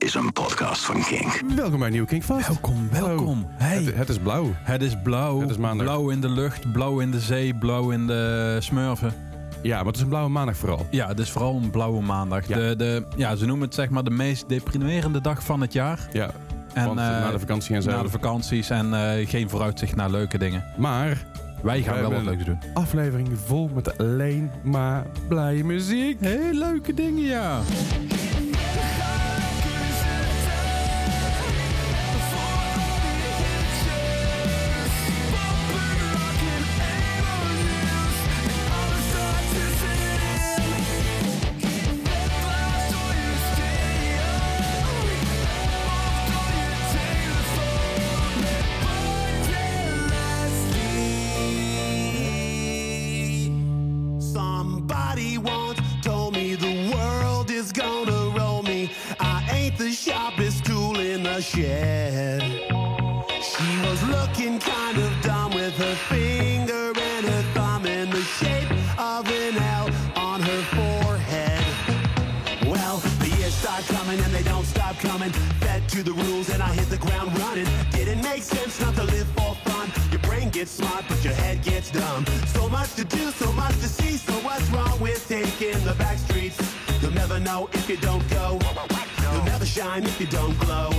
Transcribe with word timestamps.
is 0.00 0.14
een 0.14 0.32
podcast 0.32 0.84
van 0.84 1.02
Kink. 1.02 1.40
Welkom 1.56 1.78
bij 1.78 1.90
Nieuw 1.90 2.04
Kink 2.04 2.22
Vast. 2.22 2.46
Welkom, 2.46 2.88
welkom. 2.90 3.46
Hey. 3.50 3.82
Het, 3.82 3.94
het 3.96 4.08
is 4.08 4.18
blauw. 4.18 4.46
Het 4.54 4.82
is 4.82 4.94
blauw. 5.02 5.40
Het 5.40 5.50
is 5.50 5.56
maandag. 5.56 5.86
Blauw 5.86 6.10
in 6.10 6.20
de 6.20 6.28
lucht, 6.28 6.72
blauw 6.72 7.00
in 7.00 7.10
de 7.10 7.20
zee, 7.20 7.54
blauw 7.54 7.90
in 7.90 8.06
de 8.06 8.56
smurfen. 8.60 9.14
Ja, 9.62 9.76
maar 9.76 9.86
het 9.86 9.96
is 9.96 10.02
een 10.02 10.08
blauwe 10.08 10.30
maandag 10.30 10.56
vooral. 10.56 10.86
Ja, 10.90 11.08
het 11.08 11.18
is 11.18 11.30
vooral 11.30 11.56
een 11.62 11.70
blauwe 11.70 12.02
maandag. 12.02 12.48
Ja. 12.48 12.56
De, 12.56 12.74
de, 12.76 13.04
ja, 13.16 13.36
ze 13.36 13.46
noemen 13.46 13.66
het 13.66 13.74
zeg 13.74 13.88
maar 13.90 14.04
de 14.04 14.10
meest 14.10 14.48
deprimerende 14.48 15.20
dag 15.20 15.42
van 15.44 15.60
het 15.60 15.72
jaar. 15.72 16.08
Ja, 16.12 16.30
En, 16.72 16.86
want 16.86 16.98
eh, 16.98 17.04
na 17.06 17.30
de 17.30 17.38
vakantie 17.38 17.74
en 17.74 17.82
zo. 17.82 17.90
Na 17.90 18.02
de 18.02 18.08
vakanties 18.08 18.70
en 18.70 18.94
eh, 18.94 19.28
geen 19.28 19.50
vooruitzicht 19.50 19.96
naar 19.96 20.10
leuke 20.10 20.38
dingen. 20.38 20.64
maar 20.78 21.24
Wij 21.62 21.82
gaan 21.82 21.94
We 21.94 22.00
wel 22.00 22.10
wat 22.12 22.22
leuks 22.22 22.44
doen. 22.44 22.58
aflevering 22.74 23.28
vol 23.44 23.70
met 23.74 23.98
alleen 23.98 24.50
maar 24.62 25.06
blije 25.28 25.64
muziek. 25.64 26.20
Heel 26.20 26.52
leuke 26.52 26.94
dingen, 26.94 27.22
ja. 27.24 27.60
You 87.90 87.96
don't 87.96 88.30
go. 88.30 88.56
You'll 89.20 89.44
never 89.44 89.66
shine 89.66 90.04
if 90.04 90.20
you 90.20 90.26
don't 90.28 90.56
glow. 90.60 90.90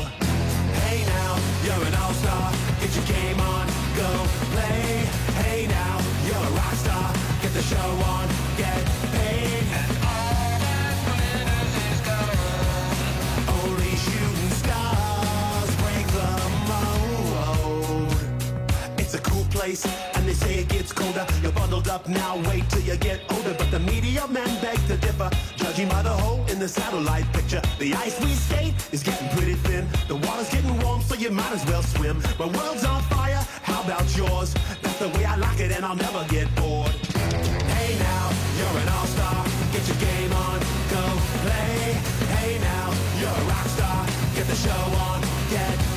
Hey 0.84 1.06
now, 1.06 1.38
you're 1.64 1.88
an 1.88 1.96
all-star. 1.96 2.52
Get 2.82 2.94
your 2.94 3.06
game 3.06 3.40
on, 3.40 3.66
go 3.96 4.10
play. 4.52 5.08
Hey 5.40 5.68
now, 5.68 6.02
you're 6.26 6.36
a 6.36 6.52
rock 6.52 6.74
star. 6.74 7.14
Get 7.42 7.54
the 7.54 7.62
show 7.62 7.78
on, 7.78 8.28
get 8.58 8.84
paid. 9.16 9.64
And 9.80 9.92
all 10.12 10.60
that 10.68 10.96
glitters 11.08 11.74
is 11.88 12.02
gold. 12.10 12.36
Only 13.64 13.96
shooting 14.06 14.54
stars 14.60 15.72
break 15.84 16.08
the 16.20 16.32
mold. 16.72 18.12
It's 19.00 19.14
a 19.14 19.22
cool 19.22 19.46
place, 19.46 19.86
and 20.16 20.28
they 20.28 20.34
say 20.34 20.60
it 20.60 20.68
gets 20.68 20.92
colder. 20.92 21.26
You're 21.42 21.54
bundled 21.54 21.88
up 21.88 22.10
now, 22.10 22.36
wait 22.50 22.70
till 22.70 22.81
satellite 26.72 27.26
picture. 27.34 27.62
The 27.80 27.94
ice 27.94 28.20
we 28.22 28.32
skate 28.34 28.74
is 28.92 29.04
getting 29.04 29.28
pretty 29.30 29.56
thin. 29.56 29.88
The 30.08 30.16
water's 30.16 30.50
getting 30.50 30.80
warm, 30.80 31.02
so 31.02 31.16
you 31.16 31.30
might 31.30 31.52
as 31.52 31.66
well 31.66 31.84
swim. 31.84 32.22
My 32.40 32.46
world's 32.46 32.86
on 32.86 33.02
fire, 33.04 33.44
how 33.64 33.84
about 33.84 34.06
yours? 34.16 34.54
That's 34.82 35.00
the 35.00 35.10
way 35.10 35.26
I 35.26 35.36
like 35.36 35.60
it, 35.60 35.72
and 35.72 35.86
I'll 35.86 35.96
never 35.96 36.26
get 36.30 36.48
bored. 36.56 36.96
Hey 37.76 37.98
now, 38.00 38.26
you're 38.58 38.82
an 38.82 38.90
all-star. 38.90 39.46
Get 39.74 39.88
your 39.88 39.98
game 39.98 40.34
on, 40.34 40.60
go 40.90 41.04
play. 41.44 41.94
Hey 42.36 42.58
now, 42.60 42.88
you're 43.20 43.38
a 43.44 43.46
rock 43.52 43.68
star. 43.76 44.06
Get 44.36 44.48
the 44.48 44.56
show 44.56 44.84
on, 45.08 45.22
get 45.50 45.91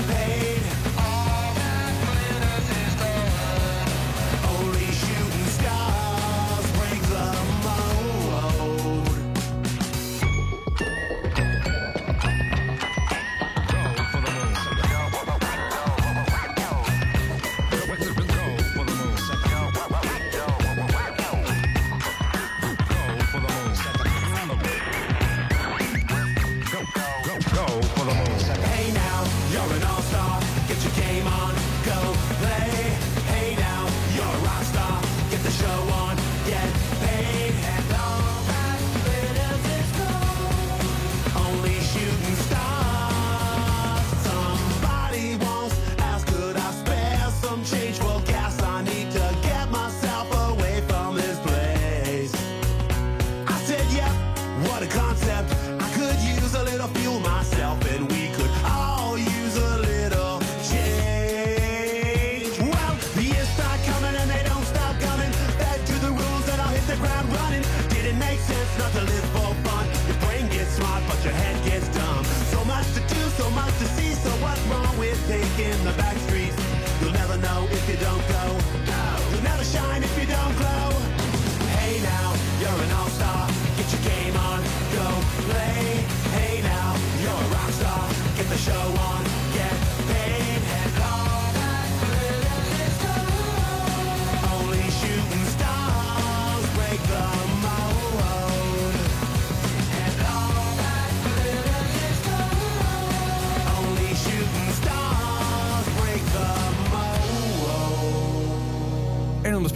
with 75.65 75.75
taking 75.75 75.85
the 75.85 75.94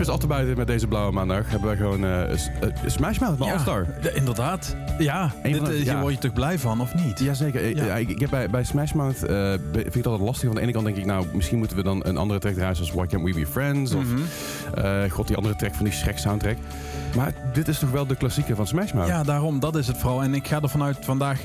spits 0.08 0.24
af 0.24 0.28
te 0.30 0.34
buiten 0.34 0.56
met 0.56 0.66
deze 0.66 0.86
blauwe 0.86 1.12
maandag 1.12 1.50
hebben 1.50 1.68
wij 1.68 1.76
gewoon 1.76 2.04
eh, 2.04 2.38
Smash 2.86 3.18
Mouth, 3.18 3.38
mijn 3.38 3.52
All-Star. 3.52 3.86
Ja, 4.02 4.10
inderdaad. 4.10 4.76
Ja, 4.98 5.32
dit, 5.42 5.56
van 5.56 5.66
eh, 5.66 5.72
hier 5.72 5.84
ja. 5.84 6.00
word 6.00 6.12
je 6.14 6.18
toch 6.18 6.32
blij 6.32 6.58
van, 6.58 6.80
of 6.80 6.94
niet? 6.94 7.18
Jazeker. 7.18 7.76
Ja. 7.76 7.84
Ja. 7.84 7.96
ik, 7.96 8.08
ik 8.08 8.20
heb 8.20 8.30
bij, 8.30 8.50
bij 8.50 8.64
Smash 8.64 8.92
Mouth 8.92 9.18
vind 9.18 9.86
ik 9.86 9.94
het 9.94 10.06
altijd 10.06 10.28
lastig. 10.28 10.46
Van 10.46 10.54
de 10.54 10.60
ene 10.60 10.72
kant 10.72 10.84
denk 10.84 10.96
ik, 10.96 11.04
nou, 11.04 11.26
misschien 11.32 11.58
moeten 11.58 11.76
we 11.76 11.82
dan 11.82 12.06
een 12.06 12.16
andere 12.16 12.40
track 12.40 12.54
draaien, 12.54 12.76
zoals 12.76 12.92
Why 12.92 13.06
Can't 13.06 13.24
We 13.24 13.34
Be 13.34 13.46
Friends? 13.46 13.94
Of, 13.94 14.04
Mhm. 14.04 15.08
god, 15.08 15.26
die 15.26 15.36
andere 15.36 15.56
track 15.56 15.74
van 15.74 15.84
die 15.84 15.94
Shrek 15.94 16.18
soundtrack. 16.18 16.56
Maar 17.16 17.32
dit 17.52 17.68
is 17.68 17.78
toch 17.78 17.90
wel 17.90 18.06
de 18.06 18.16
klassieker 18.16 18.56
van 18.56 18.66
Smash 18.66 18.92
Mouth? 18.92 19.08
Ja, 19.08 19.22
daarom, 19.22 19.60
dat 19.60 19.76
is 19.76 19.86
het 19.86 19.96
vooral. 19.98 20.22
En 20.22 20.34
ik 20.34 20.46
ga 20.46 20.60
er 20.60 20.68
vanuit 20.68 20.96
vandaag 21.00 21.40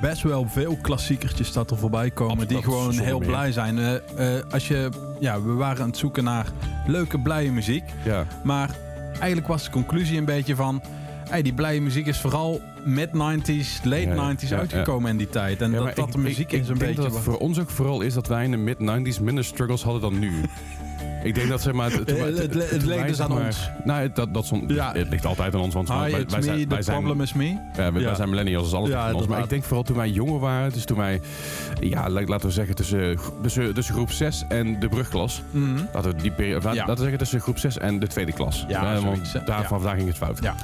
best 0.00 0.22
wel 0.22 0.46
veel 0.48 0.76
klassiekertjes 0.82 1.52
dat 1.52 1.70
er 1.70 1.76
voorbij 1.78 2.10
komen. 2.10 2.32
Absoluut, 2.32 2.48
die 2.48 2.62
gewoon 2.72 2.98
heel 2.98 3.18
meer. 3.18 3.28
blij 3.28 3.52
zijn. 3.52 3.78
Eh, 3.78 3.94
eh, 4.36 4.42
als 4.50 4.68
je, 4.68 4.88
ja, 5.20 5.42
we 5.42 5.52
waren 5.52 5.82
aan 5.82 5.88
het 5.88 5.98
zoeken 5.98 6.24
naar 6.24 6.46
leuke, 6.86 7.18
blije 7.18 7.52
muziek. 7.52 7.84
Ja. 8.04 8.26
Maar 8.44 8.70
eigenlijk 9.12 9.46
was 9.46 9.64
de 9.64 9.70
conclusie 9.70 10.18
een 10.18 10.24
beetje 10.24 10.54
van... 10.56 10.82
Hey, 11.28 11.42
die 11.42 11.54
blije 11.54 11.80
muziek 11.80 12.06
is 12.06 12.18
vooral 12.20 12.60
mid-90s, 12.84 13.82
late 13.84 14.00
Ja, 14.00 14.34
90s 14.34 14.48
ja, 14.48 14.58
uitgekomen 14.58 15.10
in 15.10 15.16
die 15.16 15.28
tijd. 15.28 15.62
En 15.62 15.72
dat, 15.72 15.96
dat 15.96 16.06
ik- 16.06 16.12
de 16.12 16.18
muziek 16.18 16.52
ik, 16.52 16.60
is 16.60 16.68
een 16.68 16.74
ik 16.74 16.80
denk 16.80 16.94
beetje... 16.94 17.08
dat 17.08 17.12
het 17.18 17.22
voor 17.22 17.38
ons 17.38 17.58
ook 17.60 17.70
vooral 17.70 18.00
is 18.00 18.14
dat 18.14 18.26
wij 18.26 18.44
in 18.44 18.50
de 18.50 18.56
mid-90s 18.56 19.22
minder 19.22 19.44
struggles 19.44 19.82
hadden 19.82 20.00
dan 20.02 20.18
nu. 20.18 20.32
Ik 21.26 21.34
denk 21.34 21.48
dat 21.48 21.62
zeg 21.62 21.72
maar... 21.72 21.90
Het, 21.92 22.12
Eh, 22.12 22.22
het- 22.24 22.70
het 22.70 22.84
wij, 22.84 23.06
dus 23.06 23.20
aan 23.20 23.30
maar- 23.30 23.46
ons. 23.46 23.70
Nou, 23.84 24.10
dat, 24.14 24.34
dat 24.34 24.44
stond, 24.44 24.70
Ja. 24.70 24.92
het 24.92 25.08
ligt 25.08 25.26
altijd 25.26 25.54
aan 25.54 25.60
ons, 25.60 25.74
want 25.74 25.88
Hi, 25.88 25.94
wij, 25.98 26.10
wij 26.10 26.42
zijn, 26.42 26.58
me, 26.58 26.66
wij 26.68 26.82
zijn, 26.82 26.96
problem 26.96 27.20
is 27.20 27.32
me. 27.32 27.56
ja, 27.76 27.92
wij, 27.92 28.02
Ja. 28.02 28.14
zijn 28.14 28.28
millennials, 28.28 28.64
dus 28.64 28.74
alles 28.74 28.88
Ja, 28.90 29.06
aan 29.08 29.14
ons. 29.14 29.26
Maar 29.26 29.42
ik 29.42 29.48
denk 29.48 29.62
vooral 29.64 29.82
toen 29.82 29.96
wij 29.96 30.08
jonger 30.10 30.40
waren, 30.40 30.72
dus 30.72 30.84
toen 30.84 30.96
wij, 30.96 31.20
ja, 31.80 32.10
la- 32.10 32.24
laten 32.24 32.46
we 32.46 32.52
zeggen 32.52 32.74
tussen, 32.74 33.18
tussen, 33.42 33.74
tussen 33.74 33.94
groep 33.94 34.10
6 34.10 34.44
en 34.48 34.80
de 34.80 34.88
brugklas. 34.88 35.42
Mhm. 35.50 35.80
Laten 35.92 36.10
we 36.16 36.22
die 36.22 36.30
periode, 36.32 36.68
Ja. 36.68 36.74
laten 36.74 36.94
we 36.94 37.00
zeggen 37.00 37.18
tussen 37.18 37.40
groep 37.40 37.58
6 37.58 37.78
en 37.78 37.98
de 37.98 38.06
tweede 38.06 38.32
klas. 38.32 38.64
Ja, 38.68 38.94
Eh, 38.94 39.02
want 39.04 39.32
daar, 39.46 39.64
vanaf 39.64 39.82
daar 39.82 39.96
ging 39.96 40.08
het 40.08 40.16
fout. 40.16 40.38
Ja. 40.42 40.54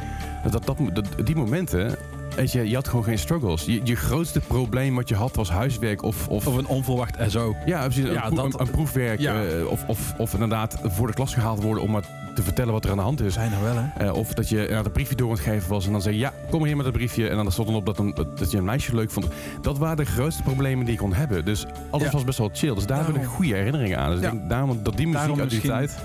Dat, 0.50 0.66
dat, 0.66 0.76
dat, 0.92 1.06
die 1.26 1.36
momenten, 1.36 1.96
weet 2.36 2.52
je, 2.52 2.68
je 2.68 2.74
had 2.74 2.88
gewoon 2.88 3.04
geen 3.04 3.18
struggles. 3.18 3.64
Je, 3.64 3.80
je 3.84 3.96
grootste 3.96 4.40
probleem 4.40 4.94
wat 4.94 5.08
je 5.08 5.14
had 5.14 5.36
was 5.36 5.50
huiswerk 5.50 6.02
of... 6.02 6.28
of, 6.28 6.46
Of 6.46 6.56
een 6.56 6.66
onverwacht 6.66 7.16
SO. 7.26 7.56
ja, 7.66 7.82
precies, 7.84 8.04
een, 8.04 8.12
Ja, 8.12 8.20
proef- 8.20 8.34
dat- 8.36 8.44
een, 8.60 8.66
een 8.66 8.70
proefwerk. 8.70 9.20
Ja. 9.20 9.44
eh, 9.44 9.66
of, 9.66 9.84
of, 9.86 10.14
of 10.18 10.32
inderdaad 10.32 10.76
voor 10.82 11.06
de 11.06 11.12
klas 11.12 11.34
gehaald 11.34 11.62
worden 11.62 11.82
om 11.82 11.90
maar 11.90 12.20
te 12.34 12.42
vertellen 12.42 12.72
wat 12.72 12.84
er 12.84 12.90
aan 12.90 12.96
de 12.96 13.02
hand 13.02 13.20
is. 13.20 13.34
Zijn 13.34 13.52
er 13.52 13.62
wel, 13.62 13.74
hè? 13.76 14.04
Eh, 14.06 14.14
of 14.14 14.34
dat 14.34 14.48
je 14.48 14.70
een 14.70 14.92
briefje 14.92 15.14
door 15.14 15.28
aan 15.28 15.34
het 15.34 15.42
geven 15.44 15.68
was 15.68 15.86
en 15.86 15.92
dan 15.92 16.02
zei 16.02 16.14
je, 16.14 16.20
ja, 16.20 16.32
kom 16.50 16.58
maar 16.58 16.66
hier 16.68 16.76
met 16.76 16.84
dat 16.86 16.94
briefje. 16.94 17.28
En 17.28 17.36
dan 17.36 17.52
stond 17.52 17.68
er 17.68 17.74
op 17.74 17.86
dat, 17.86 17.98
een, 17.98 18.14
dat 18.34 18.50
je 18.50 18.58
een 18.58 18.64
meisje 18.64 18.94
leuk 18.94 19.10
vond. 19.10 19.26
Dat 19.62 19.78
waren 19.78 19.96
de 19.96 20.04
grootste 20.04 20.42
problemen 20.42 20.84
die 20.84 20.92
ik 20.94 20.98
kon 21.00 21.14
hebben. 21.14 21.44
Dus 21.44 21.66
alles 21.90 22.06
Ja. 22.06 22.12
was 22.12 22.24
best 22.24 22.38
wel 22.38 22.50
chill. 22.52 22.74
Dus 22.74 22.86
daar 22.86 23.06
heb 23.06 23.16
ik 23.16 23.24
goede 23.24 23.54
herinneringen 23.54 23.98
aan. 23.98 24.10
Dus 24.10 24.20
Ja. 24.20 24.26
ik 24.26 24.32
denk 24.32 24.48
daarom 24.48 24.80
dat 24.82 24.96
die 24.96 25.06
muziek 25.08 25.38
uit 25.40 25.50
die 25.50 25.60
tijd... 25.60 25.98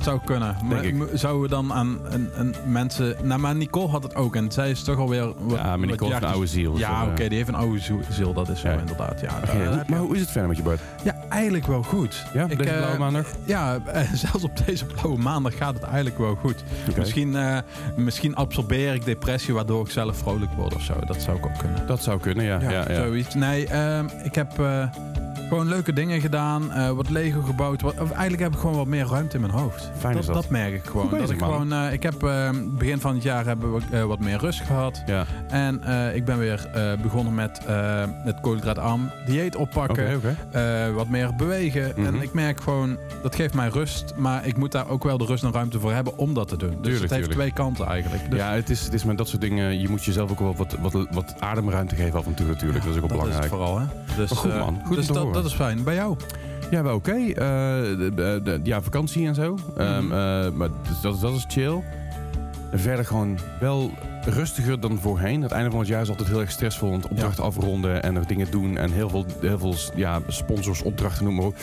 Zou 0.00 0.20
kunnen. 0.24 0.56
Maar 0.64 0.84
ik. 0.84 0.94
zouden 1.14 1.42
we 1.42 1.48
dan 1.48 1.72
aan 1.72 1.98
een, 2.08 2.30
een 2.34 2.54
mensen... 2.66 3.16
Nou, 3.22 3.40
maar 3.40 3.54
Nicole 3.56 3.88
had 3.88 4.02
het 4.02 4.14
ook. 4.14 4.36
En 4.36 4.52
zij 4.52 4.70
is 4.70 4.82
toch 4.82 4.98
alweer... 4.98 5.26
wat- 5.38 5.58
Ja, 5.58 5.76
maar 5.76 5.86
Nicole 5.88 6.10
heeft 6.12 6.22
een 6.24 6.28
oude 6.30 6.46
ziel. 6.46 6.78
Ja, 6.78 7.02
oké. 7.06 7.22
eh, 7.22 7.28
die 7.28 7.36
heeft 7.36 7.48
een 7.48 7.54
oude 7.54 7.78
ziel-. 8.10 8.32
Dat 8.32 8.48
is 8.48 8.60
zo 8.60 8.68
Ja. 8.68 8.78
inderdaad. 8.78 9.20
Ja, 9.20 9.40
daar- 9.40 9.84
maar 9.88 9.98
hoe 9.98 10.14
is 10.14 10.20
het 10.20 10.30
verder 10.30 10.48
met 10.48 10.56
je, 10.56 10.62
Bart? 10.62 10.80
ja, 11.02 11.14
eigenlijk 11.28 11.66
wel 11.66 11.82
goed. 11.82 12.24
Ja, 12.32 12.42
Ik, 12.48 12.58
deze 12.58 12.70
eh, 12.70 12.76
blauwe 12.76 12.98
maandag? 12.98 13.26
Ja, 13.44 13.78
eh, 13.86 14.12
zelfs 14.12 14.44
op 14.44 14.66
deze 14.66 14.84
blauwe 14.86 15.18
maandag 15.18 15.56
gaat 15.56 15.74
het 15.74 15.82
eigenlijk 15.82 16.18
wel 16.18 16.34
goed. 16.34 16.64
Misschien, 16.96 17.36
eh, 17.36 17.58
misschien 17.96 18.34
absorbeer 18.34 18.94
ik 18.94 19.04
depressie 19.04 19.54
waardoor 19.54 19.84
ik 19.84 19.90
zelf 19.90 20.16
vrolijk 20.16 20.52
word 20.52 20.74
of 20.74 20.82
zo. 20.82 20.94
Dat 21.06 21.22
zou 21.22 21.36
ik 21.36 21.44
ook 21.46 21.58
kunnen. 21.58 21.86
Dat 21.86 22.02
zou 22.02 22.20
kunnen, 22.20 22.44
ja. 22.44 22.60
ja, 22.60 22.70
ja, 22.70 22.94
Zoiets. 22.94 23.34
Nee, 23.34 23.66
ehm, 23.66 24.06
ik 24.22 24.34
heb 24.34 24.58
eh, 24.58 24.86
gewoon 25.50 25.68
leuke 25.68 25.92
dingen 25.92 26.20
gedaan. 26.20 26.72
eh, 26.72 26.90
wat 26.90 27.08
Lego 27.10 27.42
gebouwd. 27.42 27.80
Wat, 27.82 28.00
of 28.00 28.10
eigenlijk 28.10 28.42
heb 28.42 28.52
ik 28.52 28.58
gewoon 28.58 28.76
wat 28.76 28.86
meer 28.86 29.06
ruimte 29.06 29.34
in 29.34 29.40
mijn 29.40 29.52
hoofd. 29.52 29.90
Fijn 29.98 30.12
dat, 30.14 30.22
is 30.22 30.28
dat. 30.34 30.48
merk 30.48 30.74
ik 30.74 30.84
gewoon. 30.84 31.08
Bezig, 31.08 31.20
dat 31.26 31.34
ik 31.34 31.40
man. 31.40 31.50
gewoon 31.52 31.72
eh, 31.72 31.92
ik 31.92 32.02
heb 32.02 32.22
eh, 32.22 32.48
begin 32.68 33.00
van 33.00 33.14
het 33.14 33.22
jaar 33.22 33.44
hebben 33.46 33.72
we 33.74 33.80
eh, 33.90 34.04
wat 34.04 34.18
meer 34.18 34.38
rust 34.38 34.60
gehad. 34.60 35.02
Ja, 35.06 35.24
En 35.48 35.74
ik 36.14 36.24
ben 36.24 36.38
weer 36.38 36.68
begonnen 37.02 37.34
met 37.34 37.60
het 38.24 38.40
koolhydraatarm 38.40 39.10
dieet 39.26 39.56
oppakken. 39.56 40.20
wat 40.94 41.08
meer 41.08 41.34
bewegen. 41.36 41.92
Mhm. 41.96 42.06
En 42.06 42.22
ik 42.22 42.32
merk 42.32 42.60
gewoon, 42.60 42.96
dat 43.22 43.34
geeft 43.34 43.54
mij 43.54 43.68
rust. 43.68 44.14
Maar 44.16 44.46
ik 44.46 44.56
moet 44.56 44.72
daar 44.72 44.88
ook 44.88 45.04
wel 45.04 45.18
de 45.18 45.24
rust 45.24 45.44
en 45.44 45.52
ruimte 45.52 45.80
voor 45.80 45.92
hebben 45.92 46.18
om 46.18 46.34
dat 46.34 46.48
te 46.48 46.56
doen. 46.56 46.68
Dus 46.70 46.78
Tuurlijk, 46.80 47.02
het 47.02 47.10
heeft 47.10 47.28
tuurlijk. 47.28 47.40
twee 47.40 47.52
kanten 47.52 47.86
eigenlijk. 47.86 48.30
Dus 48.30 48.38
Ja, 48.38 48.52
het 48.52 48.70
is, 48.70 48.84
het 48.84 48.92
is 48.94 49.04
met 49.04 49.18
dat 49.18 49.28
soort 49.28 49.40
dingen, 49.40 49.80
je 49.80 49.88
moet 49.88 50.04
jezelf 50.04 50.30
ook 50.30 50.38
wel 50.38 50.54
wat, 50.56 50.76
wat, 50.80 50.92
wat 51.10 51.34
ademruimte 51.38 51.94
geven 51.94 52.18
af 52.18 52.26
en 52.26 52.34
toe 52.34 52.46
natuurlijk. 52.46 52.84
Dat 52.84 52.94
is 52.94 53.00
ook 53.00 53.08
wel 53.08 53.18
dat 53.18 53.26
belangrijk. 53.26 53.52
vooral, 53.52 53.78
hè? 53.78 53.84
Dus, 54.16 54.30
Maar 54.30 54.38
goed, 54.38 54.58
man. 54.58 54.80
Goed 54.86 54.96
dus 54.96 55.06
te 55.06 55.12
dat, 55.12 55.22
horen. 55.22 55.39
Dat 55.42 55.50
is 55.50 55.56
fijn. 55.56 55.82
Bij 55.84 55.94
jou? 55.94 56.16
Ja, 56.70 56.82
wel 56.82 56.94
oké. 56.94 57.12
Eh, 57.12 58.58
ja, 58.62 58.82
vakantie 58.82 59.26
en 59.26 59.34
zo. 59.34 59.58
Ehm, 59.76 60.04
Mhm. 60.04 60.12
eh, 60.12 60.50
maar 60.50 60.68
dus 60.88 61.00
dat, 61.02 61.20
dat 61.20 61.34
is 61.34 61.44
chill. 61.48 61.82
En 62.70 62.80
verder 62.80 63.04
gewoon 63.04 63.38
wel 63.60 63.90
rustiger 64.24 64.80
dan 64.80 64.98
voorheen. 65.00 65.42
Het 65.42 65.50
einde 65.52 65.70
van 65.70 65.78
het 65.78 65.88
jaar 65.88 66.02
is 66.02 66.08
altijd 66.08 66.28
heel 66.28 66.40
erg 66.40 66.50
stressvol. 66.50 66.90
Want 66.90 67.08
opdrachten 67.08 67.44
afronden 67.44 68.02
en 68.02 68.12
nog 68.14 68.26
dingen 68.26 68.50
doen. 68.50 68.76
En 68.76 68.90
heel 68.92 69.08
veel, 69.08 69.24
heel 69.40 69.58
veel 69.58 69.74
ja, 69.94 70.20
sponsors, 70.28 70.82
opdrachten, 70.82 71.24
noem 71.24 71.34
maar 71.34 71.44
op. 71.44 71.54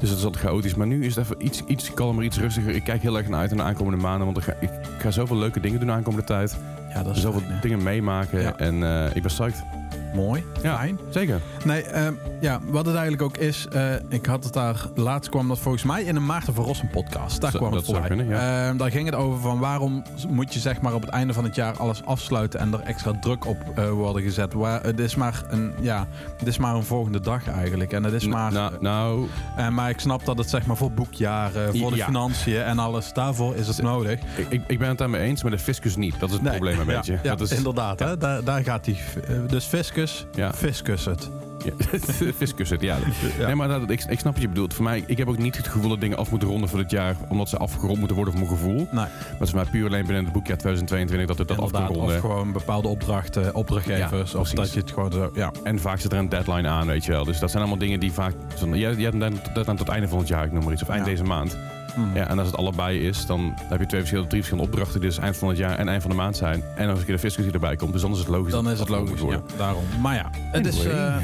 Dus 0.00 0.08
dat 0.08 0.18
is 0.18 0.24
altijd 0.24 0.44
chaotisch. 0.44 0.74
Maar 0.74 0.86
nu 0.86 1.04
is 1.04 1.14
het 1.14 1.24
even 1.24 1.44
iets, 1.44 1.62
iets 1.66 1.94
kalmer, 1.94 2.24
iets 2.24 2.38
rustiger. 2.38 2.74
Ik 2.74 2.84
kijk 2.84 3.02
heel 3.02 3.16
erg 3.16 3.28
naar 3.28 3.40
uit 3.40 3.48
naar 3.50 3.58
de 3.58 3.64
aankomende 3.70 4.02
maanden. 4.02 4.24
Want 4.24 4.38
ik 4.38 4.44
ga, 4.44 4.52
ik 4.60 4.70
ga 4.98 5.10
zoveel 5.10 5.36
leuke 5.36 5.60
dingen 5.60 5.78
doen 5.78 5.88
de 5.88 5.94
aankomende 5.94 6.26
tijd. 6.26 6.56
Ja, 6.92 7.02
dat 7.02 7.16
is 7.16 7.22
Zoveel 7.22 7.40
fijn, 7.40 7.60
dingen 7.60 7.82
meemaken. 7.82 8.40
Ja. 8.40 8.56
En 8.56 8.82
eh, 8.82 9.06
ik 9.06 9.22
ben 9.22 9.30
psyched. 9.30 9.64
Mooi. 10.14 10.44
Ja. 10.62 10.76
Fijn. 10.78 10.98
Zeker. 11.10 11.40
Nee, 11.64 11.82
ehm, 11.82 12.14
ja, 12.40 12.60
wat 12.64 12.86
het 12.86 12.94
eigenlijk 12.94 13.22
ook 13.22 13.36
is, 13.36 13.66
eh, 13.72 13.92
ik 14.08 14.26
had 14.26 14.44
het 14.44 14.52
daar, 14.52 14.86
laatst 14.94 15.30
kwam 15.30 15.48
dat 15.48 15.58
volgens 15.58 15.84
mij 15.84 16.02
in 16.02 16.16
een 16.16 16.26
Maarten 16.26 16.54
van 16.54 16.64
Rossum 16.64 16.90
podcast. 16.90 17.40
Daar 17.40 17.50
kwam 17.52 17.72
het 17.72 17.84
voorbij. 17.84 18.08
kunnen, 18.08 18.28
ja. 18.28 18.66
Ehm, 18.68 18.76
daar 18.76 18.90
ging 18.90 19.06
het 19.06 19.14
over 19.14 19.40
van 19.40 19.58
waarom 19.58 20.02
moet 20.28 20.54
je 20.54 20.60
zeg 20.60 20.80
maar 20.80 20.94
op 20.94 21.00
het 21.00 21.10
einde 21.10 21.32
van 21.32 21.44
het 21.44 21.54
jaar 21.54 21.76
alles 21.76 22.04
afsluiten 22.04 22.60
en 22.60 22.72
er 22.72 22.80
extra 22.80 23.12
druk 23.20 23.46
op 23.46 23.56
eh, 23.74 23.90
worden 23.90 24.22
gezet. 24.22 24.52
Waar, 24.52 24.82
het 24.82 24.98
is 24.98 25.14
maar 25.14 25.42
een, 25.48 25.72
ja, 25.80 26.06
het 26.38 26.48
is 26.48 26.58
maar 26.58 26.74
een 26.74 26.84
volgende 26.84 27.20
dag 27.20 27.48
eigenlijk. 27.48 27.92
En 27.92 28.04
het 28.04 28.12
is 28.12 28.26
maar, 28.26 28.52
nou, 28.52 28.72
nou, 28.80 29.26
eh, 29.56 29.68
maar 29.68 29.90
ik 29.90 30.00
snap 30.00 30.24
dat 30.24 30.38
het 30.38 30.50
zeg 30.50 30.66
maar 30.66 30.76
voor 30.76 30.92
boekjaren, 30.92 31.76
voor 31.78 31.90
de 31.90 31.96
Ja. 31.96 32.04
financiën 32.06 32.62
en 32.62 32.78
alles, 32.78 33.12
daarvoor 33.12 33.54
is 33.56 33.66
het 33.66 33.82
nodig. 33.82 34.20
ik, 34.48 34.62
ik, 34.66 34.78
ben 34.78 34.88
het 34.88 34.98
daarmee 34.98 35.20
eens, 35.20 35.42
maar 35.42 35.52
de 35.52 35.58
fiscus 35.58 35.96
niet. 35.96 36.20
Dat 36.20 36.28
is 36.28 36.34
het 36.34 36.44
Nee, 36.44 36.52
probleem 36.52 36.78
een 36.80 36.86
beetje. 36.86 37.18
Ja, 37.22 37.34
dat 37.36 37.50
is, 37.50 37.56
inderdaad. 37.56 37.98
Hè? 37.98 38.16
Daar, 38.16 38.44
daar 38.44 38.62
gaat 38.62 38.84
die. 38.84 38.98
Dus 39.46 39.64
fiscus, 39.64 40.03
Ja. 40.34 40.52
fiscus 40.52 41.04
het. 41.04 41.30
Ja, 41.64 41.72
fiscus 42.36 42.70
het, 42.70 42.80
ja. 42.80 42.96
Ja. 43.38 43.46
Nee, 43.46 43.54
maar 43.54 43.68
dat, 43.68 43.90
ik, 43.90 44.04
ik 44.04 44.18
snap 44.18 44.32
wat 44.32 44.42
je 44.42 44.48
bedoelt. 44.48 44.74
Voor 44.74 44.84
mij, 44.84 45.04
ik 45.06 45.16
heb 45.18 45.28
ook 45.28 45.38
niet 45.38 45.56
het 45.56 45.68
gevoel 45.68 45.88
dat 45.88 46.00
dingen 46.00 46.16
af 46.18 46.30
moeten 46.30 46.48
ronden 46.48 46.68
voor 46.68 46.78
dit 46.78 46.90
jaar, 46.90 47.16
omdat 47.28 47.48
ze 47.48 47.56
afgerond 47.56 47.98
moeten 47.98 48.16
worden 48.16 48.34
voor 48.34 48.42
mijn 48.46 48.56
gevoel. 48.56 48.76
Nee. 48.76 48.86
Maar 48.90 49.10
het 49.38 49.48
is 49.48 49.52
maar 49.52 49.66
puur 49.70 49.86
alleen 49.86 50.04
binnen 50.06 50.24
het 50.24 50.32
boekjaar 50.32 50.56
2022 50.58 51.26
dat 51.36 51.38
het 51.38 51.48
dat 51.48 51.58
af 51.58 51.70
kan 51.70 51.80
Inderdaad, 51.80 52.00
ronden. 52.02 52.16
of 52.16 52.30
gewoon 52.30 52.52
bepaalde 52.52 52.88
opdrachten, 52.88 53.54
opdrachtgevers. 53.54 54.32
Ja, 54.32 54.38
of 54.38 54.50
dat 54.50 54.72
je 54.72 54.80
het 54.80 54.90
gewoon 54.92 55.12
zo. 55.12 55.30
Ja, 55.34 55.52
En 55.62 55.78
vaak 55.78 56.00
zit 56.00 56.12
er 56.12 56.18
een 56.18 56.28
deadline 56.28 56.68
aan, 56.68 56.86
weet 56.86 57.04
je 57.04 57.10
wel. 57.10 57.24
Dus 57.24 57.38
dat 57.38 57.50
zijn 57.50 57.62
allemaal 57.62 57.80
dingen 57.80 58.00
die 58.00 58.12
vaak... 58.12 58.34
Jij, 58.72 58.78
jij 58.78 58.90
hebt 58.92 59.14
een 59.14 59.18
deadline 59.20 59.64
tot 59.64 59.78
het 59.78 59.88
einde 59.88 60.08
van 60.08 60.18
het 60.18 60.28
jaar, 60.28 60.44
ik 60.44 60.52
noem 60.52 60.64
maar 60.64 60.72
iets. 60.72 60.82
Of 60.82 60.88
eind 60.88 61.04
Ja. 61.04 61.10
deze 61.10 61.24
maand. 61.24 61.56
Mhm. 61.96 62.16
Ja, 62.16 62.28
en 62.28 62.38
als 62.38 62.46
het 62.46 62.56
allebei 62.56 63.00
is, 63.00 63.26
dan 63.26 63.54
heb 63.68 63.80
je 63.80 63.86
twee 63.86 64.00
verschillende, 64.00 64.30
drie 64.30 64.42
verschillende 64.42 64.70
opdrachten. 64.70 65.00
Die 65.00 65.08
dus 65.08 65.18
eind 65.18 65.36
van 65.36 65.48
het 65.48 65.58
jaar 65.58 65.78
en 65.78 65.88
eind 65.88 66.02
van 66.02 66.10
de 66.10 66.16
maand 66.16 66.36
zijn. 66.36 66.62
En 66.76 66.88
als 66.88 66.98
een 66.98 67.04
keer 67.04 67.14
de 67.14 67.20
fiscus 67.20 67.44
die 67.44 67.52
erbij 67.52 67.76
komt. 67.76 67.92
Dus 67.92 68.02
dan 68.02 68.12
is 68.12 68.18
het 68.18 68.28
logisch 68.28 68.52
dan 68.52 68.64
dat 68.64 68.72
is 68.72 68.78
het 68.78 68.88
logisch. 68.88 69.20
Ja, 69.20 69.40
daarom. 69.56 69.84
Maar 70.00 70.14
ja, 70.14 70.30
het 70.52 70.66
is, 70.66 70.84
eh, 70.84 71.16
eh, 71.16 71.22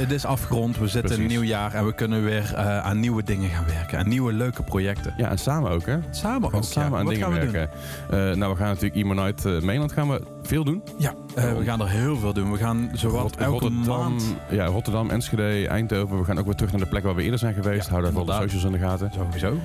het 0.00 0.10
is 0.10 0.24
afgerond. 0.24 0.78
We 0.78 0.88
zitten 0.88 1.16
in 1.16 1.20
een 1.20 1.26
nieuw 1.28 1.42
jaar 1.42 1.74
en 1.74 1.86
we 1.86 1.92
kunnen 1.94 2.24
weer 2.24 2.54
eh, 2.54 2.78
aan 2.78 3.00
nieuwe 3.00 3.22
dingen 3.22 3.50
gaan 3.50 3.64
werken. 3.66 3.98
Aan 3.98 4.08
nieuwe 4.08 4.32
leuke 4.32 4.62
projecten. 4.62 5.14
Ja, 5.16 5.30
en 5.30 5.38
samen 5.38 5.70
ook, 5.70 5.86
hè? 5.86 5.98
Samen 6.10 6.44
ook. 6.44 6.52
gaan 6.52 6.64
samen 6.64 6.90
ja. 6.90 6.98
aan 6.98 7.04
Wat 7.04 7.14
dingen 7.14 7.32
gaan 7.32 7.40
we 7.40 7.50
werken. 7.50 8.38
Nou, 8.38 8.52
we 8.52 8.58
gaan 8.58 8.68
natuurlijk 8.68 8.94
Imo 8.94 9.14
Night 9.14 9.44
eh, 9.44 9.60
Mainland 9.60 9.92
gaan 9.92 10.08
we 10.08 10.20
veel 10.42 10.64
doen. 10.64 10.82
Ja, 10.98 11.14
we 11.34 11.64
gaan 11.64 11.80
er 11.80 11.88
heel 11.88 12.16
veel 12.16 12.32
doen. 12.32 12.52
We 12.52 12.58
gaan 12.58 12.90
zowat 12.92 13.36
elke 13.36 13.50
Rotterdam, 13.50 13.98
maand. 13.98 14.34
ja, 14.50 14.66
Rotterdam, 14.66 15.10
Enschede, 15.10 15.68
Eindhoven. 15.68 16.18
We 16.18 16.24
gaan 16.24 16.38
ook 16.38 16.44
weer 16.44 16.54
terug 16.54 16.72
naar 16.72 16.80
de 16.80 16.86
plek 16.86 17.02
waar 17.02 17.14
we 17.14 17.22
eerder 17.22 17.38
zijn 17.38 17.54
geweest. 17.54 17.84
Ja, 17.84 17.90
Houden 17.90 18.10
even 18.10 18.24
de 18.24 18.30
inderdaad. 18.32 18.50
socials 18.50 18.74
in 18.74 18.80
de 18.80 18.86
gaten. 18.86 19.10
Sowieso. 19.14 19.56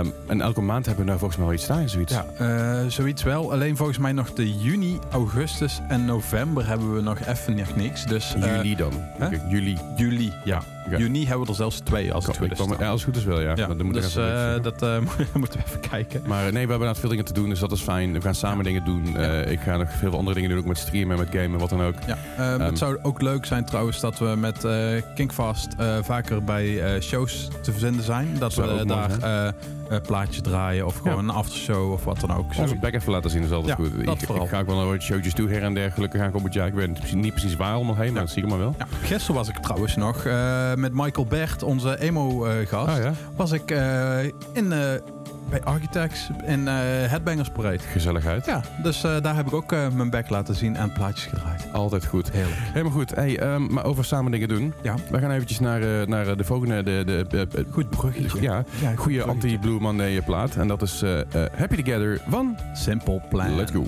Ehm, 0.00 0.08
en 0.26 0.40
elke 0.40 0.60
maand 0.60 0.86
hebben 0.86 1.04
we 1.04 1.08
nou 1.08 1.18
volgens 1.18 1.38
mij 1.38 1.46
wel 1.48 1.56
iets 1.56 1.64
staan, 1.64 1.88
zoiets. 1.88 2.12
Ja, 2.12 2.26
eh, 2.38 2.90
zoiets 2.90 3.22
wel. 3.22 3.52
Alleen 3.52 3.76
volgens 3.76 3.98
mij 3.98 4.12
nog 4.12 4.32
de 4.32 4.58
juni, 4.58 4.98
augustus 5.10 5.80
en 5.88 6.04
november 6.04 6.66
hebben 6.66 6.94
we 6.94 7.00
nog 7.00 7.18
even 7.26 7.56
nog 7.56 7.76
niks. 7.76 8.04
Dus 8.04 8.34
eh, 8.34 8.56
Juli 8.56 8.76
dan. 8.76 8.92
juli. 9.48 9.78
juli, 9.96 10.32
ja. 10.44 10.62
Oké. 10.94 11.02
Juni 11.02 11.26
hebben 11.26 11.44
we 11.44 11.50
er 11.50 11.56
zelfs 11.56 11.78
twee 11.80 12.12
als 12.12 12.26
het 12.26 12.34
Ik 12.34 12.40
goed 12.40 12.70
is. 12.70 12.78
ja, 12.78 12.88
als 12.88 13.04
het 13.04 13.10
goed 13.10 13.16
is 13.20 13.24
wel, 13.24 13.40
ja. 13.40 13.52
Ja, 13.56 13.66
Maar 13.66 13.76
dan 13.76 13.86
moet 13.86 13.96
ik 13.96 14.02
dus 14.02 14.16
eh, 14.16 14.54
dat 14.62 14.82
eh, 14.82 14.98
moeten 15.40 15.58
we 15.60 15.64
even 15.66 15.80
kijken. 15.90 16.22
Maar 16.26 16.42
nee, 16.42 16.50
we 16.52 16.58
hebben 16.58 16.72
inderdaad 16.76 16.98
veel 16.98 17.08
dingen 17.08 17.24
te 17.24 17.32
doen, 17.32 17.48
dus 17.48 17.58
dat 17.60 17.72
is 17.72 17.80
fijn. 17.80 18.12
We 18.12 18.20
gaan 18.20 18.34
samen 18.34 18.64
dingen 18.64 18.84
doen. 18.84 19.16
Eh, 19.16 19.50
ik 19.50 19.60
ga 19.60 19.76
nog 19.76 19.92
veel 19.92 20.16
andere 20.16 20.34
dingen 20.34 20.50
doen, 20.50 20.58
ook 20.58 20.64
met 20.64 20.78
streamen, 20.78 21.18
met 21.18 21.28
gamen, 21.32 21.58
wat 21.58 21.70
dan 21.70 21.82
ook. 21.82 21.94
Ja, 22.06 22.18
ehm, 22.36 22.48
Ehm, 22.50 22.60
het 22.60 22.78
zou 22.78 22.98
ook 23.02 23.22
leuk 23.22 23.44
zijn 23.46 23.64
trouwens 23.64 24.00
dat 24.00 24.18
we 24.18 24.34
met 24.38 24.64
eh 24.64 24.78
Kinkfast 25.14 25.68
eh, 25.78 25.96
vaker 26.02 26.44
bij 26.44 26.94
eh, 26.94 27.00
shows 27.00 27.48
te 27.62 27.72
vinden 27.72 28.04
zijn. 28.04 28.36
Dat 28.38 28.54
we 28.54 28.62
mooi 28.66 28.84
daar 28.84 29.18
eh 29.22 29.52
eh, 29.90 30.00
plaatjes 30.06 30.40
draaien 30.42 30.86
of 30.86 30.96
gewoon 30.98 31.18
een 31.18 31.30
aftershow 31.34 31.92
of 31.92 32.04
wat 32.04 32.20
dan 32.20 32.32
ook. 32.36 32.56
Onze 32.58 32.76
back 32.76 32.92
even 32.94 33.12
laten 33.12 33.30
zien 33.30 33.42
is 33.42 33.50
altijd 33.50 33.74
goed. 33.74 33.92
ik, 34.02 34.20
ik 34.22 34.48
ga 34.48 34.58
ook 34.60 34.66
wel 34.66 34.76
naar 34.76 34.86
wat 34.86 35.02
showtjes 35.02 35.34
toe 35.34 35.48
her 35.48 35.62
en 35.62 35.74
der. 35.74 35.92
Gelukkig 35.92 36.20
aankomend 36.20 36.54
jaar. 36.54 36.66
Ik 36.66 36.74
weet 36.74 36.86
niet 36.88 36.98
precies- 36.98 37.14
niet 37.14 37.30
precies 37.32 37.56
waar 37.56 37.74
allemaal 37.74 37.96
heen, 37.96 38.12
maar 38.12 38.22
dat 38.22 38.30
zie 38.30 38.42
ik 38.42 38.48
maar 38.48 38.58
wel. 38.58 38.74
Ja, 38.78 38.86
gisteren 39.02 39.34
was 39.34 39.48
ik 39.48 39.56
trouwens 39.56 39.96
nog 39.96 40.24
eh, 40.24 40.74
met 40.80 40.92
Michael 40.94 41.26
Bert, 41.26 41.62
onze 41.62 41.98
emo-gast. 42.00 42.88
Ah 42.88 43.02
ja, 43.02 43.12
Was 43.36 43.52
ik 43.52 43.70
eh, 43.70 44.24
in, 44.52 44.72
eh, 44.72 44.78
bij 45.50 45.62
Architects 45.64 46.30
in 46.46 46.68
eh 46.68 46.74
Headbangers 47.10 47.48
Parade. 47.50 47.78
gezelligheid. 47.78 48.46
Ja, 48.46 48.62
dus 48.82 49.00
daar 49.00 49.36
heb 49.36 49.46
ik 49.46 49.52
ook 49.52 49.70
mijn 49.70 50.10
back 50.10 50.28
laten 50.28 50.54
zien 50.54 50.76
en 50.76 50.92
plaatjes 50.92 51.26
gedraaid. 51.26 51.66
Altijd 51.72 52.06
goed. 52.06 52.30
Heerlijk. 52.30 52.56
Helemaal 52.58 52.92
goed. 52.92 53.14
Hey, 53.14 53.38
ehm, 53.38 53.72
maar 53.72 53.84
over 53.84 54.04
samen 54.04 54.32
dingen 54.32 54.48
doen. 54.48 54.74
Ja, 54.82 54.94
We 55.10 55.18
gaan 55.18 55.30
eventjes 55.30 55.60
naar, 55.60 56.08
naar 56.08 56.36
de 56.36 56.44
volgende... 56.44 56.82
De, 56.82 57.24
de, 57.28 57.48
goed 57.70 57.90
bruggetje. 57.90 58.40
ja, 58.42 58.64
Ja, 58.80 58.88
goed 58.88 58.98
goede 58.98 59.22
anti-Blue 59.24 59.80
Monday 59.80 60.20
plaat. 60.22 60.56
En 60.56 60.68
dat 60.68 60.82
is 60.82 61.02
Happy 61.56 61.82
Together 61.82 62.20
van 62.28 62.56
Simple 62.72 63.20
Plan. 63.28 63.56
Let's 63.56 63.72
Go. 63.72 63.86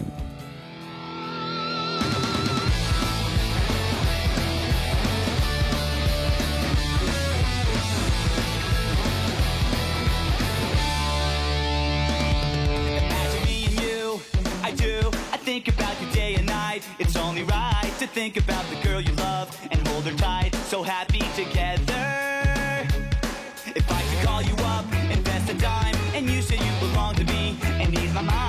think 18.23 18.37
about 18.37 18.64
the 18.71 18.76
girl 18.88 19.00
you 19.00 19.12
love 19.14 19.49
and 19.73 19.88
hold 19.88 20.05
her 20.05 20.17
tight, 20.17 20.55
so 20.55 20.81
happy 20.81 21.19
together. 21.35 22.05
If 23.75 23.85
I 23.91 24.00
could 24.00 24.25
call 24.25 24.43
you 24.43 24.55
up, 24.62 24.85
invest 25.11 25.50
a 25.50 25.55
dime, 25.55 25.97
and 26.14 26.31
you 26.31 26.41
said 26.41 26.61
you 26.61 26.88
belong 26.88 27.17
to 27.17 27.25
me, 27.25 27.59
and 27.64 27.93
ease 27.99 28.14
my 28.14 28.23
mind. 28.23 28.41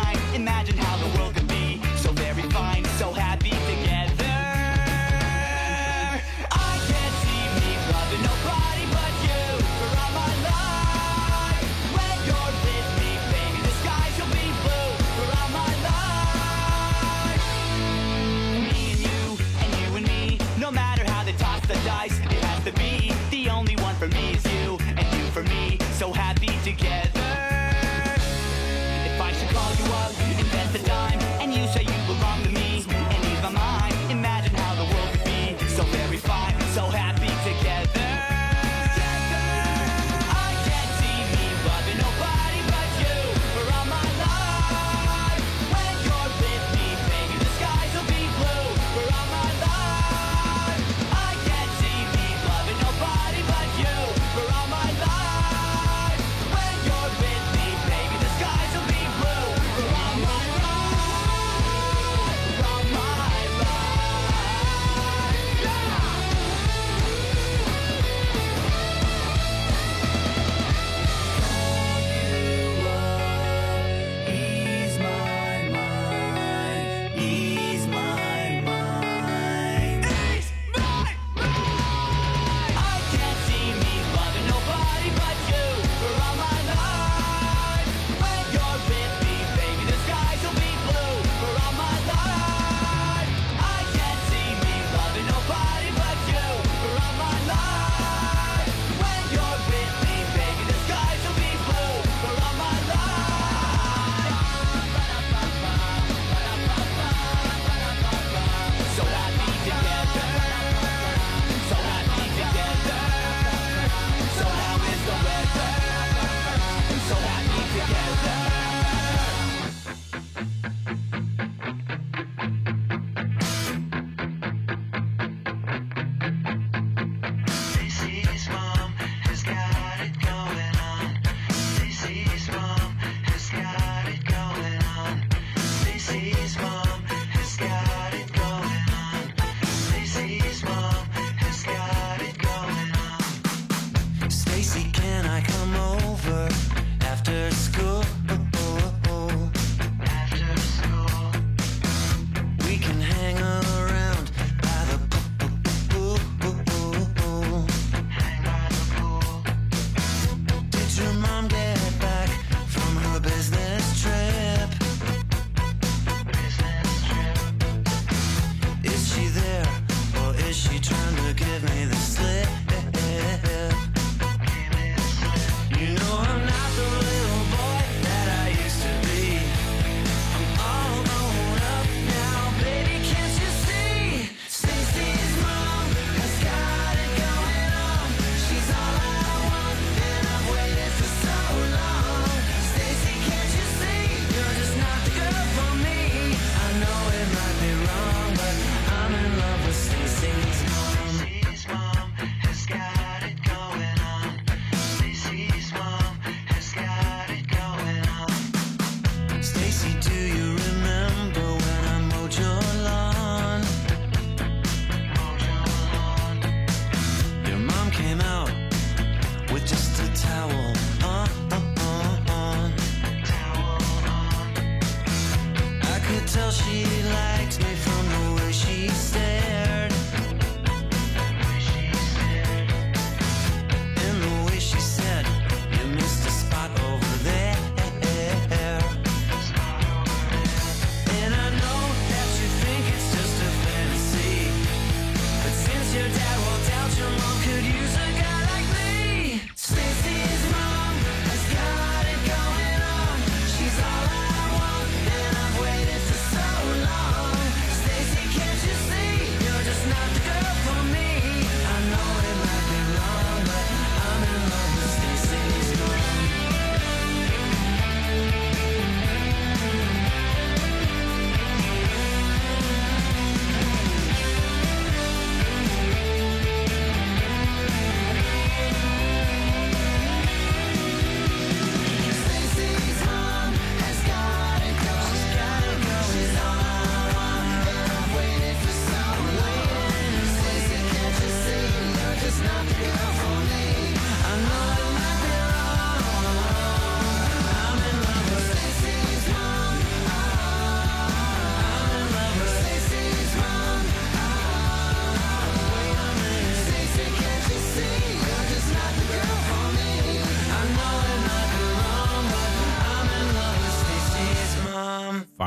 Together. 117.73 118.12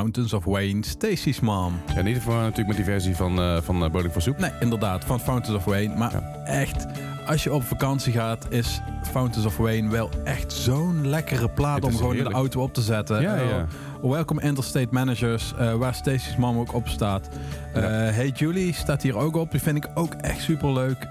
Fountains 0.07 0.33
of 0.33 0.45
Wayne, 0.45 0.85
Stacy's 0.85 1.41
Mom. 1.41 1.81
Ja, 1.95 1.99
ieder 1.99 2.23
geval 2.23 2.35
natuurlijk 2.41 2.67
met 2.67 2.77
die 2.77 2.85
versie 2.85 3.17
van, 3.17 3.39
eh 3.41 3.57
van 3.63 3.79
Bowling 3.91 4.13
for 4.13 4.23
Soup. 4.23 4.39
Nee, 4.39 4.51
inderdaad, 4.61 5.05
van 5.05 5.21
Fountains 5.21 5.57
of 5.57 5.65
Wayne. 5.65 5.95
Maar 5.97 6.13
echt, 6.45 6.87
als 7.27 7.43
je 7.45 7.53
op 7.53 7.63
vakantie 7.63 8.13
gaat, 8.13 8.47
is 8.49 8.81
Fountains 9.03 9.47
of 9.47 9.57
Wayne 9.57 9.91
wel 9.91 10.11
echt 10.25 10.53
zo'n 10.53 11.09
lekkere 11.09 11.49
plaat 11.49 11.85
om 11.85 11.91
is 11.91 11.97
gewoon 11.97 12.17
in 12.17 12.25
de 12.25 12.31
auto 12.31 12.63
op 12.63 12.75
te 12.75 12.81
zetten. 12.83 13.21
Ja, 13.21 13.35
Eh, 13.37 13.49
ja. 13.49 13.67
Welcome 14.03 14.41
Interstate 14.43 14.89
Managers, 14.91 15.53
eh, 15.59 15.75
waar 15.75 15.95
Stacy's 15.95 16.37
Mom 16.37 16.59
ook 16.59 16.75
op 16.75 16.89
staat. 16.89 17.29
Eh, 17.75 17.83
Hey 17.83 18.29
Julie 18.29 18.73
staat 18.75 19.03
hier 19.03 19.17
ook 19.17 19.37
op. 19.37 19.51
Die 19.51 19.61
vind 19.61 19.77
ik 19.77 19.89
ook 19.95 20.15
echt 20.15 20.41
super 20.43 20.73
leuk. 20.73 21.03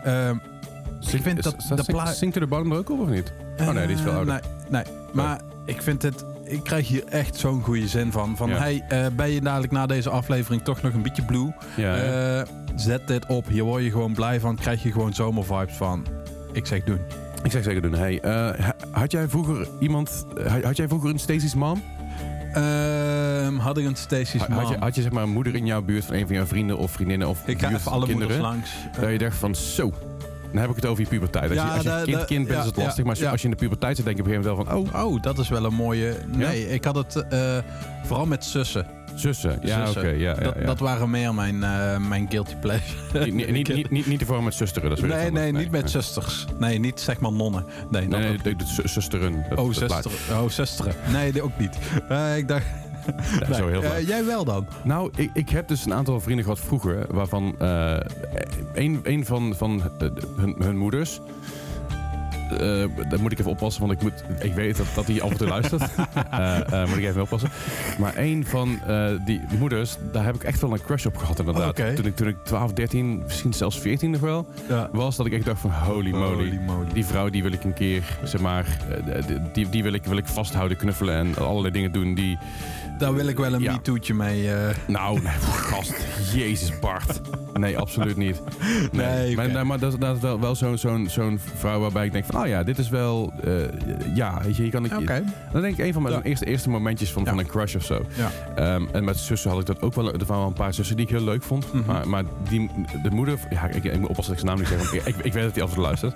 ik 1.12 1.22
vind 1.22 1.44
dat 1.44 1.56
Staat 1.58 1.78
de 1.78 1.84
plaat. 1.84 2.16
Sing 2.16 2.34
to 2.34 2.40
the 2.40 2.48
Bottom 2.48 2.72
er 2.72 2.78
ook 2.78 2.90
op 2.90 3.00
of 3.00 3.10
niet? 3.10 3.34
Oh 3.62 3.70
nee, 3.70 3.88
die 3.88 3.96
is 3.96 4.02
veel 4.02 4.12
ouder. 4.12 4.34
Nee, 4.34 4.84
nee. 4.84 4.94
maar 5.14 5.42
ik 5.66 5.82
vind 5.82 6.02
het. 6.02 6.26
Ik 6.48 6.64
krijg 6.64 6.88
hier 6.88 7.04
echt 7.06 7.36
zo'n 7.36 7.62
goede 7.62 7.88
zin 7.88 8.12
van. 8.12 8.38
Van 8.38 8.50
Ja. 8.50 8.58
hey, 8.58 8.84
eh, 8.88 9.06
ben 9.16 9.30
je 9.30 9.42
dadelijk 9.42 9.72
na 9.72 9.86
deze 9.86 10.10
aflevering 10.10 10.62
toch 10.64 10.82
nog 10.82 10.94
een 10.94 11.02
beetje 11.02 11.24
blue? 11.24 11.52
Ja. 11.76 11.96
Eh, 11.96 12.48
zet 12.76 13.08
dit 13.08 13.26
op. 13.26 13.48
Hier 13.48 13.64
word 13.64 13.84
je 13.84 13.92
gewoon 13.92 14.14
blij 14.14 14.40
van. 14.40 14.56
Krijg 14.56 14.84
je 14.84 14.92
gewoon 14.92 15.14
zomervibes 15.14 15.76
van. 15.76 16.06
Ik 16.54 16.66
zeg 16.66 16.84
doen. 16.84 17.00
Ik 17.44 17.52
zeg 17.52 17.64
zeker 17.64 17.82
doen. 17.82 17.94
Hey, 17.94 18.20
eh, 18.22 18.32
ha- 18.66 18.76
had 18.92 19.12
jij 19.12 19.28
vroeger 19.28 19.68
iemand... 19.80 20.26
had 20.64 20.78
jij 20.78 20.88
vroeger 20.88 21.10
een 21.10 21.20
Stacy's 21.20 21.56
mom? 21.56 21.82
Ehm, 22.54 23.56
had 23.58 23.78
ik 23.78 23.86
een 23.86 23.96
Stacy's 23.96 24.42
Ha- 24.42 24.48
mom. 24.50 24.58
Had 24.60 24.70
je, 24.70 24.78
had 24.80 24.96
je 24.96 25.02
zeg 25.02 25.12
maar 25.12 25.24
een 25.24 25.30
moeder 25.30 25.56
in 25.56 25.66
jouw 25.66 25.82
buurt 25.82 26.06
van 26.06 26.16
een 26.16 26.26
van 26.28 26.36
jouw 26.36 26.46
vrienden 26.46 26.78
of 26.78 26.92
vriendinnen 26.92 27.28
of 27.28 27.48
ik 27.48 27.60
ga 27.60 27.72
even 27.74 27.92
alle 27.92 28.00
moeders 28.06 28.18
kinderen? 28.18 28.42
langs. 28.42 28.70
Dat 29.02 29.10
je 29.12 29.18
dacht 29.18 29.38
van 29.38 29.56
zo... 29.56 29.94
Dan 30.56 30.64
heb 30.64 30.70
ik 30.76 30.82
het 30.82 30.86
over 30.92 31.04
je 31.04 31.10
puberteit. 31.10 31.50
Als 31.50 31.60
Ja, 31.60 31.66
je, 31.66 31.72
als 31.74 31.84
je 31.84 32.12
kind, 32.16 32.26
kind 32.26 32.48
bent 32.48 32.60
is 32.60 32.66
het 32.66 32.76
lastig. 32.78 33.04
Maar 33.06 33.28
als 33.30 33.42
je, 33.42 33.48
in 33.48 33.54
de 33.54 33.60
puberteit 33.60 33.96
zit 33.96 34.06
denk 34.06 34.18
je 34.18 34.24
op 34.24 34.30
een 34.30 34.34
gegeven 34.36 34.56
moment 34.58 34.74
wel 34.74 34.84
van... 34.94 35.02
Oh, 35.04 35.14
Oh, 35.14 35.22
dat 35.22 35.38
is 35.40 35.50
wel 35.50 35.66
een 35.66 35.74
mooie. 35.74 36.16
Nee, 36.36 36.70
ik 36.70 36.84
had 36.84 36.96
het 36.96 37.16
eh, 37.30 37.58
vooral 38.04 38.26
met 38.26 38.46
zussen. 38.46 38.86
zussen. 39.16 39.60
Ja, 39.64 39.90
oké. 39.90 40.08
Ja, 40.08 40.14
ja, 40.16 40.34
dat, 40.34 40.56
ja. 40.60 40.66
dat 40.66 40.80
waren 40.80 41.10
meer 41.10 41.34
mijn, 41.34 41.64
eh, 41.64 41.98
mijn 41.98 42.26
guilty 42.30 42.56
pleasure. 42.56 43.32
niet, 43.32 43.52
niet, 43.52 43.68
niet, 43.74 43.90
niet, 43.90 44.06
niet 44.08 44.20
de 44.20 44.26
vorm 44.26 44.44
met 44.44 44.54
zusteren. 44.54 44.90
Dat 44.90 44.98
is 44.98 45.04
nee, 45.04 45.32
nee, 45.32 45.46
anders. 45.48 45.64
niet 45.64 45.72
met 45.72 45.92
zusters. 45.92 46.46
Nee, 46.60 46.80
niet 46.80 47.00
zeg 47.00 47.20
maar 47.20 47.32
nonnen. 47.32 47.66
Nee, 47.90 48.08
Nee, 48.08 48.20
nee, 48.22 48.38
de, 48.44 48.56
de 48.56 48.66
zu- 48.66 48.88
zusteren. 48.88 49.46
Dat- 49.50 49.58
Oh, 49.60 49.74
zusteren. 49.74 50.12
Oh, 50.42 50.50
zusteren. 50.50 50.94
Nee, 51.12 51.42
ook 51.44 51.58
niet. 51.58 51.78
Eh, 52.10 52.38
ik 52.38 52.48
dacht... 52.48 52.66
Ja, 53.40 53.48
Nee, 53.48 53.58
zo 53.58 53.68
heel 53.68 53.82
veel. 53.82 54.02
jij 54.02 54.26
wel 54.26 54.46
dan? 54.46 54.68
Nou, 54.84 55.10
ik, 55.16 55.30
ik 55.34 55.50
heb 55.50 55.68
dus 55.68 55.86
een 55.86 55.94
aantal 55.94 56.20
vrienden 56.20 56.44
gehad 56.44 56.60
vroeger, 56.60 57.06
waarvan 57.10 57.56
eh 57.60 57.98
een, 58.74 59.00
een 59.04 59.26
van, 59.26 59.54
van 59.58 59.82
hun, 60.38 60.56
hun 60.60 60.78
moeders. 60.78 61.20
eh 62.50 62.58
daar 63.10 63.20
moet 63.22 63.32
ik 63.32 63.40
even 63.40 63.52
oppassen, 63.52 63.82
want 63.82 63.94
ik, 63.94 64.02
moet, 64.02 64.24
ik 64.40 64.54
weet 64.54 64.78
dat, 64.78 64.86
dat 64.96 65.08
hij 65.08 65.22
af 65.22 65.32
en 65.32 65.38
toe 65.38 65.48
luistert. 65.48 65.84
Eh, 66.30 66.86
moet 66.88 66.98
ik 66.98 67.04
even 67.04 67.22
oppassen. 67.22 67.50
Maar 68.00 68.14
een 68.18 68.46
van 68.46 68.80
die 69.26 69.42
moeders, 69.60 69.98
daar 70.12 70.26
heb 70.26 70.36
ik 70.36 70.44
echt 70.44 70.62
wel 70.62 70.72
een 70.72 70.82
crush 70.82 71.06
op 71.06 71.18
gehad 71.18 71.40
inderdaad. 71.40 71.76
Toen, 71.96 72.06
ik, 72.06 72.16
toen 72.16 72.28
ik 72.28 72.36
12, 72.44 72.74
13, 72.74 73.22
misschien 73.24 73.54
zelfs 73.54 73.80
14 73.80 74.10
nog 74.12 74.22
wel, 74.22 74.48
Ja. 74.70 74.90
was 74.92 75.16
dat 75.16 75.26
ik 75.26 75.34
echt 75.34 75.46
dacht 75.46 75.60
van 75.62 75.72
holy 75.72 76.12
moly. 76.12 76.34
Holy 76.34 76.60
moly. 76.66 76.88
Die 76.94 77.06
vrouw 77.06 77.30
die 77.30 77.44
wil 77.44 77.52
ik 77.52 77.64
een 77.64 77.74
keer, 77.74 78.18
zeg 78.24 78.42
maar, 78.42 78.78
die, 79.54 79.70
die 79.70 79.84
wil, 79.84 79.94
ik, 79.94 80.04
wil 80.06 80.18
ik 80.18 80.26
vasthouden, 80.28 80.78
knuffelen 80.78 81.16
en 81.16 81.38
allerlei 81.38 81.74
dingen 81.74 81.92
doen 81.92 82.16
die... 82.16 82.38
Daar 82.98 83.14
wil 83.14 83.28
ik 83.28 83.38
wel 83.38 83.54
een 83.54 83.62
Ja. 83.62 83.72
MeToo'tje 83.72 84.14
mee. 84.14 84.52
eh. 84.54 84.76
Nou, 84.88 85.22
nee, 85.22 85.34
gast. 85.52 85.94
Jezus, 86.34 86.80
Bart. 86.80 87.22
Nee, 87.54 87.78
absoluut 87.78 88.16
niet. 88.18 88.42
Nee, 88.92 89.36
Nee, 89.36 89.52
maar, 89.52 89.68
maar 89.68 89.80
dat, 89.80 90.00
dat 90.02 90.16
is 90.16 90.22
wel, 90.22 90.40
wel 90.40 90.56
zo'n 90.56 90.78
zo'n 90.78 91.08
zo'n 91.10 91.40
vrouw 91.56 91.80
waarbij 91.80 92.06
ik 92.06 92.12
denk 92.12 92.26
van... 92.26 92.42
Oh 92.42 92.48
ja, 92.48 92.64
dit 92.64 92.78
is 92.78 92.90
wel... 92.90 93.34
eh, 93.44 93.52
ja, 94.16 94.42
weet 94.44 94.56
je, 94.56 94.64
je 94.64 94.70
kan... 94.70 94.86
Ik, 94.86 94.94
Oké. 94.98 95.24
Dan 95.52 95.62
denk 95.62 95.78
ik 95.78 95.86
een 95.86 95.94
van 95.94 96.02
mijn 96.02 96.16
Ja. 96.16 96.22
eerste, 96.22 96.46
eerste 96.46 96.70
momentjes 96.70 97.12
van, 97.12 97.24
Ja. 97.24 97.30
van 97.30 97.40
een 97.40 97.46
crush 97.48 97.76
of 97.76 97.84
zo. 97.84 98.06
Ja. 98.16 98.32
Ehm, 98.56 98.84
en 98.92 99.04
met 99.04 99.18
zussen 99.18 99.50
had 99.50 99.60
ik 99.60 99.66
dat 99.66 99.82
ook 99.82 99.94
wel. 99.94 100.06
Er 100.14 100.18
waren 100.18 100.38
wel 100.38 100.48
een 100.48 100.54
paar 100.54 100.74
zussen 100.74 100.96
die 100.96 101.06
ik 101.06 101.12
heel 101.12 101.24
leuk 101.24 101.44
vond. 101.44 101.74
Mhm. 101.74 101.86
Maar, 101.86 102.08
maar 102.10 102.24
die, 102.50 102.70
de 103.04 103.10
moeder... 103.12 103.40
Ja, 103.50 103.68
ik, 103.68 103.84
ik 103.84 104.00
moet 104.00 104.10
oppassen 104.10 104.36
dat 104.36 104.44
ik 104.44 104.50
zijn 104.50 104.58
naam 104.58 104.58
niet 104.60 104.68
zeg. 104.68 104.78
Want 104.78 104.94
ik, 104.94 105.16
ik, 105.16 105.26
ik 105.26 105.34
weet 105.34 105.44
dat 105.44 105.54
hij 105.54 105.62
altijd 105.62 105.80
luistert. 105.82 106.16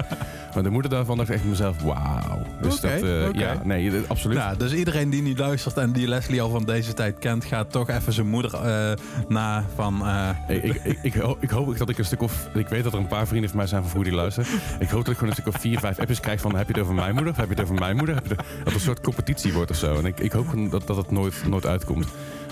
Maar 0.54 0.64
de 0.64 0.70
moeder 0.70 0.92
daarvan 0.92 1.18
dacht 1.18 1.30
ik 1.30 1.36
echt 1.36 1.44
mezelf... 1.46 1.82
Wauw. 1.82 2.42
Dus 2.62 2.76
Oké, 2.78 3.00
dat... 3.00 3.10
eh, 3.10 3.28
oké. 3.28 3.40
Ja, 3.40 3.62
nee, 3.64 3.92
absoluut. 4.08 4.38
Ja, 4.38 4.56
dus 4.56 4.74
iedereen 4.74 5.10
die 5.10 5.22
niet 5.22 5.38
luistert 5.40 5.78
en 5.78 5.92
die 5.92 6.08
Leslie 6.08 6.42
al 6.42 6.50
van 6.50 6.66
deze 6.70 6.94
tijd 6.94 7.20
kent, 7.20 7.46
gaat 7.46 7.72
toch 7.72 7.90
even 7.90 8.14
zijn 8.14 8.28
moeder 8.28 8.54
eh, 8.54 8.92
na 9.28 9.64
van. 9.76 10.06
eh, 10.08 10.30
Ik, 10.48 10.64
ik, 10.64 10.84
ik, 10.84 11.00
ik, 11.02 11.14
hoop, 11.14 11.44
ik 11.44 11.50
hoop 11.50 11.78
dat 11.78 11.90
ik 11.90 11.98
een 11.98 12.06
stuk 12.06 12.22
of... 12.22 12.48
Ik 12.54 12.68
weet 12.68 12.84
dat 12.84 12.94
er 12.94 13.00
een 13.00 13.08
paar 13.08 13.28
vrienden 13.28 13.50
van 13.50 13.58
mij 13.58 13.68
zijn 13.68 13.82
van 13.82 13.90
vroeger 13.90 14.12
die 14.12 14.20
luisteren. 14.22 14.50
Ik 14.80 14.90
hoop 14.90 15.00
dat 15.06 15.08
ik 15.14 15.20
gewoon 15.20 15.30
een 15.36 15.42
stuk 15.42 15.54
of 15.56 15.62
vier, 15.62 15.80
vijf 15.80 16.00
appjes 16.00 16.20
krijg 16.20 16.42
van... 16.42 16.56
Heb 16.56 16.68
je 16.68 16.74
het 16.74 16.82
over 16.82 16.94
mijn 16.96 17.14
moeder? 17.14 17.32
Of 17.32 17.38
heb 17.38 17.48
je 17.48 17.54
het 17.54 17.64
over 17.64 17.76
mijn 17.76 17.96
moeder? 17.96 18.16
Heb 18.16 18.24
je 18.28 18.30
het- 18.36 18.38
dat 18.58 18.66
het 18.66 18.74
een 18.74 18.80
soort 18.80 19.02
competitie 19.02 19.54
wordt 19.54 19.72
of 19.72 19.78
zo. 19.78 19.96
En 19.98 20.06
ik, 20.06 20.20
ik 20.20 20.32
hoop 20.32 20.46
dat, 20.72 20.88
dat 20.88 20.98
het 20.98 21.12
nooit, 21.12 21.34
nooit 21.48 21.66
uitkomt. 21.66 22.08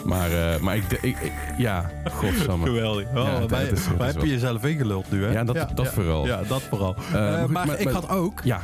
Maar, 0.06 0.32
eh, 0.32 0.60
maar 0.60 0.76
ik, 0.76 0.84
ik, 0.92 1.18
ik- 1.20 1.32
Ja, 1.58 1.90
godsamme. 2.12 2.66
Geweldig. 2.66 3.08
Oh, 3.08 3.14
Ja, 3.16 3.46
wij, 3.48 3.72
heb 3.98 4.22
je 4.22 4.28
jezelf 4.28 4.64
ingululd 4.66 5.12
nu, 5.12 5.24
hè? 5.26 5.32
Ja, 5.32 5.44
dat- 5.44 5.72
dat 5.76 5.88
vooral. 5.88 6.26
Ja, 6.26 6.42
dat 6.48 6.62
vooral. 6.62 6.96
Maar 7.12 7.40
goed, 7.40 7.52
maar, 7.52 7.68
maar- 7.68 7.80
ik 7.80 7.88
had 7.90 8.10
ook 8.10 8.42
Ja, 8.44 8.62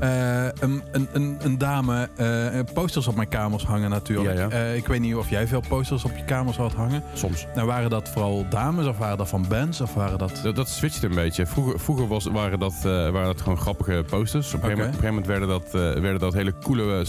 eh, 0.00 0.44
een, 0.44 0.82
een, 0.92 1.08
een, 1.12 1.36
een 1.42 1.58
dame 1.58 2.08
eh, 2.16 2.74
posters 2.74 3.06
op 3.06 3.16
mijn 3.16 3.28
kamers 3.28 3.64
hangen 3.64 3.90
natuurlijk. 3.90 4.36
Ja, 4.36 4.42
ja. 4.42 4.48
Eh, 4.48 4.76
ik 4.76 4.86
weet 4.86 5.00
niet 5.00 5.14
of 5.14 5.30
jij 5.30 5.46
veel 5.46 5.62
posters 5.68 6.04
op 6.04 6.16
je 6.16 6.24
kamers 6.24 6.56
had 6.56 6.72
hangen. 6.72 7.02
soms. 7.12 7.46
Nou, 7.54 7.66
waren 7.66 7.90
dat 7.90 8.08
vooral 8.08 8.46
dames 8.48 8.86
of 8.86 8.98
waren 8.98 9.18
dat 9.18 9.28
van 9.28 9.44
bands 9.48 9.80
of 9.80 9.94
waren 9.94 10.18
dat... 10.18 10.40
Dat, 10.42 10.56
dat 10.56 10.68
switcht 10.68 11.02
een 11.02 11.14
beetje. 11.14 11.46
Vroeger, 11.46 11.80
vroeger 11.80 12.08
was, 12.08 12.24
waren, 12.24 12.58
dat, 12.58 12.74
waren 12.82 13.24
dat 13.24 13.40
gewoon 13.40 13.58
grappige 13.58 14.04
posters. 14.08 14.54
Op 14.54 14.62
een, 14.62 14.70
gegeven, 14.70 14.78
moment, 14.78 15.26
gegeven 15.26 15.26
werden 15.26 15.48
dat, 15.48 15.70
werden 16.02 16.18
dat 16.18 16.32
hele 16.32 16.54
coole, 16.62 17.06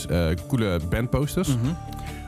coole 0.48 0.80
bandposters. 0.90 1.48
Mhm. 1.48 1.74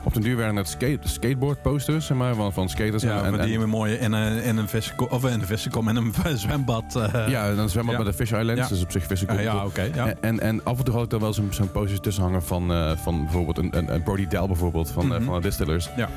Op 0.08 0.14
den 0.14 0.22
duur 0.22 0.36
werden 0.36 0.56
het 0.56 0.68
skate, 0.68 1.08
skateboard 1.08 1.62
posters, 1.62 2.06
zeg 2.06 2.16
maar, 2.16 2.34
van, 2.34 2.52
van 2.52 2.68
skaters. 2.68 3.02
Ja, 3.02 3.22
en, 3.24 3.38
en- 3.38 3.46
die 3.46 3.58
je 3.58 3.66
mooi 3.66 3.94
in 3.94 4.12
een, 4.12 4.42
in 4.42 4.56
een 4.56 4.68
vissenkom, 4.68 5.06
of 5.10 5.24
in 5.24 5.32
een 5.40 5.46
vissenkom, 5.46 5.88
in 5.88 5.96
een 5.96 6.14
zwembad... 6.38 6.96
eh, 6.96 7.28
ja, 7.28 7.54
dan 7.54 7.68
zwembad 7.68 7.96
Ja. 7.96 8.02
bij 8.02 8.10
de 8.10 8.16
Fish 8.16 8.32
Islands, 8.32 8.60
Ja. 8.62 8.68
dus 8.68 8.82
op 8.82 8.90
zich 8.90 9.06
vissen 9.06 9.28
eh, 9.28 9.42
ja, 9.42 9.64
oké. 9.64 9.82
ja. 9.94 10.06
En, 10.06 10.16
en, 10.20 10.40
en 10.40 10.64
af 10.64 10.78
en 10.78 10.84
toe 10.84 10.94
had 10.94 11.02
ik 11.04 11.10
daar 11.10 11.20
wel 11.20 11.32
zo'n 11.32 11.48
zo'n 11.50 11.70
posters 11.72 12.00
tussen 12.00 12.22
hangen 12.22 12.42
van, 12.42 12.72
eh, 12.72 12.90
van 12.96 13.22
bijvoorbeeld 13.24 13.58
een, 13.58 13.76
een, 13.78 13.94
een 13.94 14.02
Brody 14.02 14.26
Dell 14.26 14.46
bijvoorbeeld, 14.46 14.90
van, 14.90 15.02
eh, 15.12 15.16
Mhm. 15.18 15.24
van 15.24 15.34
de 15.34 15.40
Distillers. 15.40 15.88
Ja. 15.96 16.08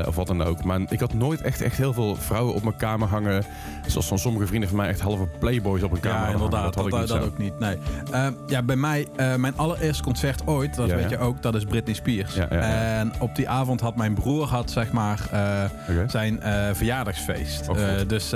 Eh, 0.00 0.06
of 0.08 0.14
wat 0.16 0.26
dan 0.26 0.42
ook. 0.42 0.64
Maar 0.64 0.80
ik 0.88 1.00
had 1.00 1.14
nooit 1.14 1.40
echt, 1.40 1.60
echt 1.60 1.76
heel 1.76 1.92
veel 1.92 2.16
vrouwen 2.16 2.54
op 2.54 2.62
mijn 2.62 2.76
kamer 2.76 3.08
hangen. 3.08 3.44
Zoals 3.86 4.06
van 4.06 4.18
sommige 4.18 4.46
vrienden 4.46 4.68
van 4.68 4.78
mij 4.78 4.88
echt 4.88 5.00
halve 5.00 5.28
playboys 5.38 5.82
op 5.82 5.92
een 5.92 6.00
kamer 6.00 6.26
Ja, 6.28 6.32
inderdaad. 6.34 6.64
Dat, 6.64 6.74
had 6.74 7.02
ik 7.02 7.08
dat, 7.08 7.20
ook 7.22 7.38
niet. 7.38 7.58
Nee. 7.58 7.76
Eh, 8.10 8.26
ja, 8.46 8.62
bij 8.62 8.76
mij, 8.76 9.06
eh, 9.16 9.34
mijn 9.34 9.56
allereerste 9.56 10.02
concert 10.02 10.46
ooit, 10.46 10.74
dat 10.74 10.90
weet 10.90 11.10
je 11.10 11.18
ook, 11.18 11.42
dat 11.42 11.54
is 11.54 11.64
Britney 11.64 11.94
Spears. 11.94 12.36
En 12.36 13.12
op 13.18 13.31
die 13.36 13.48
avond 13.48 13.80
had 13.80 13.96
mijn 13.96 14.14
broer 14.14 14.46
had, 14.46 14.70
zeg 14.70 14.92
maar, 14.92 15.20
eh, 15.30 15.64
zijn 16.06 16.42
eh, 16.42 16.68
verjaardagsfeest. 16.72 17.68
Oh. 17.68 17.82
Eh, 17.82 18.08
dus 18.08 18.30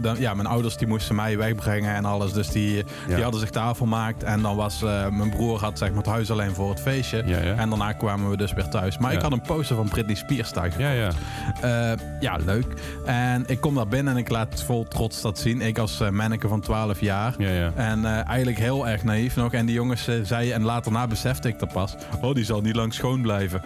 dan, 0.00 0.16
ja, 0.18 0.34
mijn 0.34 0.48
ouders 0.48 0.76
die 0.76 0.86
moesten 0.86 1.14
mij 1.14 1.38
wegbrengen 1.38 1.94
en 1.94 2.04
alles. 2.04 2.32
Dus 2.32 2.48
die, 2.48 2.76
Ja. 2.76 2.84
die 3.14 3.22
hadden 3.22 3.40
zich 3.40 3.50
tafel 3.50 3.74
gemaakt. 3.74 4.22
En 4.22 4.42
dan 4.42 4.56
was 4.56 4.80
mijn 5.10 5.30
broer 5.30 5.58
had 5.60 5.78
zeg 5.78 5.88
maar, 5.88 5.98
het 5.98 6.06
huis 6.06 6.30
alleen 6.30 6.54
voor 6.54 6.70
het 6.70 6.80
feestje. 6.80 7.22
Ja, 7.26 7.38
ja. 7.38 7.54
En 7.54 7.68
daarna 7.68 7.92
kwamen 7.92 8.30
we 8.30 8.36
dus 8.36 8.52
weer 8.52 8.68
thuis. 8.68 8.98
Maar 8.98 9.12
ik 9.12 9.20
had 9.20 9.32
een 9.32 9.40
poster 9.40 9.76
van 9.76 9.88
Britney 9.88 10.14
Spears 10.14 10.50
thuis. 10.50 10.74
Ja, 10.78 10.90
ja. 10.90 11.10
Ja, 12.20 12.36
leuk. 12.44 12.66
En 13.06 13.44
ik 13.46 13.60
kom 13.60 13.74
daar 13.74 13.88
binnen 13.88 14.12
en 14.12 14.18
ik 14.18 14.28
laat 14.28 14.62
vol 14.62 14.88
trots 14.88 15.20
dat 15.20 15.38
zien. 15.38 15.60
Ik 15.60 15.78
als 15.78 15.98
manneke 16.10 16.48
van 16.48 16.60
12 16.60 17.00
jaar. 17.00 17.34
Ja, 17.38 17.50
ja. 17.50 17.72
En 17.74 18.04
eigenlijk 18.04 18.58
heel 18.58 18.88
erg 18.88 19.04
naïef 19.04 19.36
nog. 19.36 19.52
En 19.52 19.66
die 19.66 19.74
jongens 19.74 20.08
zeiden, 20.22 20.54
en 20.54 20.62
later 20.62 20.92
na 20.92 21.06
besefte 21.06 21.48
ik 21.48 21.58
dat 21.58 21.72
pas. 21.72 21.94
Oh, 22.20 22.34
die 22.34 22.44
zal 22.44 22.60
niet 22.60 22.76
lang 22.76 22.94
schoon 22.94 23.20
blijven. 23.22 23.62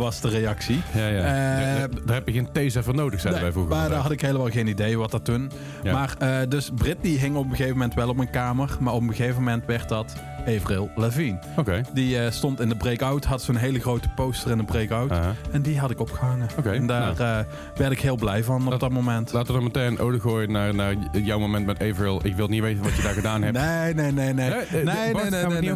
Was 0.00 0.20
de 0.20 0.28
reactie. 0.28 0.82
ja, 0.94 1.06
ja. 1.06 1.18
Eh, 1.18 1.78
Daar- 1.78 1.88
daar 2.06 2.14
heb 2.14 2.26
je 2.26 2.32
geen 2.32 2.52
taser 2.52 2.82
voor 2.84 2.94
nodig, 2.94 3.20
zeiden 3.20 3.42
wij 3.42 3.42
Nee, 3.42 3.52
vroeger. 3.52 3.76
maar 3.76 3.88
daar 3.88 3.98
had 4.02 4.10
ik 4.10 4.20
helemaal 4.20 4.50
geen 4.50 4.66
idee 4.66 4.98
wat 4.98 5.10
dat 5.10 5.24
toen. 5.24 5.50
Ja. 5.82 5.92
Maar 5.92 6.14
eh, 6.18 6.36
dus 6.48 6.70
Britney 6.74 7.12
hing 7.12 7.36
op 7.36 7.44
een 7.44 7.50
gegeven 7.50 7.72
moment 7.72 7.94
wel 7.94 8.08
op 8.08 8.16
mijn 8.16 8.30
kamer. 8.30 8.76
Maar 8.80 8.92
op 8.94 9.02
een 9.02 9.14
gegeven 9.14 9.36
moment 9.42 9.66
werd 9.66 9.88
dat 9.88 10.14
Avril 10.46 10.90
Lavigne. 10.96 11.38
Oké. 11.56 11.80
Die 11.94 12.18
eh, 12.18 12.30
stond 12.30 12.60
in 12.60 12.68
de 12.68 12.76
breakout, 12.76 13.24
had 13.24 13.42
zo'n 13.42 13.56
hele 13.56 13.80
grote 13.80 14.08
poster 14.14 14.50
in 14.50 14.58
de 14.58 14.64
breakout. 14.64 15.10
En 15.50 15.62
die 15.62 15.78
had 15.78 15.90
ik 15.90 16.00
opgehangen. 16.00 16.48
Oké, 16.58 16.70
en 16.70 16.86
daar 16.86 17.14
nou. 17.16 17.18
eh, 17.18 17.38
werd 17.76 17.92
ik 17.92 18.00
heel 18.00 18.16
blij 18.16 18.44
van 18.44 18.64
op 18.64 18.70
Dat- 18.70 18.80
dat 18.80 18.90
moment. 18.90 19.32
Laten 19.32 19.46
we 19.46 19.52
dan 19.60 19.62
meteen 19.62 19.86
een 19.86 19.98
ode 19.98 20.20
gooien 20.20 20.52
naar, 20.52 20.74
naar 20.74 20.94
jouw 21.12 21.38
moment 21.38 21.66
met 21.66 21.82
Avril. 21.82 22.20
Ik 22.22 22.36
wil 22.36 22.46
niet 22.48 22.62
weten 22.62 22.82
wat 22.82 22.96
je 22.96 23.02
daar 23.02 23.12
gedaan 23.14 23.42
hebt. 23.42 23.58
Nee, 23.58 23.94
nee, 23.94 24.12
nee, 24.12 24.32
nee. 24.34 24.50
Nee, 24.50 24.64
Nee, 24.72 24.84
nee, 24.84 24.94
nee, 24.94 25.30
gaan 25.30 25.48
we 25.48 25.54
het 25.54 25.60
niet 25.60 25.70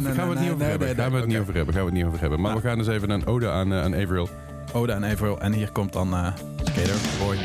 over- 0.52 0.66
hebben. 0.66 0.94
Gaan 0.94 1.10
we 1.12 1.16
het 1.16 1.26
niet 1.26 1.38
over 1.38 1.54
hebben. 1.54 1.74
Gaan 1.74 1.82
we 1.84 1.88
het 1.90 1.94
niet 1.94 2.04
over 2.04 2.20
hebben. 2.20 2.40
Maar 2.40 2.50
Nou. 2.50 2.62
we 2.62 2.68
gaan 2.68 2.78
dus 2.78 2.86
even 2.88 3.10
een 3.10 3.26
ode 3.26 3.50
aan, 3.50 3.72
eh, 3.72 3.82
aan 3.82 3.94
Avril. 3.94 4.13
Ode 4.72 4.92
en 4.92 5.04
Avril. 5.04 5.40
En 5.40 5.52
hier 5.52 5.72
komt 5.72 5.92
dan 5.92 6.14
eh 6.14 6.32
Skater 6.64 6.96
Boy. 7.18 7.36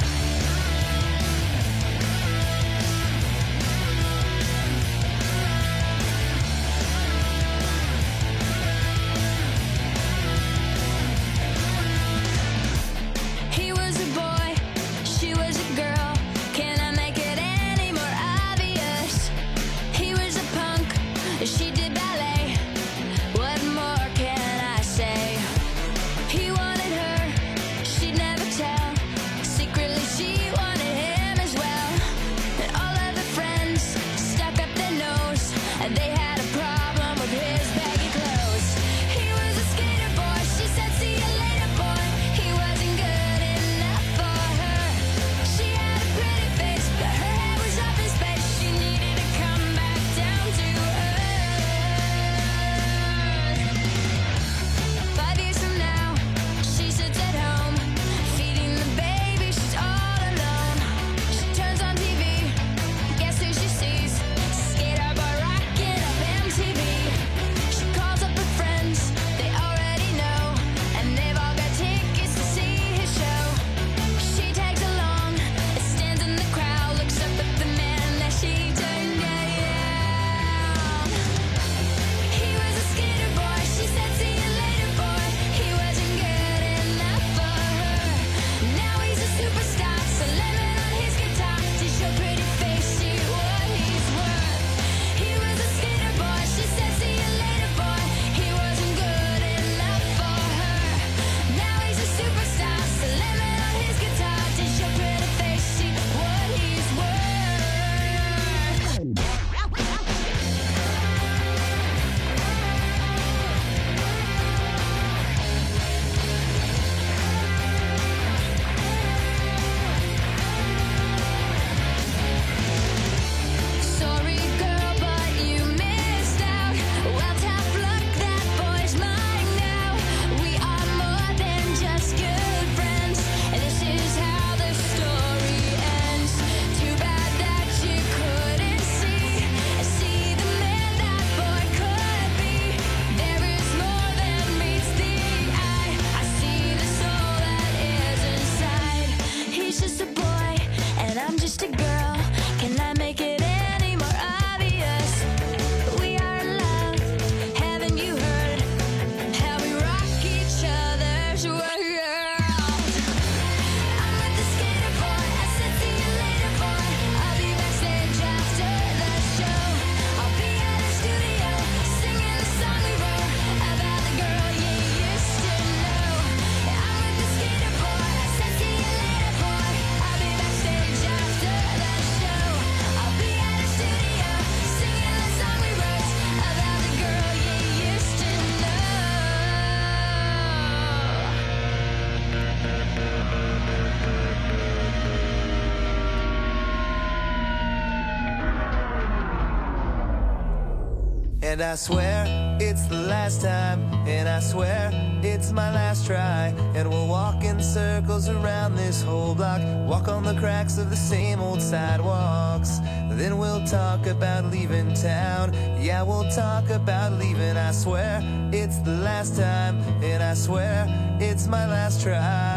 And 201.60 201.72
I 201.72 201.76
swear 201.76 202.58
it's 202.62 202.88
the 202.88 202.95
last 202.95 203.41
time, 203.41 203.84
and 204.08 204.30
I 204.30 204.39
swear 204.39 204.91
it's 205.22 205.52
my 205.52 205.69
last 205.74 206.06
try. 206.06 206.54
And 206.74 206.89
we'll 206.89 207.10
walk 207.10 207.43
in 207.43 207.62
circles 207.62 208.30
around 208.30 208.76
this 208.76 209.02
whole 209.02 209.36
block, 209.36 209.60
walk 209.86 210.08
on 210.08 210.24
the 210.24 210.36
cracks 210.36 210.78
of 210.78 210.89
the 210.89 210.95
same 210.95 211.41
old 211.41 211.62
sidewalks. 211.62 212.80
Then 213.12 213.38
we'll 213.38 213.65
talk 213.65 214.08
about 214.08 214.45
leaving 214.45 214.93
town. 214.93 215.54
Yeah, 215.78 216.02
we'll 216.04 216.32
talk 216.32 216.69
about 216.69 217.19
leaving. 217.19 217.58
I 217.58 217.72
swear 217.72 218.22
it's 218.54 218.78
the 218.78 218.91
last 218.91 219.36
time, 219.36 219.82
and 220.02 220.24
I 220.24 220.36
swear 220.36 220.88
it's 221.19 221.45
my 221.45 221.67
last 221.67 222.02
try. 222.02 222.49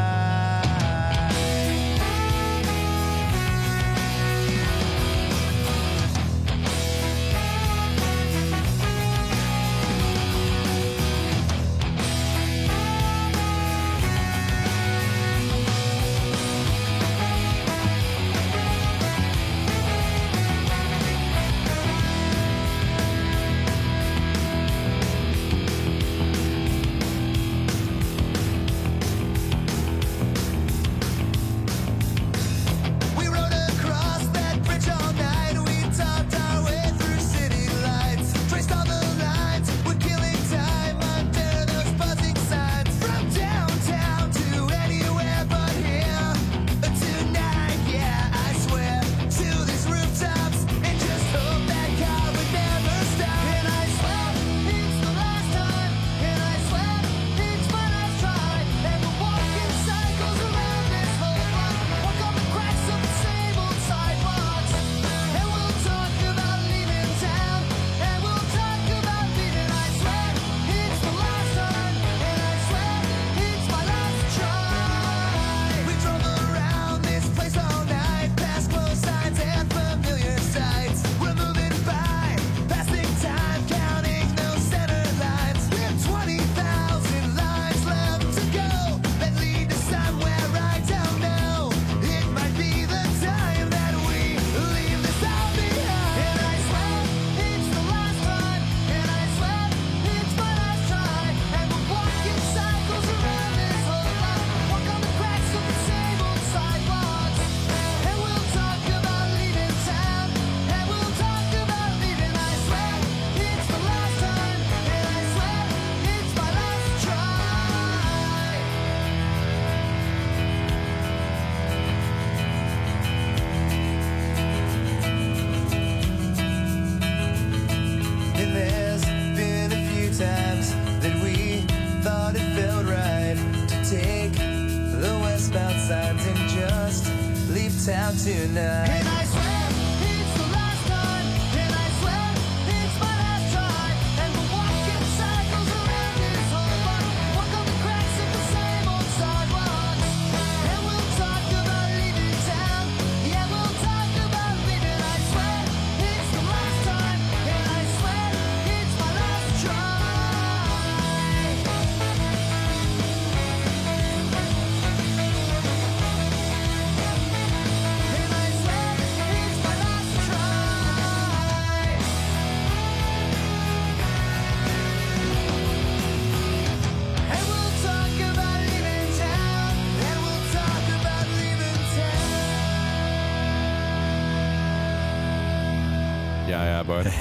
Town 137.84 138.14
tonight. 138.16 139.51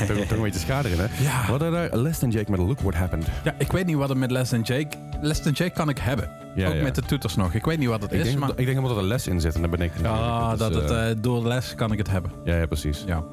Toch, 0.08 0.18
toch 0.18 0.38
een 0.38 0.44
beetje 0.44 0.60
schade 0.60 0.90
in, 0.90 1.00
hè? 1.00 1.04
Ja. 1.04 1.10
We 1.18 1.52
hadden 1.52 1.72
daar 1.72 1.98
Less 1.98 2.20
Than 2.20 2.30
Jake 2.30 2.52
met 2.52 2.60
Look 2.60 2.80
What 2.80 2.94
Happened. 2.94 3.28
Ja, 3.44 3.54
ik 3.58 3.72
weet 3.72 3.86
niet 3.86 3.96
wat 3.96 4.10
het 4.10 4.18
met 4.18 4.32
Les 4.32 4.50
Jake... 4.50 4.88
Les 5.22 5.42
en 5.42 5.52
Jake 5.52 5.72
kan 5.72 5.90
ik 5.90 5.98
hebben. 5.98 6.41
Ja, 6.56 6.68
Ook 6.68 6.74
ja. 6.76 6.82
met 6.82 6.96
de 6.96 7.02
toeters 7.02 7.36
nog. 7.36 7.54
Ik 7.54 7.66
weet 7.66 7.78
niet 7.78 7.88
wat 7.88 8.02
het 8.02 8.12
Ik 8.12 8.20
is, 8.20 8.26
denk, 8.26 8.38
maar... 8.40 8.50
ik 8.50 8.56
denk 8.56 8.68
helemaal 8.68 8.90
dat 8.90 8.98
er 8.98 9.04
les 9.04 9.28
in 9.28 9.42
zit 9.42 9.56
en 9.56 9.62
daar 9.62 9.70
ben 9.70 9.82
ik 9.82 9.92
Dus, 9.94 10.04
dat 10.58 10.74
het, 10.76 10.90
eh, 10.92 11.10
eh, 11.10 11.18
door 11.22 11.48
les 11.48 11.76
kan 11.76 11.92
ik 11.92 11.98
het 11.98 12.10
hebben. 12.10 12.32
ja, 12.44 12.56
ja, 12.58 12.66
precies. 12.66 13.04
Ja. 13.08 13.24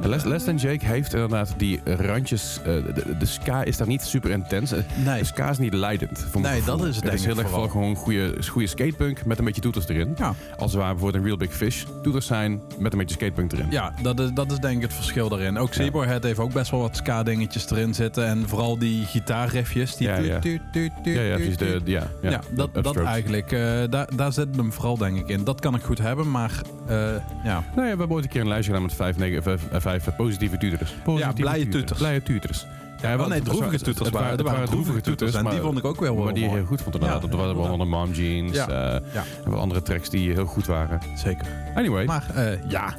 Ja, 0.00 0.08
Les, 0.08 0.24
Les 0.24 0.44
Than 0.44 0.56
Jake 0.56 0.84
heeft 0.86 1.12
inderdaad 1.14 1.54
die 1.56 1.80
randjes... 1.84 2.58
eh, 2.58 2.64
de, 2.64 3.16
de 3.18 3.26
ska 3.26 3.62
is 3.62 3.76
daar 3.76 3.86
niet 3.86 4.02
super 4.02 4.30
intens. 4.30 4.70
Nee. 5.04 5.18
De 5.18 5.24
ska 5.24 5.50
is 5.50 5.58
niet 5.58 5.74
leidend. 5.74 6.26
voor 6.30 6.40
Nee, 6.40 6.52
gevoel. 6.60 6.76
dat 6.76 6.86
is 6.86 6.96
het 6.96 7.04
Het 7.04 7.12
is 7.14 7.24
heel 7.24 7.38
erg 7.38 7.48
vooral. 7.48 7.68
gewoon 7.68 7.94
goede, 7.96 8.34
goede 8.48 8.66
skatepunk 8.68 9.24
met 9.24 9.38
een 9.38 9.44
beetje 9.44 9.60
toeters 9.60 9.88
erin. 9.88 10.14
Ja. 10.18 10.34
Als 10.56 10.74
waar 10.74 10.90
bijvoorbeeld 10.92 11.22
een 11.22 11.28
Real 11.28 11.36
Big 11.38 11.52
Fish 11.52 11.84
toeters 12.02 12.26
zijn 12.26 12.60
met 12.78 12.92
een 12.92 12.98
beetje 12.98 13.14
skatepunk 13.14 13.52
erin. 13.52 13.66
Ja, 13.70 13.92
dat 14.02 14.20
is, 14.20 14.30
dat 14.34 14.52
is 14.52 14.58
denk 14.58 14.76
ik 14.76 14.82
het 14.82 14.92
verschil 14.94 15.28
daarin. 15.28 15.58
Ook 15.58 15.74
Zeeborhead 15.74 16.22
heeft 16.22 16.38
ook 16.38 16.52
best 16.52 16.70
wel 16.70 16.80
wat 16.80 16.96
ska-dingetjes 16.96 17.70
erin 17.70 17.94
zitten. 17.94 18.26
En 18.26 18.48
vooral 18.48 18.78
die 18.78 19.04
gitaarriffjes. 19.04 19.96
Die 19.96 20.08
Ja, 20.08 20.16
ja. 20.16 20.38
tuut, 20.38 20.60
tuut, 20.72 20.92
tuut, 21.02 21.14
ja, 21.16 21.22
ja, 21.22 21.34
precies. 21.34 21.56
De- 21.56 21.80
ja, 21.84 22.06
ja, 22.22 22.30
Ja, 22.30 22.40
dat, 22.50 22.65
dat 22.72 22.96
eigenlijk. 22.96 23.52
eh, 23.52 23.60
daar, 23.90 24.08
daar 24.16 24.32
zit 24.32 24.56
hem 24.56 24.72
vooral 24.72 24.96
denk 24.96 25.18
ik 25.18 25.28
in. 25.28 25.44
Dat 25.44 25.60
kan 25.60 25.74
ik 25.74 25.82
goed 25.82 25.98
hebben, 25.98 26.30
maar 26.30 26.60
eh, 26.86 26.96
ja. 27.44 27.62
Nou 27.74 27.74
ja, 27.74 27.82
we 27.82 27.98
hebben 27.98 28.10
ooit 28.10 28.24
een 28.24 28.30
keer 28.30 28.40
een 28.40 28.48
lijstje 28.48 28.72
gedaan 28.72 28.86
met 28.86 28.94
vijf, 28.96 29.16
negen, 29.16 29.42
vijf, 29.42 29.62
vijf 29.72 30.08
positieve 30.16 30.56
tutors. 30.58 30.94
Positieve 31.04 31.34
blije 31.40 31.68
tutors. 31.68 31.98
Blije 31.98 32.22
tutors. 32.22 32.66
Ja, 33.02 33.12
Oh 33.12 33.16
want 33.18 33.28
nee, 33.28 33.38
het 33.38 33.48
was- 33.48 33.56
droevige 33.56 33.90
het 34.04 34.10
waren- 34.10 34.26
er 34.30 34.36
het 34.36 34.42
waren 34.46 34.66
droevige 34.68 35.00
tutors 35.00 35.34
en 35.34 35.44
die 35.44 35.60
vond 35.60 35.78
ik 35.78 35.84
ook 35.84 36.00
wel 36.00 36.14
wel 36.14 36.24
Maar 36.24 36.32
die 36.32 36.42
je 36.42 36.48
mooi. 36.48 36.58
heel 36.60 36.68
goed 36.68 36.82
vond 36.82 36.94
inderdaad. 36.94 37.22
Ja, 37.22 37.28
er 37.30 37.36
waren 37.36 37.70
andere 37.70 37.90
mom 37.90 38.12
jeans. 38.12 38.52
Ja. 38.56 38.68
eh, 38.68 39.00
Ja. 39.12 39.50
Andere 39.56 39.82
tracks 39.82 40.10
die 40.10 40.32
heel 40.32 40.44
goed 40.46 40.66
waren. 40.66 40.98
Zeker. 41.16 41.46
Anyway, 41.74 42.04
Maar 42.04 42.24
ja, 42.68 42.94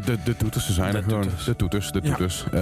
de, 0.00 0.18
de 0.24 0.36
toeters 0.36 0.66
ze 0.66 0.72
zijn 0.72 0.90
De 0.92 0.96
er 0.98 1.02
gewoon. 1.04 1.20
toeters. 1.22 1.44
De 1.44 1.56
toeters, 1.56 1.92
de 1.92 2.00
Ja. 2.02 2.08
toeters. 2.08 2.44
Ja. 2.52 2.58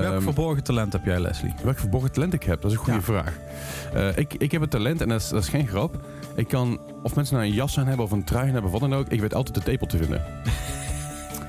welk 0.00 0.14
Ehm, 0.14 0.22
verborgen 0.22 0.62
talent 0.62 0.92
heb 0.92 1.04
jij, 1.04 1.20
Leslie? 1.20 1.54
Welk 1.62 1.78
verborgen 1.78 2.12
talent 2.12 2.32
ik 2.32 2.42
heb, 2.42 2.62
dat 2.62 2.70
is 2.70 2.76
een 2.76 2.82
goede 2.84 2.98
Ja. 2.98 3.04
vraag. 3.04 3.32
Eh, 3.94 4.16
ik, 4.18 4.34
ik 4.34 4.52
heb 4.52 4.62
een 4.62 4.68
talent 4.68 5.00
en 5.00 5.08
dat 5.08 5.20
is, 5.20 5.28
dat 5.28 5.42
is 5.42 5.48
geen 5.48 5.66
grap. 5.68 5.96
Ik 6.34 6.48
kan, 6.48 6.80
of 7.02 7.14
mensen 7.14 7.34
nou 7.36 7.46
een 7.48 7.54
jas 7.54 7.78
aan 7.78 7.86
hebben 7.86 8.04
of 8.04 8.10
een 8.12 8.24
trui 8.24 8.46
aan 8.46 8.52
hebben, 8.52 8.70
wat 8.70 8.80
dan 8.80 8.94
ook. 8.94 9.08
Ik 9.08 9.20
weet 9.20 9.34
altijd 9.34 9.54
de 9.54 9.62
tepel 9.62 9.86
te 9.86 9.96
vinden. 9.96 10.22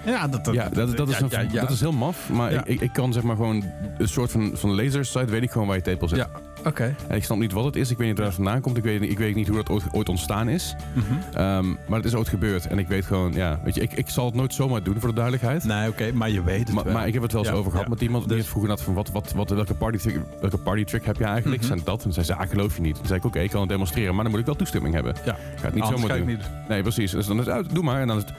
Ja, 0.06 0.28
dat, 0.28 0.50
ja, 0.52 0.70
dat, 0.70 0.98
dat, 0.98 1.10
is 1.10 1.18
ja, 1.18 1.24
een, 1.24 1.30
ja, 1.30 1.40
ja. 1.52 1.62
dat 1.62 1.70
is 1.70 1.80
heel 1.80 1.92
maf. 1.92 2.30
Maar 2.30 2.52
Ja. 2.52 2.60
ik, 2.60 2.66
ik, 2.68 2.82
ik 2.82 2.94
kan 2.94 3.14
zeg 3.14 3.24
maar 3.24 3.36
gewoon 3.36 3.64
een 3.98 4.08
soort 4.08 4.32
van, 4.32 4.52
van 4.54 4.76
lasersite, 4.76 5.26
weet 5.26 5.42
ik 5.42 5.52
gewoon 5.52 5.68
waar 5.68 5.76
je 5.76 5.82
tepel 5.82 6.08
zit. 6.08 6.18
Ja, 6.18 6.30
Oké. 6.66 6.96
En 7.08 7.16
ik 7.16 7.24
snap 7.24 7.38
niet 7.38 7.52
wat 7.52 7.66
het 7.66 7.76
is. 7.76 7.92
Ik 7.92 7.98
weet 7.98 8.08
niet 8.08 8.18
waar 8.18 8.26
het 8.26 8.36
vandaan 8.36 8.62
komt. 8.62 8.78
Ik 8.78 8.84
weet, 8.84 9.02
ik 9.02 9.18
weet 9.18 9.36
niet 9.36 9.48
hoe 9.48 9.56
dat 9.58 9.70
ooit, 9.70 9.84
ooit 9.92 10.10
ontstaan 10.10 10.50
is. 10.50 10.76
Mhm. 10.94 11.04
Ehm, 11.38 11.70
maar 11.88 11.98
het 11.98 12.06
is 12.06 12.16
ooit 12.16 12.28
gebeurd. 12.30 12.68
En 12.68 12.80
ik 12.80 12.88
weet 12.88 13.06
gewoon, 13.06 13.34
ja, 13.34 13.60
weet 13.64 13.76
je, 13.76 13.82
ik, 13.82 13.94
ik 13.94 14.10
zal 14.10 14.26
het 14.26 14.36
nooit 14.36 14.54
zomaar 14.54 14.84
doen 14.84 15.00
voor 15.00 15.10
de 15.10 15.16
duidelijkheid. 15.16 15.64
Nee, 15.64 15.90
oké, 15.90 16.12
maar 16.12 16.30
je 16.30 16.44
weet 16.44 16.60
het 16.66 16.74
Maar, 16.74 16.84
wel. 16.84 16.94
maar 16.94 17.08
ik 17.08 17.14
heb 17.14 17.22
het 17.22 17.32
wel 17.32 17.42
eens 17.42 17.50
Ja, 17.52 17.58
over 17.58 17.72
gehad 17.72 17.86
ja. 17.86 17.92
met 17.92 18.02
iemand 18.02 18.24
die 18.24 18.32
Dus- 18.34 18.42
het 18.42 18.50
vroeger 18.50 18.70
had 18.72 18.82
van 18.82 18.94
wat, 18.94 19.10
wat, 19.12 19.32
wat, 19.34 19.50
welke, 19.50 19.74
party 19.74 19.98
trick, 19.98 20.20
welke 20.42 20.58
party 20.58 20.84
trick 20.84 21.06
heb 21.06 21.18
je 21.18 21.24
eigenlijk? 21.24 21.62
Mhm. 21.62 21.68
Zijn 21.72 21.82
dat? 21.86 21.98
En 21.98 22.04
toen 22.04 22.14
zei 22.14 22.26
ze, 22.26 22.36
ah, 22.36 22.50
geloof 22.50 22.76
je 22.76 22.82
niet. 22.82 22.96
Toen 22.96 23.06
zei 23.06 23.20
ik, 23.20 23.26
oké, 23.26 23.40
ik 23.40 23.50
kan 23.50 23.60
het 23.60 23.70
demonstreren, 23.70 24.14
maar 24.14 24.24
dan 24.24 24.32
moet 24.32 24.40
ik 24.42 24.46
wel 24.46 24.56
toestemming 24.56 24.94
hebben. 24.94 25.16
Ja. 25.26 25.32
Ik 25.34 25.60
ga 25.60 25.66
het 25.66 25.74
niet 25.74 25.84
Anders 25.84 26.02
zomaar 26.02 26.18
doen. 26.18 26.28
niet. 26.28 26.50
Nee, 26.70 26.82
precies. 26.82 27.12
Dus 27.12 27.26
dan 27.28 27.40
is 27.40 27.46
het 27.46 27.56
uit, 27.56 27.74
doe 27.76 27.84
maar. 27.84 28.02
En 28.02 28.08
dan 28.08 28.18
is 28.18 28.24
het, 28.24 28.34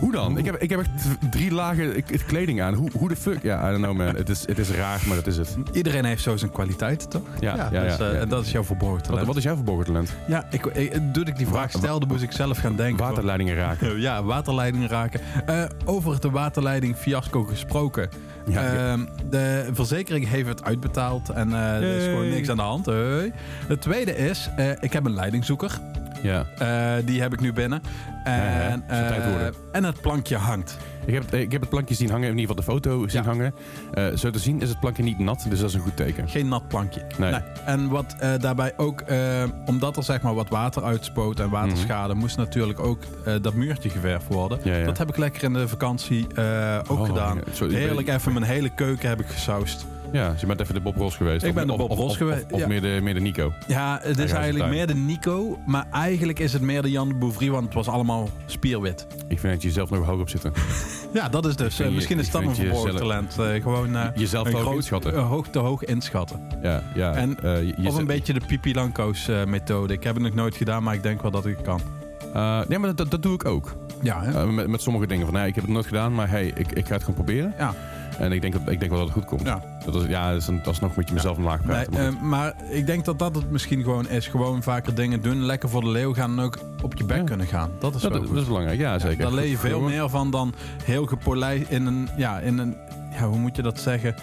hoe 0.00 0.12
dan? 0.12 0.38
Ik 0.38 0.44
heb, 0.44 0.56
ik 0.56 0.70
heb 0.70 0.80
echt 0.80 0.90
drie 1.30 1.52
lagen 1.52 2.04
kleding 2.26 2.62
aan. 2.62 2.74
Hoe, 2.74 2.90
hoe 2.98 3.08
de 3.08 3.16
fuck? 3.16 3.42
Ja, 3.42 3.68
I 3.68 3.70
don't 3.70 3.82
know 3.82 3.96
man. 3.96 4.16
Het 4.16 4.28
is, 4.28 4.46
het 4.46 4.58
is 4.58 4.70
raar, 4.70 5.02
maar 5.06 5.16
dat 5.16 5.26
is 5.26 5.36
het. 5.36 5.56
Iedereen 5.72 6.04
heeft 6.04 6.22
zo 6.22 6.36
zijn 6.36 6.50
kwaliteiten, 6.50 7.08
toch? 7.08 7.22
Ja, 7.40 7.56
ja, 7.56 7.68
ja. 7.72 7.82
dus, 7.82 7.98
eh, 7.98 8.12
ja. 8.12 8.18
En 8.18 8.28
dat 8.28 8.44
is 8.44 8.52
jouw 8.52 8.64
verborgen 8.64 8.98
Wat, 8.98 9.06
talent. 9.06 9.26
wat 9.26 9.36
is 9.36 9.42
jouw 9.42 9.54
verborgen 9.54 9.84
talent? 9.84 10.14
Ja, 10.26 10.46
ik, 10.50 10.66
ik, 10.66 11.12
toen 11.12 11.26
ik 11.26 11.36
die 11.36 11.46
vraag 11.46 11.70
stelde, 11.70 12.06
moest 12.06 12.22
ik 12.22 12.32
zelf 12.32 12.58
gaan 12.58 12.76
denken. 12.76 13.04
Waterleidingen 13.04 13.54
raken. 13.54 13.82
Ja, 14.04 14.22
waterleidingen 14.22 14.88
raken. 14.88 15.20
Eh, 15.46 15.64
over 15.84 16.20
de 16.20 16.30
waterleiding 16.30 16.96
fiasco 16.96 17.44
gesproken. 17.44 18.08
Ja. 18.46 18.62
Ehm, 18.62 19.04
de 19.30 19.68
verzekering 19.72 20.28
heeft 20.28 20.48
het 20.48 20.64
uitbetaald 20.64 21.28
en 21.28 21.52
eh, 21.52 21.74
er 21.74 21.96
is 21.96 22.04
gewoon 22.04 22.28
niks 22.28 22.48
aan 22.48 22.56
de 22.56 22.62
hand. 22.62 22.86
Hey. 22.86 23.32
Het 23.68 23.80
tweede 23.80 24.16
is, 24.16 24.50
eh, 24.56 24.70
ik 24.80 24.92
heb 24.92 25.04
een 25.04 25.14
leidingzoeker. 25.14 25.80
Ja. 26.24 26.46
Eh, 26.58 27.06
die 27.06 27.20
heb 27.22 27.32
ik 27.32 27.40
nu 27.40 27.52
binnen. 27.52 27.82
En, 28.24 28.32
Ja, 28.34 28.82
eh, 28.86 29.46
en 29.72 29.84
het 29.84 30.00
plankje 30.00 30.36
hangt. 30.36 30.76
Ik 31.06 31.14
heb, 31.14 31.22
het, 31.24 31.32
ik 31.40 31.52
heb 31.52 31.60
het 31.60 31.70
plankje 31.70 31.94
zien 31.94 32.10
hangen, 32.10 32.28
in 32.30 32.38
ieder 32.38 32.56
geval 32.56 32.64
de 32.64 32.70
foto 32.88 33.08
zien 33.08 33.22
Ja. 33.22 33.28
hangen. 33.28 33.54
Eh, 33.92 34.06
zo 34.16 34.30
te 34.30 34.38
zien 34.38 34.60
is 34.62 34.68
het 34.68 34.80
plankje 34.80 35.02
niet 35.02 35.18
nat, 35.18 35.46
dus 35.48 35.58
dat 35.60 35.68
is 35.68 35.74
een 35.74 35.80
goed 35.80 35.96
teken. 35.96 36.28
Geen 36.28 36.48
nat 36.48 36.68
plankje. 36.68 37.02
Nee. 37.18 37.34
En 37.64 37.88
wat 37.88 38.14
eh, 38.18 38.30
daarbij 38.40 38.72
ook, 38.76 39.00
eh, 39.00 39.42
omdat 39.66 39.96
er 39.96 40.02
zeg 40.02 40.22
maar 40.22 40.34
wat 40.34 40.48
water 40.48 40.84
uitspoot 40.84 41.40
en 41.40 41.50
waterschade, 41.50 42.14
moest 42.14 42.36
natuurlijk 42.36 42.80
ook 42.80 43.02
eh, 43.24 43.34
dat 43.42 43.54
muurtje 43.54 43.90
geverfd 43.90 44.26
worden. 44.26 44.58
Ja, 44.62 44.76
ja. 44.76 44.84
Dat 44.84 44.98
heb 44.98 45.08
ik 45.08 45.16
lekker 45.16 45.42
in 45.44 45.52
de 45.52 45.68
vakantie 45.68 46.26
eh, 46.34 46.78
ook 46.88 46.98
Oh, 46.98 47.06
gedaan. 47.06 47.38
Heerlijk 47.58 48.08
even 48.08 48.32
mijn 48.32 48.44
hele 48.44 48.74
keuken 48.74 49.08
heb 49.08 49.20
ik 49.20 49.26
gesausd. 49.26 49.86
Ja, 50.14 50.34
je 50.40 50.46
bent 50.46 50.60
even 50.60 50.74
de 50.74 50.80
Bob 50.80 50.96
Ross 50.96 51.16
geweest. 51.16 51.44
Ik 51.44 51.54
ben 51.54 51.66
de 51.66 51.76
Bob 51.76 51.90
Ross 51.90 52.00
of- 52.02 52.16
geweest, 52.16 52.44
Of, 52.50 52.60
of 52.62 52.66
meer, 52.66 52.80
de, 52.80 52.98
meer 53.02 53.14
de 53.14 53.20
Nico. 53.20 53.52
Ja, 53.66 53.98
het 54.02 54.10
is 54.10 54.16
Eigen 54.18 54.36
eigenlijk 54.36 54.70
meer 54.72 54.86
de 54.86 54.94
Nico, 54.94 55.58
maar 55.66 55.86
eigenlijk 55.92 56.38
is 56.38 56.52
het 56.52 56.62
meer 56.62 56.82
de 56.82 56.90
Jan 56.90 57.08
de 57.08 57.14
Bouvry, 57.14 57.50
want 57.50 57.64
het 57.64 57.74
was 57.74 57.88
allemaal 57.88 58.28
spierwit. 58.46 59.06
Ik 59.28 59.38
vind 59.38 59.52
dat 59.52 59.62
je 59.62 59.68
jezelf 59.68 59.90
nog 59.90 60.06
hoog 60.06 60.20
op 60.20 60.28
zitten. 60.28 60.52
Ja, 61.12 61.28
dat 61.28 61.46
is 61.46 61.56
dus. 61.56 61.80
eh, 61.80 61.86
je- 61.88 61.92
misschien 61.94 62.18
is 62.18 62.30
dat 62.30 62.42
een 62.42 62.54
verborgen 62.54 62.96
talent. 62.96 63.38
Eh, 63.38 63.62
gewoon 63.62 63.96
eh, 63.96 64.06
Jezelf 64.14 64.48
te 64.50 64.56
hoog 64.56 64.74
inschatten. 64.74 65.14
hoog 65.22 65.48
te 65.48 65.58
hoog 65.58 65.84
inschatten. 65.84 66.40
Ja, 66.62 66.82
ja. 66.94 67.14
En- 67.14 67.36
je- 67.42 67.74
je 67.76 67.88
of 67.88 67.96
een 67.96 68.06
beetje 68.06 68.32
de 68.32 68.40
Pipi 68.46 68.74
Lanko's 68.74 69.28
methode. 69.46 69.92
Ik 69.92 70.02
heb 70.04 70.14
het 70.14 70.22
nog 70.24 70.34
nooit 70.34 70.56
gedaan, 70.56 70.82
maar 70.82 70.94
ik 70.94 71.02
denk 71.02 71.22
wel 71.22 71.30
dat 71.30 71.46
ik 71.46 71.56
kan. 71.62 71.80
Nee, 72.68 72.78
maar 72.78 72.94
dat, 72.94 73.10
dat 73.10 73.22
doe 73.22 73.34
ik 73.34 73.44
ook. 73.44 73.76
Ja, 74.02 74.44
met, 74.46 74.66
met 74.66 74.82
sommige 74.82 75.06
dingen 75.06 75.24
van, 75.26 75.34
nee, 75.34 75.46
ik 75.48 75.54
heb 75.54 75.64
het 75.64 75.72
nooit 75.72 75.86
gedaan, 75.86 76.14
maar 76.14 76.28
hey, 76.30 76.46
ik, 76.54 76.72
ik 76.72 76.86
ga 76.86 76.92
het 76.92 77.00
gewoon 77.04 77.24
proberen. 77.24 77.54
Ja. 77.58 77.74
En 78.18 78.32
ik 78.32 78.40
denk, 78.40 78.52
dat, 78.52 78.62
ik 78.68 78.78
denk 78.78 78.90
wel 78.90 79.00
dat 79.00 79.08
het 79.08 79.16
goed 79.18 79.26
komt. 79.26 79.42
Ja. 79.42 79.60
Dat 79.84 79.94
is, 79.94 80.02
ja, 80.08 80.30
dat 80.32 80.40
is, 80.40 80.46
een, 80.46 80.60
dat 80.62 80.72
is 80.72 80.80
nog 80.80 80.96
met 80.96 81.08
je 81.08 81.14
mezelf 81.14 81.36
omlaag 81.36 81.58
Nee, 81.64 81.66
praten. 81.66 81.92
maar 81.92 82.04
goed. 82.12 82.16
eh, 82.16 82.22
maar 82.22 82.54
ik 82.70 82.86
denk 82.86 83.04
dat 83.04 83.18
dat 83.18 83.34
het 83.34 83.50
misschien 83.50 83.82
gewoon 83.82 84.08
is. 84.08 84.26
Gewoon 84.28 84.62
vaker 84.62 84.94
dingen 84.94 85.22
doen, 85.22 85.42
lekker 85.42 85.68
voor 85.68 85.80
de 85.80 85.88
leeuw 85.90 86.14
gaan 86.14 86.38
en 86.38 86.44
ook 86.44 86.58
op 86.82 86.94
je 86.94 87.04
bek 87.04 87.16
Ja. 87.16 87.24
kunnen 87.24 87.46
gaan. 87.46 87.70
Dat 87.78 87.94
is 87.94 88.00
dat, 88.02 88.12
wel 88.12 88.22
dat 88.26 88.36
is 88.36 88.44
belangrijk, 88.46 88.78
ja, 88.78 88.98
zeker. 88.98 89.18
Daar 89.24 89.32
leer 89.32 89.46
je 89.46 89.58
veel 89.58 89.80
meer 89.80 90.08
van 90.08 90.30
dan 90.30 90.54
heel 90.84 91.06
gepolijst 91.06 91.70
in 91.70 91.86
een, 91.86 92.08
ja, 92.16 92.38
in 92.38 92.58
een, 92.58 92.76
ja, 93.18 93.26
hoe 93.28 93.38
moet 93.38 93.56
je 93.56 93.62
dat 93.62 93.78
zeggen? 93.80 94.14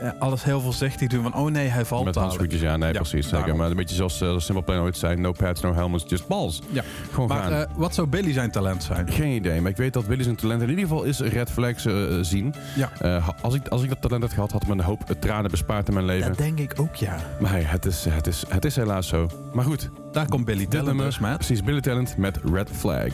Eh, 0.00 0.10
alles 0.18 0.44
heel 0.44 0.60
voorzichtig 0.60 1.08
doen 1.08 1.22
van, 1.22 1.34
oh 1.34 1.50
nee, 1.50 1.68
hij 1.68 1.84
valt 1.84 2.04
Met 2.04 2.14
handschoentjes, 2.14 2.60
ja, 2.60 2.76
nee, 2.76 2.92
Ja, 2.92 3.00
precies. 3.00 3.28
Zeker. 3.28 3.56
Maar 3.56 3.70
een 3.70 3.76
beetje 3.76 3.94
zoals 3.94 4.22
uh, 4.22 4.38
Simple 4.38 4.64
Plan 4.64 4.78
ooit 4.78 4.96
zei, 4.96 5.16
no 5.16 5.32
pads, 5.32 5.60
no 5.60 5.74
helmets, 5.74 6.04
just 6.06 6.26
balls. 6.26 6.60
Ja. 6.70 6.82
Gewoon 7.12 7.28
Maar 7.28 7.42
gaan. 7.42 7.52
eh, 7.52 7.66
wat 7.76 7.94
zou 7.94 8.06
Billy 8.06 8.32
zijn 8.32 8.50
talent 8.50 8.82
zijn? 8.82 9.10
Geen 9.10 9.34
idee, 9.34 9.60
maar 9.60 9.70
ik 9.70 9.76
weet 9.76 9.92
dat 9.92 10.06
Willy 10.06 10.22
zijn 10.22 10.36
talent 10.36 10.62
in 10.62 10.68
ieder 10.68 10.84
geval 10.84 11.02
is 11.02 11.20
red 11.20 11.50
flags 11.50 11.86
zien. 12.20 12.54
Ja. 12.76 13.20
Als, 13.42 13.54
ik, 13.54 13.68
als 13.68 13.82
ik 13.82 13.88
dat 13.88 14.00
talent 14.00 14.22
had 14.22 14.32
gehad, 14.32 14.52
had 14.52 14.66
me 14.66 14.72
een 14.72 14.80
hoop 14.80 15.02
tranen 15.18 15.50
bespaard 15.50 15.88
in 15.88 15.94
mijn 15.94 16.06
leven. 16.06 16.28
Dat 16.28 16.38
denk 16.38 16.58
ik 16.58 16.72
ook, 16.80 16.94
ja. 16.94 17.16
Maar 17.40 17.50
hey, 17.50 17.62
het 17.62 17.86
is, 17.86 18.04
het, 18.08 18.26
is, 18.26 18.44
het 18.48 18.64
is 18.64 18.76
helaas 18.76 19.08
zo. 19.08 19.28
Maar 19.52 19.64
goed, 19.64 19.90
Daar 20.12 20.26
komt 20.28 20.44
Billy 20.44 20.66
Talent 20.66 20.98
dus 20.98 21.18
precies, 21.18 21.62
Billy 21.62 21.80
Talent 21.80 22.16
met 22.16 22.40
Red 22.52 22.68
Flag. 22.72 23.08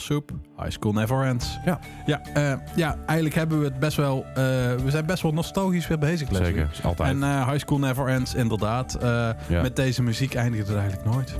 Soup, 0.00 0.30
High 0.58 0.70
School 0.70 0.92
Never 0.92 1.24
Ends. 1.24 1.58
Ja. 1.64 1.78
Ja, 2.06 2.20
eh, 2.34 2.52
ja, 2.74 2.96
eigenlijk 3.06 3.34
hebben 3.34 3.58
we 3.58 3.64
het 3.64 3.78
best 3.78 3.96
wel... 3.96 4.24
eh, 4.28 4.34
we 4.84 4.84
zijn 4.86 5.06
best 5.06 5.22
wel 5.22 5.32
nostalgisch 5.32 5.88
weer 5.88 5.98
bezig. 5.98 6.28
Zeker, 6.32 6.70
altijd. 6.82 7.08
En 7.10 7.22
eh, 7.22 7.48
High 7.48 7.58
School 7.60 7.78
Never 7.78 8.06
Ends, 8.06 8.34
inderdaad. 8.34 8.96
Ja. 9.00 9.62
Met 9.62 9.76
deze 9.76 10.02
muziek 10.02 10.34
eindigt 10.34 10.68
het 10.68 10.76
eigenlijk 10.76 11.14
nooit. 11.14 11.34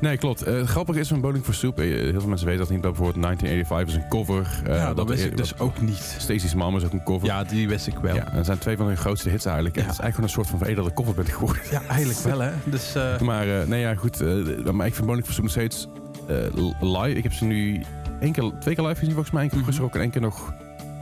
Nee, 0.00 0.16
klopt. 0.16 0.44
Het 0.44 0.66
grappige 0.68 0.98
is 0.98 1.08
van 1.08 1.20
Bowling 1.20 1.44
for 1.44 1.54
Soup, 1.54 1.76
heel 1.76 2.20
veel 2.20 2.28
mensen 2.28 2.46
weten 2.46 2.62
dat 2.62 2.70
niet, 2.70 2.82
dat 2.82 2.92
bijvoorbeeld 2.92 3.22
1985 3.24 3.96
is 3.96 4.02
een 4.02 4.08
cover. 4.08 4.62
ja, 4.76 4.94
dat 4.94 5.08
wist 5.08 5.22
eh, 5.22 5.30
ik 5.30 5.36
dus 5.36 5.58
ook 5.58 5.80
niet. 5.80 6.16
Stacey's 6.18 6.54
Mom 6.54 6.76
is 6.76 6.84
ook 6.84 6.92
een 6.92 7.02
cover. 7.02 7.26
Ja, 7.26 7.44
die 7.44 7.68
wist 7.68 7.86
ik 7.86 7.98
wel. 7.98 8.14
Ja, 8.14 8.30
dat 8.34 8.46
zijn 8.46 8.58
twee 8.58 8.76
van 8.76 8.86
hun 8.86 8.96
grootste 8.96 9.28
hits 9.28 9.44
eigenlijk. 9.44 9.76
En 9.76 9.82
het 9.82 9.92
is 9.92 9.98
eigenlijk 9.98 10.30
gewoon 10.30 10.44
een 10.44 10.44
soort 10.44 10.48
van 10.48 10.58
veredelde 10.58 10.92
coverband 10.92 11.28
geworden. 11.28 11.62
Ja, 11.70 11.82
eigenlijk 11.88 12.18
wel, 12.20 12.40
hè. 12.40 12.50
Dus, 12.64 12.94
Maar 13.20 13.46
nee, 13.68 13.80
ja, 13.80 13.94
goed. 13.94 14.20
maar 14.72 14.86
ik 14.86 14.94
vind 14.94 15.06
Bowling 15.06 15.24
for 15.24 15.32
Soup 15.34 15.42
nog 15.44 15.52
steeds 15.52 15.88
live. 16.80 17.14
Ik 17.14 17.22
heb 17.22 17.32
ze 17.32 17.44
nu 17.44 17.82
één 18.20 18.32
keer, 18.32 18.52
twee 18.60 18.74
keer 18.74 18.84
live 18.84 18.98
gezien 18.98 19.12
volgens 19.14 19.30
mij. 19.34 19.40
Één 19.42 19.50
keer 19.50 19.58
Mhm. 19.58 19.68
opgeschrokken 19.68 20.00
en 20.00 20.04
één 20.04 20.12
keer 20.12 20.22
nog 20.22 20.52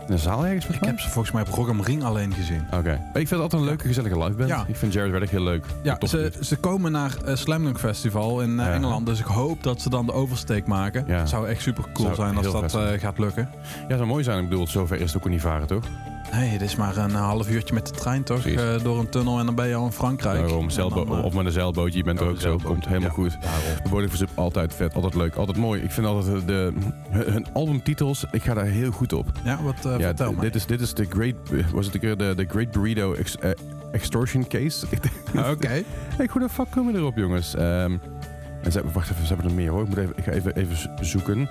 in 0.07 0.13
een 0.13 0.19
zaal 0.19 0.47
ergens. 0.47 0.67
ik 0.67 0.85
heb 0.85 1.01
ze 1.01 1.11
volgens 1.11 1.35
mij 1.35 1.43
op 1.43 1.49
Rock 1.49 1.69
am 1.69 1.83
Ring 1.83 2.03
alleen 2.05 2.33
gezien. 2.35 2.63
Oké. 2.75 2.93
Ik 2.93 2.99
vind 3.13 3.31
het 3.31 3.41
altijd 3.41 3.63
een 3.63 3.69
leuke, 3.69 3.87
gezellige 3.87 4.19
live 4.19 4.31
band. 4.37 4.49
Ja. 4.49 4.65
Ik 4.69 4.77
vind 4.77 4.93
Jared 4.93 5.11
Reddick 5.11 5.31
heel 5.31 5.43
leuk. 5.43 5.65
Ja, 5.83 5.99
ze, 6.07 6.33
ze 6.41 6.57
komen 6.57 6.93
naar 6.93 7.17
uh, 7.29 7.35
Slam 7.35 7.65
Dunk 7.65 7.79
Festival 7.79 8.41
in 8.43 8.61
eh, 8.61 8.67
Ja. 8.67 8.73
Engeland. 8.73 9.07
Dus 9.07 9.19
ik 9.19 9.25
hoop 9.27 9.63
dat 9.63 9.81
ze 9.81 9.91
dan 9.91 10.07
de 10.07 10.13
oversteek 10.13 10.67
maken. 10.67 11.05
Ja. 11.07 11.27
Zou 11.27 11.49
echt 11.49 11.63
super 11.63 11.85
cool 11.93 12.15
Zou 12.15 12.15
zijn 12.15 12.37
als 12.37 12.73
dat 12.73 12.75
eh, 12.75 13.01
gaat 13.01 13.19
lukken. 13.19 13.49
Ja, 13.89 13.97
zou 13.97 14.09
mooi 14.09 14.25
zijn. 14.25 14.43
Ik 14.43 14.49
bedoel, 14.49 14.67
zover 14.67 15.01
is 15.01 15.13
het 15.13 15.23
ook 15.23 15.29
niet 15.31 15.41
varen, 15.41 15.67
toch? 15.67 15.85
Nee, 16.33 16.49
het 16.49 16.61
is 16.63 16.77
maar 16.77 16.97
een 16.97 17.11
half 17.15 17.51
uurtje 17.51 17.75
met 17.75 17.87
de 17.87 17.93
trein 17.93 18.23
toch? 18.23 18.47
Eh, 18.47 18.83
door 18.83 18.99
een 18.99 19.09
tunnel 19.09 19.39
en 19.39 19.47
dan 19.47 19.55
ben 19.55 19.69
je 19.69 19.75
al 19.75 19.85
in 19.87 19.93
Frankrijk. 19.93 20.39
Daarom, 20.41 20.65
En 20.65 20.71
zeilbo- 20.71 21.05
dan, 21.05 21.19
eh, 21.19 21.25
of 21.25 21.35
met 21.35 21.47
een 21.47 21.53
zeilbootje. 21.53 21.99
Je 21.99 22.05
bent 22.05 22.21
er 22.21 22.27
ook 22.27 22.41
zo. 22.41 22.59
Komt 22.65 22.85
helemaal 22.87 23.09
Ja, 23.09 23.15
goed. 23.15 23.37
daarom. 23.41 24.09
De 24.19 24.27
altijd 24.35 24.75
vet, 24.75 24.95
altijd 24.95 25.15
leuk, 25.15 25.35
altijd 25.35 25.57
mooi. 25.59 25.83
Ik 25.83 25.91
vind 25.91 26.07
altijd 26.07 26.47
de, 26.47 26.73
hun 27.11 27.47
albumtitels, 27.53 28.25
ik 28.31 28.43
ga 28.43 28.55
daar 28.55 28.65
heel 28.65 28.91
goed 28.91 29.13
op. 29.13 29.27
Ja, 29.45 29.63
wat 29.63 29.75
eh, 29.87 29.99
ja, 29.99 30.07
vertel 30.07 30.33
d- 30.33 30.35
me. 30.37 30.41
dit 30.41 30.55
is, 30.55 30.67
dit 30.67 30.81
is 30.81 30.95
de 30.95 31.07
Great, 31.09 31.35
was 31.73 31.87
het 31.87 32.01
de, 32.01 32.17
de, 32.17 32.33
de 32.37 32.47
Great 32.49 32.71
Burrito 32.71 33.13
ex- 33.15 33.39
eh, 33.39 33.51
Extortion 33.93 34.47
Case. 34.49 34.87
Ah, 35.37 35.51
Oké. 35.51 35.69
Hey, 36.17 36.29
hoe 36.31 36.41
de 36.41 36.49
fuck 36.49 36.71
komen 36.71 36.93
we 36.93 36.99
erop, 36.99 37.17
jongens? 37.17 37.55
Ehm, 37.55 37.93
en 38.63 38.71
ze 38.71 38.71
hebben, 38.73 38.93
wacht 38.93 39.11
even, 39.11 39.27
ze 39.27 39.33
hebben 39.35 39.51
er 39.51 39.57
meer 39.57 39.71
hoor. 39.71 39.83
Ik, 39.83 39.89
moet 39.89 39.99
even, 39.99 40.13
ik 40.17 40.25
ga 40.25 40.31
even, 40.31 40.57
even 40.57 40.77
zo- 40.77 40.89
zoeken. 41.01 41.49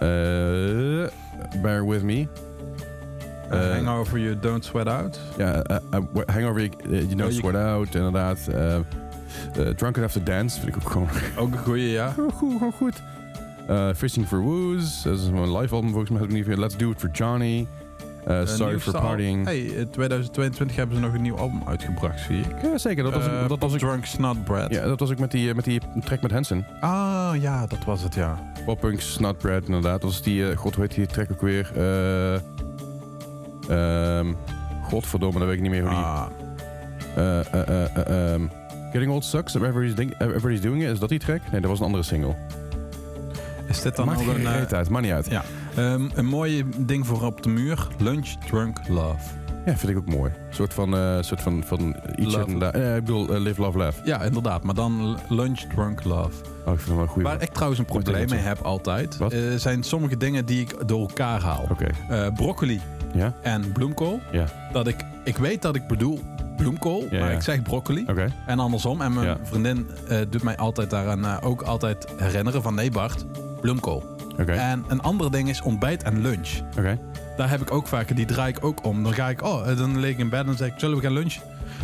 Eh, 0.00 1.06
bear 1.62 1.86
with 1.88 2.02
me. 2.02 2.26
Eh, 3.52 3.70
hangover 3.74 4.18
You 4.18 4.38
Don't 4.38 4.64
Sweat 4.64 4.86
Out. 4.86 5.20
Ja, 5.36 5.62
eh, 5.62 5.76
eh, 5.90 6.00
Hangover, 6.26 6.60
You 6.88 7.16
je- 7.16 7.32
Sweat 7.32 7.54
Out, 7.54 7.94
inderdaad. 7.94 8.38
Drunken 9.76 10.04
After 10.04 10.24
Dance 10.24 10.60
vind 10.60 10.76
ik 10.76 10.82
ook 10.82 10.90
gewoon 10.90 11.08
Ook 11.36 11.52
een 11.52 11.58
goeie, 11.58 11.90
ja. 11.90 12.10
gewoon 12.10 12.32
goed. 12.32 12.52
Gewoon 12.56 12.72
goed. 12.72 13.02
Fishing 13.96 14.26
for 14.26 14.38
Woos, 14.40 15.02
dat 15.02 15.18
is 15.18 15.26
een 15.26 15.56
live 15.56 15.74
album 15.74 15.90
volgens 15.90 16.10
mij. 16.10 16.20
heb 16.20 16.30
ik 16.30 16.46
niet. 16.46 16.56
Let's 16.58 16.76
Do 16.76 16.90
It 16.90 16.98
for 17.00 17.10
Johnny. 17.12 17.66
Sorry 18.44 18.78
for 18.80 18.92
Partying. 19.00 19.44
Hey, 19.44 19.58
in 19.60 19.90
2022 19.90 20.76
hebben 20.76 20.96
ze 20.96 21.02
nog 21.02 21.14
een 21.14 21.22
nieuw 21.22 21.36
album 21.36 21.62
uitgebracht, 21.66 22.20
zie 22.20 22.38
ik. 22.40 22.62
Ja, 22.62 22.78
zeker. 22.78 23.02
Dat 23.04 23.12
was, 23.14 23.48
dat 23.48 23.58
was 23.58 23.72
ik, 23.72 23.78
Drunk 23.78 24.04
Snot 24.04 24.44
Bread. 24.44 24.70
ja, 24.70 24.84
dat 24.86 25.00
was 25.00 25.10
ik 25.10 25.18
met 25.18 25.30
die, 25.30 25.54
met 25.54 25.64
die 25.64 25.80
track 26.04 26.22
met 26.22 26.30
Hansen. 26.30 26.66
Ah, 26.80 27.30
ja, 27.40 27.66
dat 27.66 27.84
was 27.84 28.02
het, 28.02 28.14
ja. 28.14 28.52
Pop 28.64 28.80
Punk 28.80 29.00
Snotbread, 29.00 29.64
inderdaad. 29.66 30.00
Dat 30.00 30.10
was 30.10 30.22
die, 30.22 30.56
god, 30.56 30.76
heet 30.76 30.94
die 30.94 31.06
track 31.06 31.30
ook 31.32 31.40
weer? 31.40 31.70
Eh 33.72 34.18
ehm 34.18 34.32
godverdomme, 34.88 35.38
dat 35.38 35.48
weet 35.48 35.56
ik 35.56 35.62
niet 35.62 35.70
meer 35.70 35.80
hoe 35.80 35.90
die... 35.90 35.98
Ah, 35.98 36.26
eh, 37.16 37.38
eh, 37.40 37.68
eh, 37.68 37.96
eh, 37.96 38.32
ehm, 38.32 38.42
Getting 38.92 39.12
Old 39.12 39.24
Sucks, 39.24 39.54
Everybody's, 39.54 39.94
Ding- 39.94 40.14
Everybody's 40.20 40.60
Doing 40.60 40.82
It. 40.82 40.90
Is 40.90 40.98
dat 40.98 41.08
die 41.08 41.18
track? 41.18 41.40
Nee, 41.52 41.60
dat 41.60 41.70
was 41.70 41.78
een 41.78 41.84
andere 41.84 42.02
single. 42.02 42.34
is 43.68 43.82
dit 43.82 43.96
dan 43.96 44.06
Maakt 44.06 44.20
ook 44.20 44.26
geen 44.26 44.34
een... 44.40 44.52
eh, 44.52 44.58
reet 44.58 44.74
uit, 44.74 44.88
maakt 44.88 45.04
niet 45.04 45.12
uit. 45.14 45.26
ja. 45.30 45.42
Ehm, 45.76 46.08
een 46.14 46.26
mooie 46.26 46.64
ding 46.78 47.06
voor 47.06 47.22
op 47.22 47.42
de 47.42 47.48
muur. 47.48 47.86
Lunch, 47.98 48.28
Drunk, 48.48 48.88
Love. 48.88 49.16
Ja, 49.66 49.76
vind 49.76 49.92
ik 49.92 49.96
ook 49.98 50.06
mooi. 50.08 50.30
Een 50.48 50.54
soort 50.54 50.74
van, 50.74 50.94
eh 50.96 51.16
soort 51.20 51.40
van, 51.40 51.62
van 51.66 51.96
iets 52.16 52.34
Love. 52.34 52.66
Eh, 52.66 52.96
ik 52.96 53.04
bedoel, 53.04 53.34
eh, 53.34 53.40
Live, 53.40 53.60
Love, 53.60 53.78
Laugh. 53.78 54.04
Ja, 54.04 54.22
inderdaad. 54.22 54.62
Maar 54.62 54.74
dan 54.74 55.18
Lunch, 55.28 55.58
Drunk, 55.58 56.04
Love. 56.04 56.30
Oh, 56.66 56.72
ik 56.74 56.80
vind 56.80 56.94
wel 56.94 57.02
een 57.02 57.08
goede. 57.08 57.28
Waar 57.28 57.42
ik 57.42 57.52
trouwens 57.52 57.80
een 57.80 57.88
Goed 57.88 58.02
probleem 58.02 58.28
mee 58.28 58.38
heb 58.40 58.60
altijd... 58.60 59.18
Eh, 59.20 59.38
zijn 59.56 59.82
sommige 59.82 60.16
dingen 60.16 60.44
die 60.46 60.60
ik 60.60 60.88
door 60.88 61.00
elkaar 61.00 61.40
haal. 61.42 61.68
Eh, 62.08 62.26
broccoli 62.34 62.80
ja? 63.12 63.32
en 63.42 63.72
bloemkool. 63.72 64.20
Ja. 64.30 64.44
Dat 64.72 64.86
ik, 64.86 64.96
ik 65.24 65.36
weet 65.36 65.62
dat 65.62 65.76
ik 65.76 65.86
bedoel 65.86 66.20
bloemkool, 66.56 67.06
Ja, 67.10 67.20
maar 67.20 67.32
ik 67.32 67.42
zeg 67.42 67.62
broccoli. 67.62 68.04
En 68.46 68.58
andersom. 68.58 69.00
En 69.00 69.12
mijn 69.12 69.38
vriendin 69.42 69.88
eh, 70.08 70.18
doet 70.30 70.42
mij 70.42 70.56
altijd 70.56 70.90
daaraan 70.90 71.24
eh, 71.24 71.36
ook 71.40 71.62
altijd 71.62 72.06
herinneren 72.16 72.62
van... 72.62 72.74
Nee 72.74 72.90
Bart, 72.90 73.24
bloemkool. 73.60 74.02
En 74.46 74.84
een 74.88 75.02
ander 75.02 75.30
ding 75.30 75.48
is 75.48 75.62
ontbijt 75.62 76.02
en 76.02 76.20
lunch. 76.20 76.48
Daar 77.36 77.50
heb 77.50 77.60
ik 77.60 77.70
ook 77.70 77.86
vaker, 77.86 78.14
die 78.14 78.26
draai 78.26 78.52
ik 78.56 78.64
ook 78.64 78.84
om. 78.86 79.02
Dan 79.02 79.12
ga 79.12 79.28
ik, 79.28 79.42
oh, 79.42 79.76
dan 79.76 79.98
lig 80.00 80.10
ik 80.10 80.18
in 80.18 80.28
bed 80.28 80.40
en 80.40 80.46
dan 80.46 80.56
zeg 80.56 80.68
ik, 80.68 80.74
zullen 80.76 80.96
we 80.96 81.02
gaan 81.02 81.12
lunchen? 81.12 81.42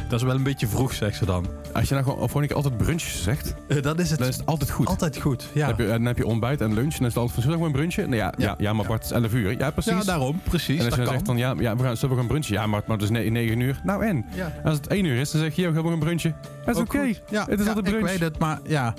Dat 0.09 0.21
is 0.21 0.27
wel 0.27 0.35
een 0.35 0.43
beetje 0.43 0.67
vroeg, 0.67 0.93
zegt 0.95 1.17
ze 1.17 1.25
dan. 1.25 1.47
Als 1.73 1.89
je 1.89 1.95
nou 1.95 2.07
gewoon, 2.07 2.21
of 2.23 2.27
gewoon 2.31 2.43
ik 2.43 2.51
altijd 2.53 2.77
brunch 2.77 3.01
zegt, 3.03 3.55
Eh, 3.69 3.83
dat 3.83 3.99
is 4.01 4.11
het. 4.11 4.19
dan 4.19 4.29
is 4.29 4.37
het 4.37 4.47
altijd 4.47 4.71
goed. 4.71 4.87
altijd 4.87 5.17
goed. 5.21 5.49
Ja, 5.53 5.61
Dan, 5.61 5.77
heb 5.77 5.87
je, 5.87 5.93
dan 5.93 6.05
heb 6.05 6.17
je 6.17 6.27
ontbijt 6.27 6.61
en 6.61 6.75
lunch 6.75 6.93
en 6.93 6.99
dan 6.99 7.07
is 7.07 7.15
het 7.15 7.17
altijd 7.17 7.33
van, 7.33 7.43
zullen 7.43 7.59
we 7.59 7.65
gewoon 7.65 7.81
brunchen? 7.81 8.05
Nou 8.11 8.17
ja, 8.23 8.33
ja. 8.37 8.45
Ja. 8.47 8.55
ja, 8.59 8.73
maar. 8.73 8.87
Bart, 8.87 9.03
het 9.03 9.11
is 9.11 9.17
11 9.17 9.33
uur. 9.33 9.59
Ja, 9.59 9.71
precies. 9.71 9.93
ja 9.93 10.03
daarom, 10.03 10.41
precies. 10.45 10.79
en 10.79 10.85
als 10.85 10.95
je 10.95 10.97
dan 10.97 11.05
kan. 11.05 11.15
zegt 11.15 11.27
dan, 11.27 11.37
ja, 11.37 11.55
ja 11.59 11.77
we 11.77 11.83
gaan, 11.83 11.97
zullen 11.97 12.15
we 12.15 12.21
gaan 12.21 12.31
brunchen? 12.31 12.55
Ja, 12.55 12.67
maar, 12.67 12.83
maar 12.87 12.97
het 12.97 13.05
is 13.05 13.11
ne- 13.11 13.31
9 13.31 13.61
uur. 13.61 13.81
Nou 13.85 14.05
en? 14.07 14.25
ja. 14.35 14.53
Als 14.65 14.77
het 14.77 14.87
1 14.87 15.05
uur 15.05 15.17
is, 15.21 15.31
dan 15.31 15.41
zeg 15.41 15.55
je, 15.57 15.63
gaan 15.73 15.83
we 15.83 15.89
gaan 15.89 15.99
brunchen? 15.99 16.35
Dat 16.65 16.75
is 16.75 16.81
Ook 16.81 16.95
oké. 16.95 17.05
goed. 17.07 17.23
Ja, 17.31 17.45
Het 17.49 17.59
is 17.59 17.65
ja, 17.65 17.71
altijd 17.71 17.87
ik 17.87 17.93
brunch. 17.95 18.11
weet 18.11 18.21
het, 18.21 18.39
maar 18.39 18.59
ja. 18.67 18.95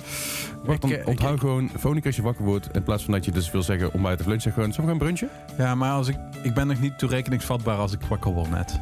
Bart, 0.64 0.80
dan 0.80 0.90
Ik, 0.90 0.96
eh, 0.96 1.06
onthoud 1.06 1.34
ik- 1.34 1.40
gewoon, 1.40 1.68
volgende 1.68 1.96
keer 1.96 2.06
als 2.06 2.16
je 2.16 2.22
wakker 2.22 2.44
wordt, 2.44 2.68
in 2.72 2.82
plaats 2.82 3.04
van 3.04 3.12
dat 3.12 3.24
je 3.24 3.30
dus 3.30 3.50
wil 3.50 3.62
zeggen 3.62 3.92
ontbijt 3.92 4.20
of 4.20 4.26
lunch, 4.26 4.42
zeg 4.42 4.52
gewoon, 4.54 4.72
zullen 4.72 4.84
we 4.84 4.96
gaan 4.96 5.06
brunchen? 5.06 5.28
Ja, 5.58 5.74
maar 5.74 5.92
als 5.92 6.08
ik, 6.08 6.16
ik 6.42 6.54
ben 6.54 6.66
nog 6.66 6.80
niet 6.80 6.98
toerekeningsvatbaar 6.98 7.76
als 7.76 7.92
ik 7.92 8.00
wakker 8.08 8.32
word 8.32 8.50
net. 8.50 8.80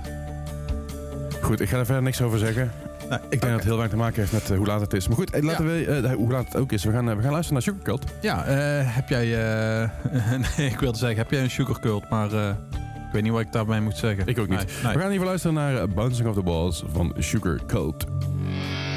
Goed, 1.41 1.61
ik 1.61 1.69
ga 1.69 1.79
er 1.79 1.85
verder 1.85 2.03
niks 2.03 2.23
over 2.23 2.39
zeggen. 2.39 2.73
Nou, 3.09 3.21
Ik 3.23 3.31
denk 3.31 3.43
dat 3.43 3.53
het 3.53 3.63
heel 3.63 3.77
weinig 3.77 3.91
te 3.91 3.97
maken 3.97 4.21
heeft 4.21 4.33
met 4.33 4.51
eh, 4.51 4.57
hoe 4.57 4.67
laat 4.67 4.81
het 4.81 4.93
is. 4.93 5.09
Maar 5.09 5.17
goed, 5.17 5.31
eh, 5.31 5.43
laten 5.43 5.67
we, 5.67 5.85
eh, 5.85 6.13
hoe 6.15 6.33
laat 6.33 6.45
het 6.45 6.57
ook 6.57 6.73
is. 6.73 6.85
We 6.85 6.93
gaan, 6.93 7.17
we 7.17 7.23
gaan 7.23 7.33
luisteren 7.33 7.53
naar 7.53 7.63
Sugarcult. 7.63 8.05
Ja, 8.21 8.45
heb 8.85 9.09
jij... 9.09 9.27
nee, 10.57 10.71
ik 10.71 10.79
wilde 10.79 10.99
zeggen, 10.99 11.19
heb 11.19 11.31
jij 11.31 11.43
een 11.43 11.51
sugarcult, 11.51 12.11
maar 12.11 12.33
ik 12.33 13.13
weet 13.13 13.23
niet 13.23 13.33
wat 13.33 13.41
ik 13.41 13.53
daarbij 13.53 13.81
moet 13.81 13.97
zeggen. 13.97 14.27
Ik 14.27 14.39
ook 14.39 14.49
niet. 14.49 14.59
Nee, 14.59 14.83
nee. 14.83 14.93
We 14.93 15.01
gaan 15.01 15.11
even 15.11 15.27
luisteren 15.27 15.55
naar 15.55 15.89
Bouncing 15.89 16.29
Off 16.29 16.37
the 16.37 16.43
Balls 16.43 16.85
van 16.93 17.15
Sugarcult. 17.19 18.05
I'm 18.05 18.88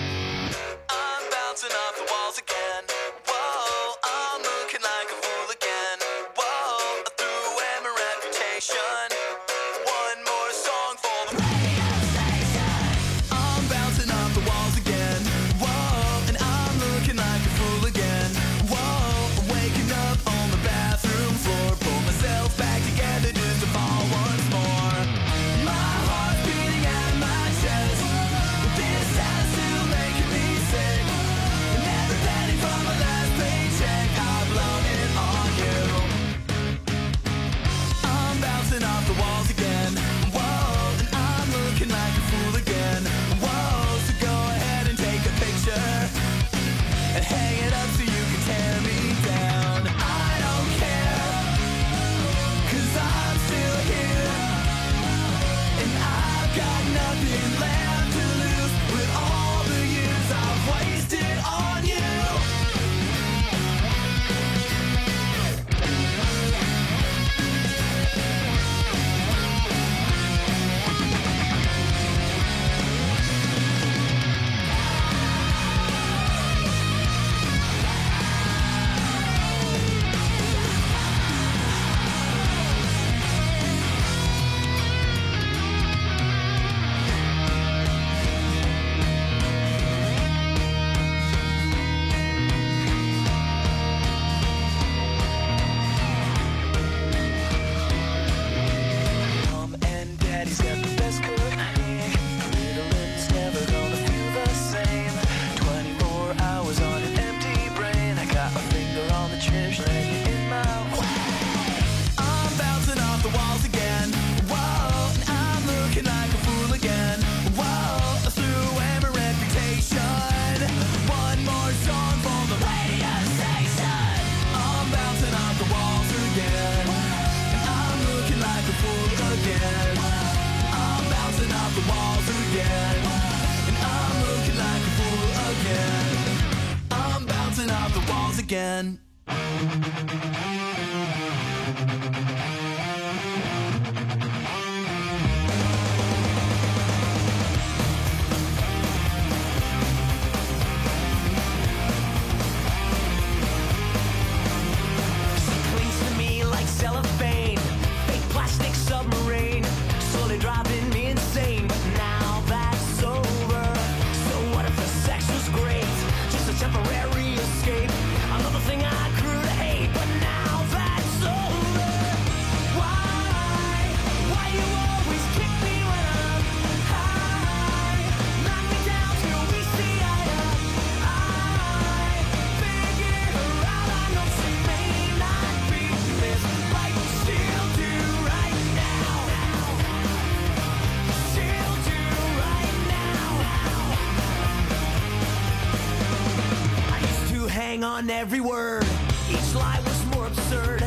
on 198.02 198.10
every 198.10 198.42
word. 198.42 198.84
Each 199.30 199.54
lie 199.54 199.80
was 199.84 200.06
more 200.16 200.26
absurd. 200.26 200.80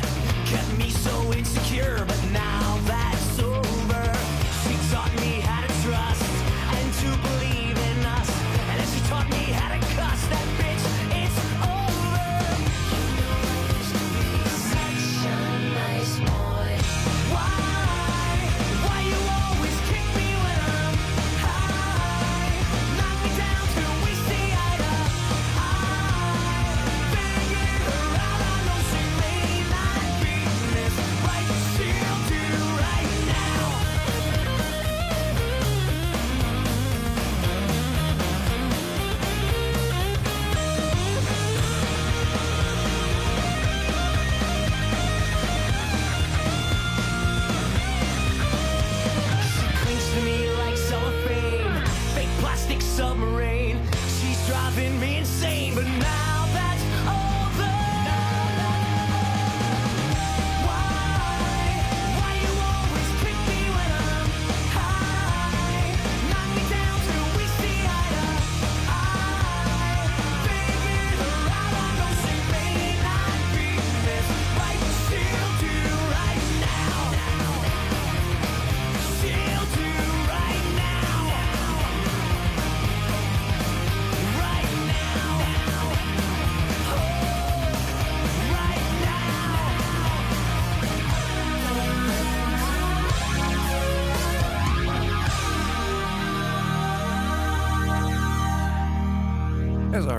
Kept 0.47 0.79
me 0.79 0.91
so 0.91 1.33
insecure, 1.33 2.05
but 2.07 2.21
now 2.33 2.44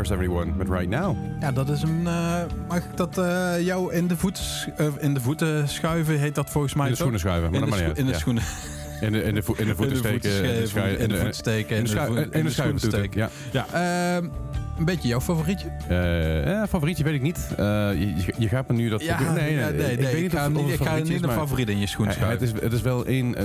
SR71 0.09 0.55
met 0.57 0.69
Right 0.69 0.89
Now. 0.89 1.17
Ja, 1.39 1.51
dat 1.51 1.69
is 1.69 1.81
een... 1.81 2.01
eh, 2.07 2.41
mag 2.67 2.77
ik 2.77 2.83
dat 2.97 3.17
eh, 3.17 3.53
jou 3.61 3.93
in 3.93 4.07
de, 4.07 4.17
voeten, 4.17 4.43
eh, 4.77 4.85
in 4.99 5.13
de 5.13 5.19
voeten 5.21 5.69
schuiven? 5.69 6.19
Heet 6.19 6.35
dat 6.35 6.49
volgens 6.49 6.73
mij 6.73 6.85
In 6.85 6.91
de 6.91 6.97
toch? 6.97 7.07
schoenen 7.07 7.19
schuiven, 7.19 7.51
maar 7.51 7.59
In 7.61 7.65
de, 7.69 7.75
scho- 7.77 7.99
in 8.01 8.05
de 8.05 8.11
Ja. 8.11 8.17
schoenen. 8.17 8.43
In 9.01 9.11
de, 9.11 9.23
in 9.23 9.33
de, 9.35 9.43
in 9.57 9.67
de 9.67 9.75
voeten 9.75 9.97
steken. 9.97 10.21
voeten 10.31 10.53
in 10.53 10.61
de 10.61 10.67
schuiven, 10.67 10.67
schui- 10.67 10.95
in 10.97 11.09
de 11.09 11.17
voet 11.17 11.35
steken. 11.35 11.77
in 11.77 11.83
de 11.83 11.89
schui- 11.89 12.07
voet- 12.07 12.17
in 12.17 12.23
de 12.23 12.29
schoenen 12.51 12.51
schuiven 12.51 12.79
steken. 12.79 13.29
Ja. 13.51 13.65
Ja, 13.71 14.15
ehm, 14.17 14.27
een 14.77 14.85
beetje 14.85 15.07
jouw 15.07 15.21
favorietje? 15.21 15.67
Eh, 15.87 16.45
ja, 16.45 16.67
favorietje 16.67 17.03
weet 17.03 17.13
ik 17.13 17.21
niet. 17.21 17.47
Eh, 17.57 17.65
je, 17.93 18.33
je 18.37 18.47
gaat 18.47 18.67
me 18.67 18.73
nu 18.73 18.89
dat... 18.89 19.03
Ja, 19.03 19.19
nee, 19.21 19.31
nee, 19.33 19.55
nee, 19.55 19.73
nee, 19.73 19.91
ik 19.91 19.99
nee, 19.99 20.13
weet 20.13 20.21
niet 20.21 20.31
ga 20.31 20.47
niet, 20.47 20.69
ik 20.69 20.81
ga 20.87 20.95
niet 20.95 21.09
is, 21.09 21.21
een 21.21 21.29
favoriet 21.31 21.69
in 21.69 21.79
je 21.79 21.87
schoen 21.87 22.07
Eh, 22.07 22.13
schuiven. 22.13 22.47
het, 22.47 22.55
is, 22.55 22.61
het 22.63 22.73
is 22.73 22.81
wel 22.81 23.07
een, 23.07 23.35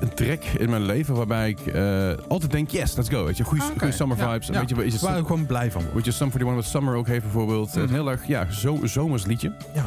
een, 0.00 0.14
track 0.14 0.42
in 0.44 0.70
mijn 0.70 0.82
leven 0.84 1.14
waarbij 1.14 1.48
ik 1.48 1.66
eh, 1.66 2.10
altijd 2.28 2.50
denk, 2.50 2.70
yes, 2.70 2.96
let's 2.96 3.08
go. 3.08 3.24
Weet 3.24 3.36
je, 3.36 3.44
goede 3.44 3.62
Ah, 3.80 3.92
summer 3.92 4.16
Ja, 4.18 4.30
vibes. 4.32 4.46
ja. 4.46 4.58
Weet 4.60 4.68
je, 4.68 4.84
is 4.84 4.92
het, 4.92 5.02
Waar 5.02 5.18
ik 5.18 5.26
gewoon 5.26 5.46
blij 5.46 5.70
van 5.70 5.82
word. 5.82 5.94
Weet 5.94 6.04
je, 6.04 6.10
Sum 6.10 6.26
41 6.26 6.54
wat 6.54 6.64
Summer 6.64 6.94
ook 6.94 7.06
heeft 7.06 7.22
bijvoorbeeld. 7.22 7.68
Mhm. 7.74 7.78
Een 7.80 7.88
heel 7.88 8.10
erg, 8.10 8.26
ja, 8.26 8.50
zo, 8.50 8.78
zomers 8.82 9.24
liedje. 9.26 9.52
Ja. 9.74 9.86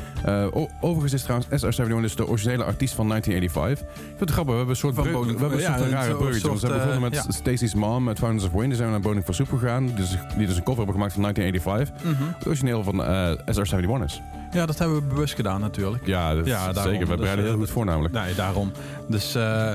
Eh, 0.52 0.62
overigens 0.82 1.14
is 1.14 1.22
trouwens 1.24 1.48
SR71 1.64 2.02
dus 2.02 2.16
de 2.16 2.28
originele 2.28 2.64
artiest 2.64 2.94
van 2.94 3.08
1985. 3.08 3.88
Ik 3.88 4.04
vind 4.08 4.20
het 4.20 4.30
grappig, 4.30 4.52
we 4.54 4.58
hebben 4.58 4.76
een 4.76 4.82
soort, 4.82 4.96
Van 4.96 5.04
brug- 5.04 5.20
we 5.20 5.28
hebben 5.28 5.52
een 5.54 5.60
soort 5.64 5.78
van 5.80 5.90
rare 5.90 6.16
bruggetje. 6.16 6.40
soort, 6.40 6.54
We 6.54 6.68
zijn 6.68 6.74
begonnen 6.74 7.02
met. 7.12 7.26
Stacey's 7.30 7.74
Mom, 7.74 8.04
met 8.04 8.18
Founders 8.20 8.46
of 8.46 8.52
Wayne. 8.52 8.68
Die 8.68 8.76
zijn 8.76 8.88
we 8.88 8.94
naar 8.94 9.04
Bowling 9.04 9.26
for 9.26 9.34
Soup 9.34 9.50
gegaan. 9.50 9.92
Dus, 9.96 10.10
die 10.38 10.48
dus 10.48 10.56
een 10.58 10.64
cover 10.64 10.78
hebben 10.78 10.94
gemaakt 10.96 11.14
van 11.14 11.22
1985. 11.22 12.04
Mhm. 12.04 12.34
Het 12.38 12.48
origineel 12.48 12.84
van 12.84 13.04
eh, 13.04 13.32
SR71 13.46 14.04
is. 14.06 14.22
Ja, 14.52 14.66
dat 14.66 14.78
hebben 14.80 14.98
we 14.98 15.04
bewust 15.04 15.34
gedaan 15.36 15.62
natuurlijk. 15.62 16.06
Ja, 16.06 16.34
dat 16.36 16.46
Ja, 16.46 16.68
is 16.68 16.74
daarom. 16.74 16.84
zeker. 16.94 17.00
We 17.08 17.12
Dus, 17.12 17.18
bereiden 17.20 17.46
heel 17.46 17.56
goed 17.58 17.70
voor 17.70 17.86
namelijk. 17.86 18.14
Nee, 18.14 18.36
daarom. 18.36 18.72
Dus 19.10 19.36
eh, 19.36 19.72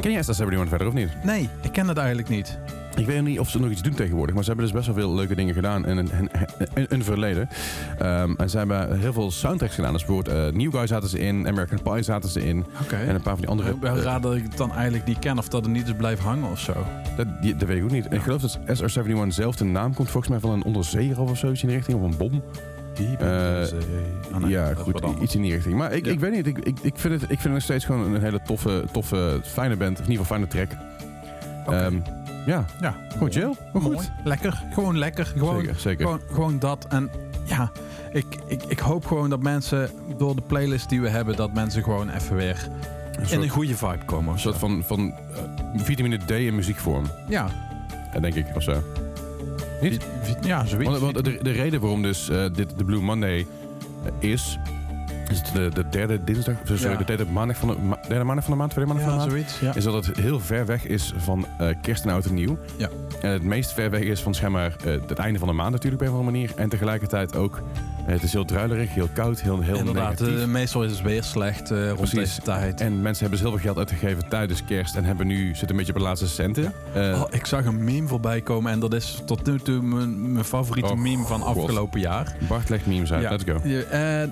Ken 0.00 0.12
jij 0.12 0.22
SR71 0.24 0.68
verder 0.68 0.86
of 0.86 0.92
niet? 0.94 1.08
nee, 1.24 1.48
ik 1.62 1.72
ken 1.72 1.88
het 1.88 1.96
eigenlijk 1.98 2.28
niet. 2.28 2.58
Ik 2.96 3.06
weet 3.06 3.22
niet 3.22 3.38
of 3.38 3.48
ze 3.50 3.60
nog 3.60 3.70
iets 3.70 3.82
doen 3.82 3.94
tegenwoordig, 3.94 4.34
maar 4.34 4.44
ze 4.44 4.50
hebben 4.50 4.66
dus 4.68 4.74
best 4.74 4.86
wel 4.86 4.96
veel 5.04 5.14
leuke 5.14 5.34
dingen 5.34 5.54
gedaan 5.54 5.86
in 5.86 6.10
een, 6.88 7.04
verleden. 7.04 7.48
Ehm, 7.98 8.34
en 8.36 8.50
ze 8.50 8.58
hebben 8.58 8.98
heel 9.00 9.12
veel 9.12 9.30
soundtracks 9.30 9.74
gedaan. 9.74 9.92
Dus 9.92 10.04
bijvoorbeeld 10.04 10.36
eh, 10.36 10.60
New 10.60 10.74
Guy 10.74 10.86
zaten 10.86 11.08
ze 11.08 11.18
in, 11.18 11.46
American 11.48 11.82
Pie 11.82 12.02
zaten 12.02 12.28
ze 12.30 12.46
in. 12.46 12.64
En 12.90 13.14
een 13.14 13.22
paar 13.22 13.32
van 13.32 13.40
die 13.40 13.48
andere... 13.48 13.78
Wel 13.80 13.96
raar 13.96 14.20
dat 14.20 14.34
ik 14.34 14.42
het 14.42 14.56
dan 14.56 14.72
eigenlijk 14.72 15.04
niet 15.06 15.18
ken 15.18 15.38
of 15.38 15.48
dat 15.48 15.64
het 15.64 15.72
niet 15.72 15.86
is 15.86 15.94
blijven 15.96 16.24
hangen 16.24 16.50
of 16.50 16.58
zo. 16.60 16.72
dat, 17.16 17.26
die- 17.42 17.56
dat 17.56 17.68
weet 17.68 17.76
ik 17.78 17.84
ook 17.84 17.90
niet. 17.90 18.06
Ik 18.12 18.20
geloof 18.22 18.40
dat 18.40 18.58
SR71 18.66 19.26
zelf 19.28 19.56
de 19.56 19.64
naam 19.64 19.94
komt 19.94 20.10
volgens 20.10 20.32
mij 20.32 20.40
van 20.40 20.50
een 20.50 20.64
onderzeeër 20.64 21.20
of 21.20 21.38
zoiets 21.38 21.62
in 21.62 21.68
die 21.68 21.76
richting, 21.76 21.98
of 22.02 22.10
een 22.10 22.16
bom. 22.16 22.42
Nee, 22.98 24.50
ja, 24.50 24.68
is 24.68 24.78
goed, 24.78 25.02
iets 25.22 25.34
in 25.34 25.42
die 25.42 25.52
richting. 25.54 25.74
Maar 25.76 25.92
ik, 25.92 26.04
Ja. 26.06 26.12
ik 26.12 26.20
weet 26.20 26.32
niet, 26.32 26.46
ik, 26.46 26.58
ik, 26.58 26.78
ik, 26.82 26.98
vind 26.98 27.12
het, 27.14 27.22
ik 27.22 27.28
vind 27.28 27.42
het 27.42 27.52
nog 27.52 27.62
steeds 27.62 27.84
gewoon 27.84 28.14
een 28.14 28.20
hele 28.20 28.40
toffe, 28.42 28.84
toffe 28.92 29.40
fijne 29.44 29.76
band. 29.76 29.98
Of 29.98 30.04
in 30.04 30.10
ieder 30.10 30.26
geval 30.26 30.38
fijne 30.46 30.66
track. 30.66 30.80
Ehm, 31.66 31.96
ja, 32.46 32.64
ja, 32.80 32.94
gewoon 33.12 33.30
chill. 33.32 33.54
Maar 33.72 33.82
goed. 33.82 33.92
Mooi. 33.94 34.08
Lekker. 34.24 34.62
Gewoon 34.72 34.98
lekker. 34.98 35.26
Gewoon, 35.26 35.60
Zeker, 35.60 35.74
zeker. 35.80 36.04
Gewoon, 36.04 36.20
gewoon 36.32 36.58
dat. 36.58 36.86
En 36.88 37.10
ja, 37.44 37.70
ik, 38.12 38.26
ik, 38.46 38.62
ik 38.62 38.78
hoop 38.78 39.06
gewoon 39.06 39.30
dat 39.30 39.42
mensen 39.42 39.90
door 40.16 40.34
de 40.36 40.42
playlist 40.42 40.88
die 40.88 41.00
we 41.00 41.08
hebben, 41.08 41.36
dat 41.36 41.52
mensen 41.54 41.82
gewoon 41.82 42.08
even 42.10 42.36
weer 42.36 42.68
Een 43.20 43.30
in 43.30 43.42
een 43.42 43.48
goede 43.48 43.76
vibe 43.76 44.04
komen. 44.04 44.32
een 44.32 44.38
soort 44.38 44.56
van, 44.56 44.82
van 44.86 45.12
eh, 45.34 45.82
vitamine 45.82 46.16
D 46.26 46.30
in 46.30 46.54
muziekvorm, 46.54 47.04
Ja, 47.28 47.46
eh, 48.12 48.20
denk 48.22 48.34
ik, 48.34 48.46
of 48.54 48.62
zo. 48.62 48.82
Niet? 49.80 50.06
ja 50.42 50.66
zoiets. 50.66 50.98
Want, 50.98 51.12
want 51.12 51.24
de, 51.24 51.38
de 51.42 51.50
reden 51.50 51.80
waarom 51.80 52.02
dus 52.02 52.28
eh, 52.28 52.44
dit 52.52 52.78
de 52.78 52.84
Blue 52.84 53.00
Monday 53.00 53.46
eh, 54.04 54.30
is, 54.30 54.58
Is 55.30 55.42
de, 55.52 55.68
de 55.74 55.88
derde 55.90 56.24
dinsdag, 56.24 56.54
sorry, 56.64 56.90
Ja. 56.92 56.96
de 56.96 57.04
derde 57.04 57.24
maandag 57.26 57.56
van 57.56 57.68
de, 57.68 57.76
ma- 57.78 57.98
derde 58.08 58.24
maandag 58.24 58.44
van 58.44 58.52
de 58.52 58.58
maand, 58.58 58.70
tweede 58.72 58.92
maandag 58.92 59.08
Ja, 59.12 59.18
van 59.18 59.28
de 59.28 59.34
maand? 59.34 59.48
zoiets. 59.50 59.60
Ja. 59.60 59.74
Is 59.74 59.84
dat 59.84 60.06
het 60.06 60.16
heel 60.16 60.40
ver 60.40 60.66
weg 60.66 60.86
is 60.86 61.12
van 61.16 61.46
eh, 61.58 61.68
kerst 61.82 62.04
en 62.04 62.10
oud 62.10 62.24
en 62.24 62.34
nieuw. 62.34 62.58
Ja. 62.76 62.88
En 63.22 63.30
het 63.30 63.42
meest 63.42 63.72
ver 63.72 63.90
weg 63.90 64.00
is 64.00 64.20
van 64.22 64.34
eh, 64.34 64.64
het 64.84 65.18
einde 65.18 65.38
van 65.38 65.48
de 65.48 65.54
maand 65.54 65.72
natuurlijk 65.72 66.02
op 66.02 66.08
een 66.08 66.14
of 66.14 66.18
andere 66.20 66.36
manier. 66.38 66.52
En 66.56 66.68
tegelijkertijd 66.68 67.36
ook, 67.36 67.62
eh, 68.06 68.12
het 68.12 68.22
is 68.22 68.32
heel 68.32 68.44
druilerig, 68.44 68.94
heel 68.94 69.08
koud, 69.12 69.40
heel, 69.40 69.60
heel 69.60 69.76
Inderdaad, 69.76 70.20
negatief. 70.20 70.40
eh, 70.42 70.46
meestal 70.48 70.84
is 70.84 70.90
het 70.90 71.02
weer 71.02 71.22
slecht 71.22 71.70
eh, 71.70 71.84
rond 71.86 71.96
Precies. 71.96 72.18
deze 72.18 72.40
tijd. 72.42 72.80
En 72.80 73.02
mensen 73.02 73.20
hebben 73.26 73.30
dus 73.30 73.40
heel 73.40 73.50
veel 73.58 73.66
geld 73.72 73.78
uitgegeven 73.78 74.28
tijdens 74.28 74.64
kerst 74.64 74.96
en 74.96 75.04
hebben 75.04 75.26
nu, 75.26 75.46
zitten 75.48 75.70
een 75.70 75.76
beetje 75.76 75.92
op 75.92 75.98
de 75.98 76.04
laatste 76.04 76.28
centen. 76.28 76.72
Eh, 76.94 77.08
Oh, 77.20 77.22
ik 77.30 77.46
zag 77.46 77.64
een 77.64 77.84
meme 77.84 78.08
voorbij 78.08 78.40
komen 78.40 78.72
en 78.72 78.80
dat 78.80 78.94
is 78.94 79.22
tot 79.26 79.46
nu 79.46 79.58
toe 79.58 79.82
mijn, 79.82 80.32
mijn 80.32 80.44
favoriete 80.44 80.92
Oh, 80.92 80.98
meme 80.98 81.24
van 81.24 81.40
God. 81.40 81.56
afgelopen 81.56 82.00
jaar. 82.00 82.36
Bart 82.48 82.68
legt 82.68 82.86
memes 82.86 83.12
uit, 83.12 83.30
let's 83.30 83.44
go. 83.44 83.60
Eh, 83.64 84.22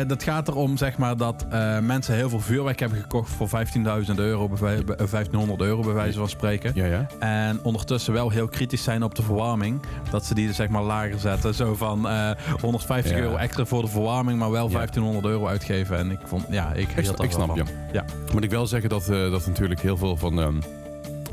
eh, 0.00 0.08
dat 0.08 0.22
gaat 0.22 0.45
erom 0.48 0.76
zeg 0.76 0.98
maar, 0.98 1.16
dat 1.16 1.46
eh, 1.50 1.78
mensen 1.78 2.14
heel 2.14 2.28
veel 2.28 2.40
vuurwerk 2.40 2.80
hebben 2.80 2.98
gekocht 3.00 3.30
voor 3.30 3.48
15.000 3.48 4.14
euro, 4.18 4.48
bij 4.48 4.58
wij- 4.58 4.84
bij- 4.84 4.96
eh, 4.96 5.06
1500 5.06 5.60
euro 5.60 5.82
bij 5.82 5.92
wijze 5.92 6.18
van 6.18 6.28
spreken. 6.28 6.72
Ja, 6.74 6.84
ja. 6.84 7.06
En 7.18 7.58
ondertussen 7.62 8.12
wel 8.12 8.30
heel 8.30 8.48
kritisch 8.48 8.82
zijn 8.82 9.02
op 9.02 9.14
de 9.14 9.22
verwarming. 9.22 9.80
Dat 10.10 10.24
ze 10.24 10.34
die 10.34 10.52
zeg 10.52 10.68
maar 10.68 10.82
lager 10.82 11.18
zetten. 11.18 11.54
Zo 11.54 11.74
van 11.74 12.08
eh, 12.08 12.30
150 12.60 13.16
Ja. 13.16 13.22
euro 13.22 13.36
extra 13.36 13.64
voor 13.64 13.82
de 13.82 13.88
verwarming, 13.88 14.38
maar 14.38 14.50
wel 14.50 14.66
Ja. 14.66 14.72
1500 14.72 15.26
euro 15.26 15.46
uitgeven. 15.46 15.98
En 15.98 16.10
ik 16.10 16.18
vond, 16.24 16.44
ja, 16.50 16.72
ik, 16.72 16.88
snap 17.30 17.56
je. 17.56 17.62
Ja. 17.92 18.04
Moet 18.32 18.44
ik 18.44 18.50
wel 18.50 18.66
zeggen 18.66 18.88
dat, 18.88 19.08
eh, 19.08 19.30
dat 19.30 19.46
natuurlijk 19.46 19.80
heel 19.80 19.96
veel 19.96 20.16
van... 20.16 20.62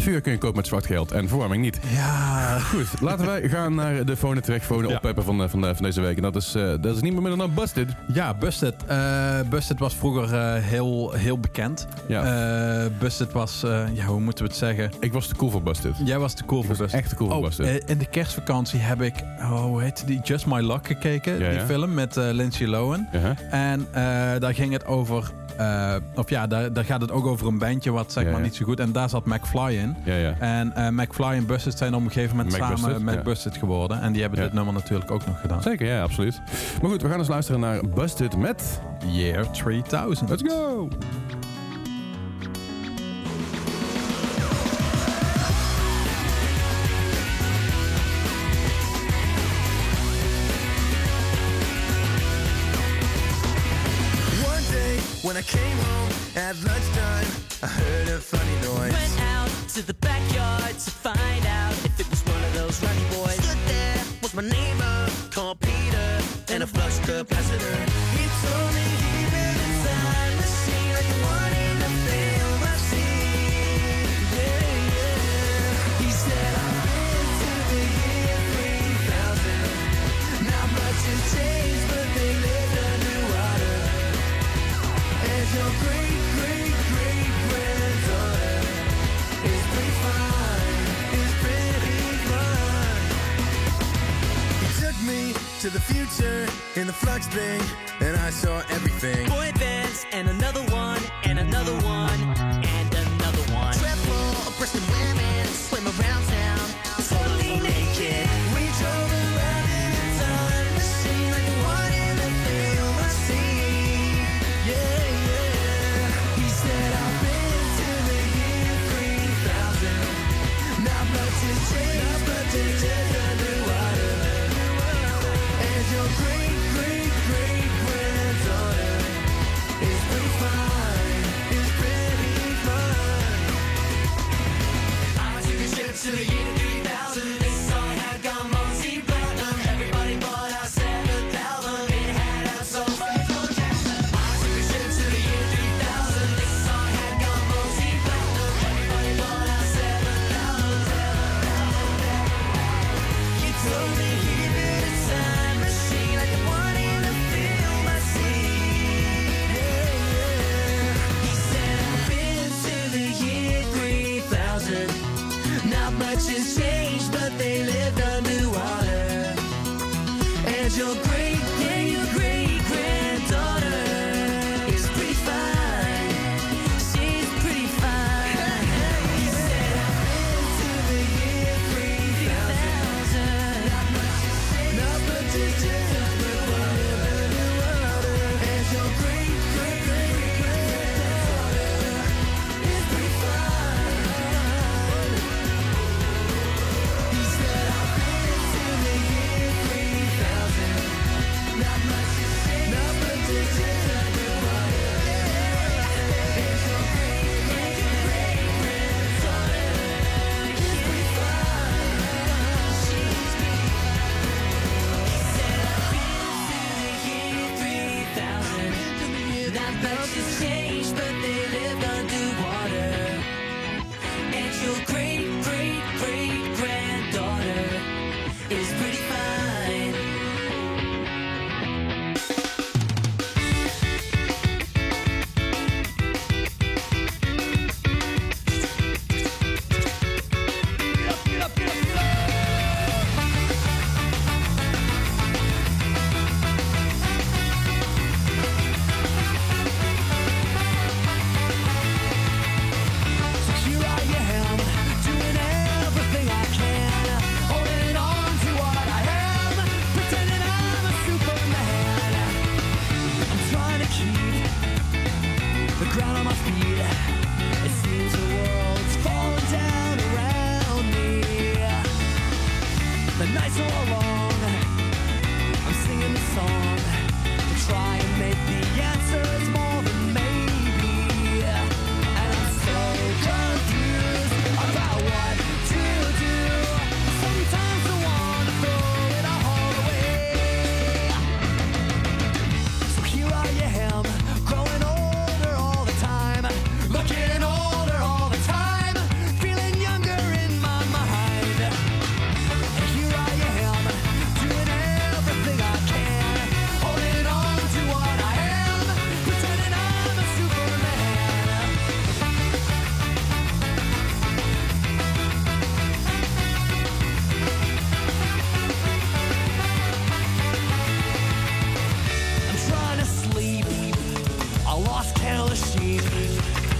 vuur 0.03 0.21
kun 0.21 0.31
je 0.31 0.37
kopen 0.37 0.55
met 0.55 0.67
zwart 0.67 0.85
geld 0.85 1.11
en 1.11 1.27
verwarming 1.27 1.63
niet. 1.63 1.79
Ja, 1.93 2.59
Goed, 2.59 2.87
laten 3.01 3.25
wij 3.25 3.49
gaan 3.49 3.75
naar 3.75 4.05
de 4.05 4.17
phone 4.17 4.41
track, 4.41 4.61
phone 4.61 4.87
Ja. 4.87 4.95
oppeppen 4.95 5.23
van, 5.23 5.49
van, 5.49 5.61
de- 5.61 5.75
van 5.75 5.83
deze 5.85 6.01
week. 6.01 6.15
En 6.15 6.21
dat 6.21 6.35
is, 6.35 6.55
eh, 6.55 6.63
dat 6.81 6.95
is 6.95 7.01
niet 7.01 7.13
meer 7.13 7.21
minder 7.21 7.37
dan 7.39 7.53
Busted. 7.53 7.87
Ja, 8.13 8.33
Busted. 8.33 8.75
Eh, 8.87 9.39
Busted 9.49 9.79
was 9.79 9.95
vroeger 9.95 10.33
eh, 10.33 10.63
heel, 10.63 11.11
heel 11.11 11.39
bekend. 11.39 11.87
Ja. 12.07 12.23
Eh, 12.83 12.89
Busted 12.99 13.31
was, 13.31 13.63
eh, 13.63 13.83
ja, 13.93 14.05
hoe 14.05 14.19
moeten 14.19 14.43
we 14.43 14.49
het 14.49 14.59
zeggen? 14.59 14.91
ik 14.99 15.13
was 15.13 15.27
te 15.27 15.35
cool 15.35 15.51
voor 15.51 15.63
Busted. 15.63 15.93
Jij 16.05 16.19
was 16.19 16.33
te 16.33 16.45
cool 16.45 16.61
Ik 16.61 16.67
voor 16.67 16.77
Busted. 16.77 16.99
echt 16.99 17.09
te 17.09 17.15
cool 17.15 17.29
voor 17.29 17.37
Oh, 17.39 17.43
Busted. 17.45 17.65
eh, 17.83 17.89
in 17.89 17.97
de 17.97 18.05
kerstvakantie 18.09 18.79
heb 18.79 19.01
ik, 19.01 19.13
oh, 19.39 19.61
hoe 19.63 19.81
heet 19.81 20.03
die? 20.07 20.19
Just 20.23 20.45
My 20.45 20.61
Luck 20.61 20.87
gekeken. 20.87 21.31
Ja, 21.39 21.49
die 21.49 21.59
ja. 21.59 21.65
film 21.65 21.93
met 21.93 22.17
eh, 22.17 22.23
Lindsay 22.31 22.67
Lohan. 22.67 23.07
Ja, 23.11 23.35
En 23.49 23.87
eh, 23.91 24.03
daar 24.39 24.53
ging 24.53 24.73
het 24.73 24.85
over, 24.85 25.31
eh, 25.57 25.95
of 26.15 26.29
ja, 26.29 26.47
daar, 26.47 26.73
daar 26.73 26.85
gaat 26.85 27.01
het 27.01 27.11
ook 27.11 27.25
over 27.25 27.47
een 27.47 27.57
bandje 27.57 27.91
wat 27.91 28.11
zeg 28.11 28.23
Ja, 28.23 28.29
maar 28.29 28.39
ja. 28.39 28.45
niet 28.45 28.55
zo 28.55 28.65
goed. 28.65 28.79
En 28.79 28.91
daar 28.91 29.09
zat 29.09 29.25
McFly 29.25 29.73
in. 29.75 29.95
ja, 30.03 30.15
ja. 30.15 30.35
En 30.39 30.75
eh, 30.75 30.89
McFly 30.89 31.25
en 31.25 31.45
Busted 31.45 31.77
zijn 31.77 31.95
op 31.95 32.01
een 32.01 32.11
gegeven 32.11 32.35
moment 32.35 32.57
Mac 32.57 32.77
samen 32.77 32.91
Busted, 32.91 33.13
ja. 33.15 33.21
Busted 33.21 33.57
geworden. 33.57 34.01
En 34.01 34.11
die 34.11 34.21
hebben 34.21 34.39
dit 34.39 34.53
nummer 34.53 34.73
natuurlijk 34.73 35.11
ook 35.11 35.25
nog 35.25 35.41
gedaan. 35.41 35.61
Zeker, 35.61 35.87
ja, 35.87 36.01
absoluut. 36.01 36.41
Maar 36.81 36.89
goed, 36.89 37.01
we 37.01 37.09
gaan 37.09 37.19
eens 37.19 37.27
luisteren 37.27 37.59
naar 37.59 37.79
Busted 37.95 38.37
met... 38.37 38.81
Year 39.07 39.51
3000. 39.51 40.29
Let's 40.29 40.43
go! 40.53 40.87
At 56.43 56.55
lunchtime, 56.57 57.27
I 57.61 57.67
heard 57.67 58.07
a 58.09 58.19
funny 58.19 58.55
noise. 58.67 58.91
Went 58.91 59.21
out 59.21 59.49
to 59.69 59.81
the 59.81 59.93
backyard 59.93 60.77
to 60.77 60.91
find 60.91 61.45
out 61.45 61.71
if 61.85 61.97
it 62.01 62.09
was 62.09 62.21
one 62.25 62.43
of 62.43 62.53
those 62.53 62.83
runny 62.83 63.05
boys. 63.15 63.41
Stood 63.43 63.57
there 63.67 64.03
was 64.21 64.33
my 64.33 64.43
neighbor 64.43 65.09
called 65.31 65.59
Peter 65.61 66.21
and 66.49 66.63
a 66.63 66.67
flush 66.67 66.99
capacitor. 67.07 68.02
Future 96.13 96.47
in 96.75 96.87
the 96.87 96.93
flux 96.93 97.27
thing, 97.27 97.61
and 97.99 98.15
I 98.17 98.29
saw 98.29 98.59
everything. 98.69 99.27
Boy 99.29 99.51
bands 99.59 100.05
and 100.11 100.29
another 100.29 100.61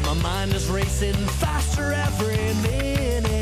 My 0.06 0.14
mind 0.22 0.54
is 0.54 0.70
racing 0.70 1.14
faster 1.14 1.94
every 1.94 2.54
minute. 2.62 3.33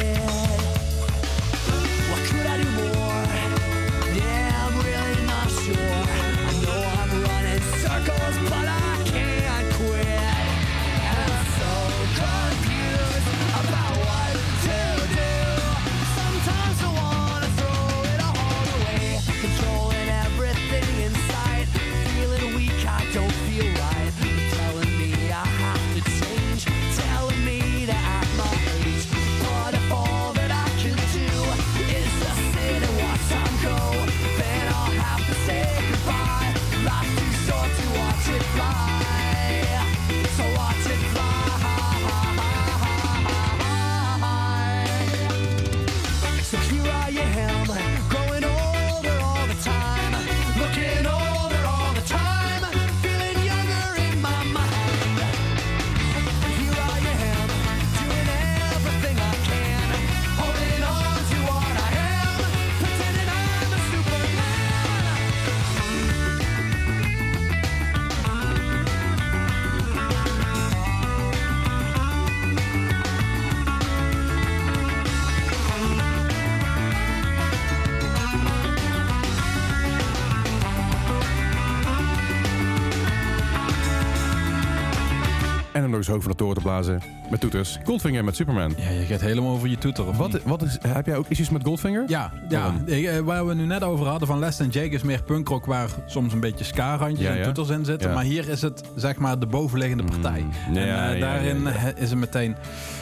Nog 85.92 86.00
eens 86.00 86.08
hoog 86.10 86.22
van 86.22 86.32
de 86.32 86.38
toren 86.38 86.56
te 86.56 86.62
blazen 86.62 87.02
met 87.30 87.40
toeters. 87.40 87.80
Goldfinger 87.84 88.24
met 88.24 88.36
Superman. 88.36 88.74
Ja, 88.78 88.90
je 88.90 89.06
gaat 89.06 89.22
helemaal 89.22 89.52
over 89.52 89.70
je 89.70 89.78
toeter. 89.78 90.08
of 90.08 90.20
niet? 90.20 90.32
Wat, 90.32 90.42
wat 90.44 90.62
is, 90.62 90.78
heb 90.88 91.06
jij 91.06 91.16
ook 91.18 91.26
issues 91.28 91.50
met 91.50 91.64
Goldfinger? 91.64 92.04
Ja, 92.08 92.32
ja. 92.50 92.60
Waarom? 92.62 92.88
Eh, 92.88 93.20
waar 93.20 93.48
we 93.48 93.54
nu 93.54 93.66
net 93.66 93.84
over 93.84 94.06
hadden 94.06 94.28
van 94.28 94.40
Les 94.40 94.58
Jake 94.58 94.90
is 94.90 95.04
meer 95.04 95.24
punkrock 95.24 95.66
waar 95.66 95.90
soms 96.06 96.34
een 96.34 96.40
beetje 96.40 96.64
ska-randjes 96.66 97.28
Ja, 97.28 97.36
en 97.36 97.44
toeters 97.44 97.70
in 97.70 97.86
zitten. 97.86 98.10
Ja. 98.10 98.16
Maar 98.16 98.24
hier 98.24 98.50
is 98.50 98.62
het 98.62 98.84
zeg 98.96 99.18
maar 99.18 99.40
de 99.40 99.46
bovenliggende 99.48 100.04
partij. 100.04 100.46
Mm, 100.68 100.76
ja, 100.76 101.08
en 101.10 101.14
eh, 101.16 101.22
daarin 101.22 101.68
eh, 101.68 101.84
is 101.96 102.10
het 102.10 102.20
meteen... 102.20 102.56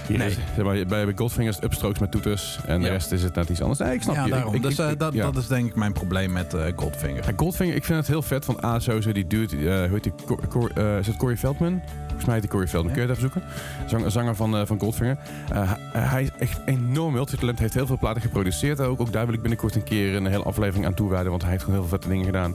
Nee. 0.08 0.28
is- 0.28 0.38
zeg 0.56 0.66
maar, 0.66 0.86
bij 0.86 1.14
Goldfinger 1.16 1.50
is 1.50 1.56
het 1.56 1.66
upstrokes 1.66 2.00
met 2.00 2.12
toeters. 2.12 2.60
En 2.66 2.82
de 2.82 2.88
rest 2.90 3.12
is 3.12 3.24
het 3.24 3.36
net 3.36 3.50
iets 3.50 3.62
anders. 3.62 3.80
Nee, 3.80 3.94
ik 3.94 4.02
snap 4.02 4.16
ja, 4.16 4.26
je. 4.26 4.32
Daarom. 4.32 4.54
ik- 4.56 4.62
dus 4.62 4.80
ik- 4.80 5.00
dat, 5.00 5.14
dat 5.14 5.38
is 5.38 5.48
denk 5.48 5.68
ik 5.68 5.76
mijn 5.76 5.94
probleem 5.94 6.32
met 6.32 6.56
Goldfinger. 6.76 7.24
Goldfinger, 7.36 7.76
ik 7.76 7.84
vind 7.86 7.98
het 7.98 8.08
heel 8.08 8.22
vet. 8.22 8.46
Van 8.46 8.64
A, 8.64 8.80
sowieso 8.80 9.12
die 9.12 9.28
dude, 9.28 9.56
hoe 9.58 9.90
heet 9.92 10.04
die? 10.04 10.14
Cor, 10.26 10.48
Cor- 10.48 10.78
is 11.00 11.08
het 11.08 11.16
Corey 11.18 11.38
Feldman? 11.38 11.82
Volgens 12.20 12.26
mij 12.26 12.34
heet 12.34 12.42
die 12.44 12.52
Corey 12.52 12.68
Feldman. 12.68 12.94
Kun 12.94 13.02
je 13.04 13.10
even 13.10 13.22
zoeken? 13.22 13.42
Zang- 13.88 14.12
zanger 14.12 14.36
van, 14.36 14.58
eh, 14.58 14.66
van 14.66 14.80
Goldfinger. 14.80 15.18
Eh, 15.52 15.72
hij- 15.92 16.24
is 16.24 16.30
echt 16.40 16.60
enorm 16.66 17.14
multitalent. 17.14 17.60
Heeft 17.60 17.74
heel 17.74 17.86
veel 17.86 17.98
platen 17.98 18.22
geproduceerd 18.22 18.80
ook. 18.82 19.00
Ook 19.02 19.12
daar 19.12 19.26
wil 19.26 19.34
ik 19.34 19.42
binnenkort 19.42 19.76
een 19.76 19.84
keer 19.84 20.16
een 20.16 20.26
hele 20.26 20.44
aflevering 20.44 20.86
aan 20.86 20.94
toewijden. 20.94 21.30
Want 21.30 21.42
hij 21.42 21.52
heeft 21.52 21.64
gewoon 21.64 21.80
heel 21.80 21.88
veel 21.90 21.98
vette 21.98 22.12
dingen 22.14 22.26
gedaan. 22.26 22.54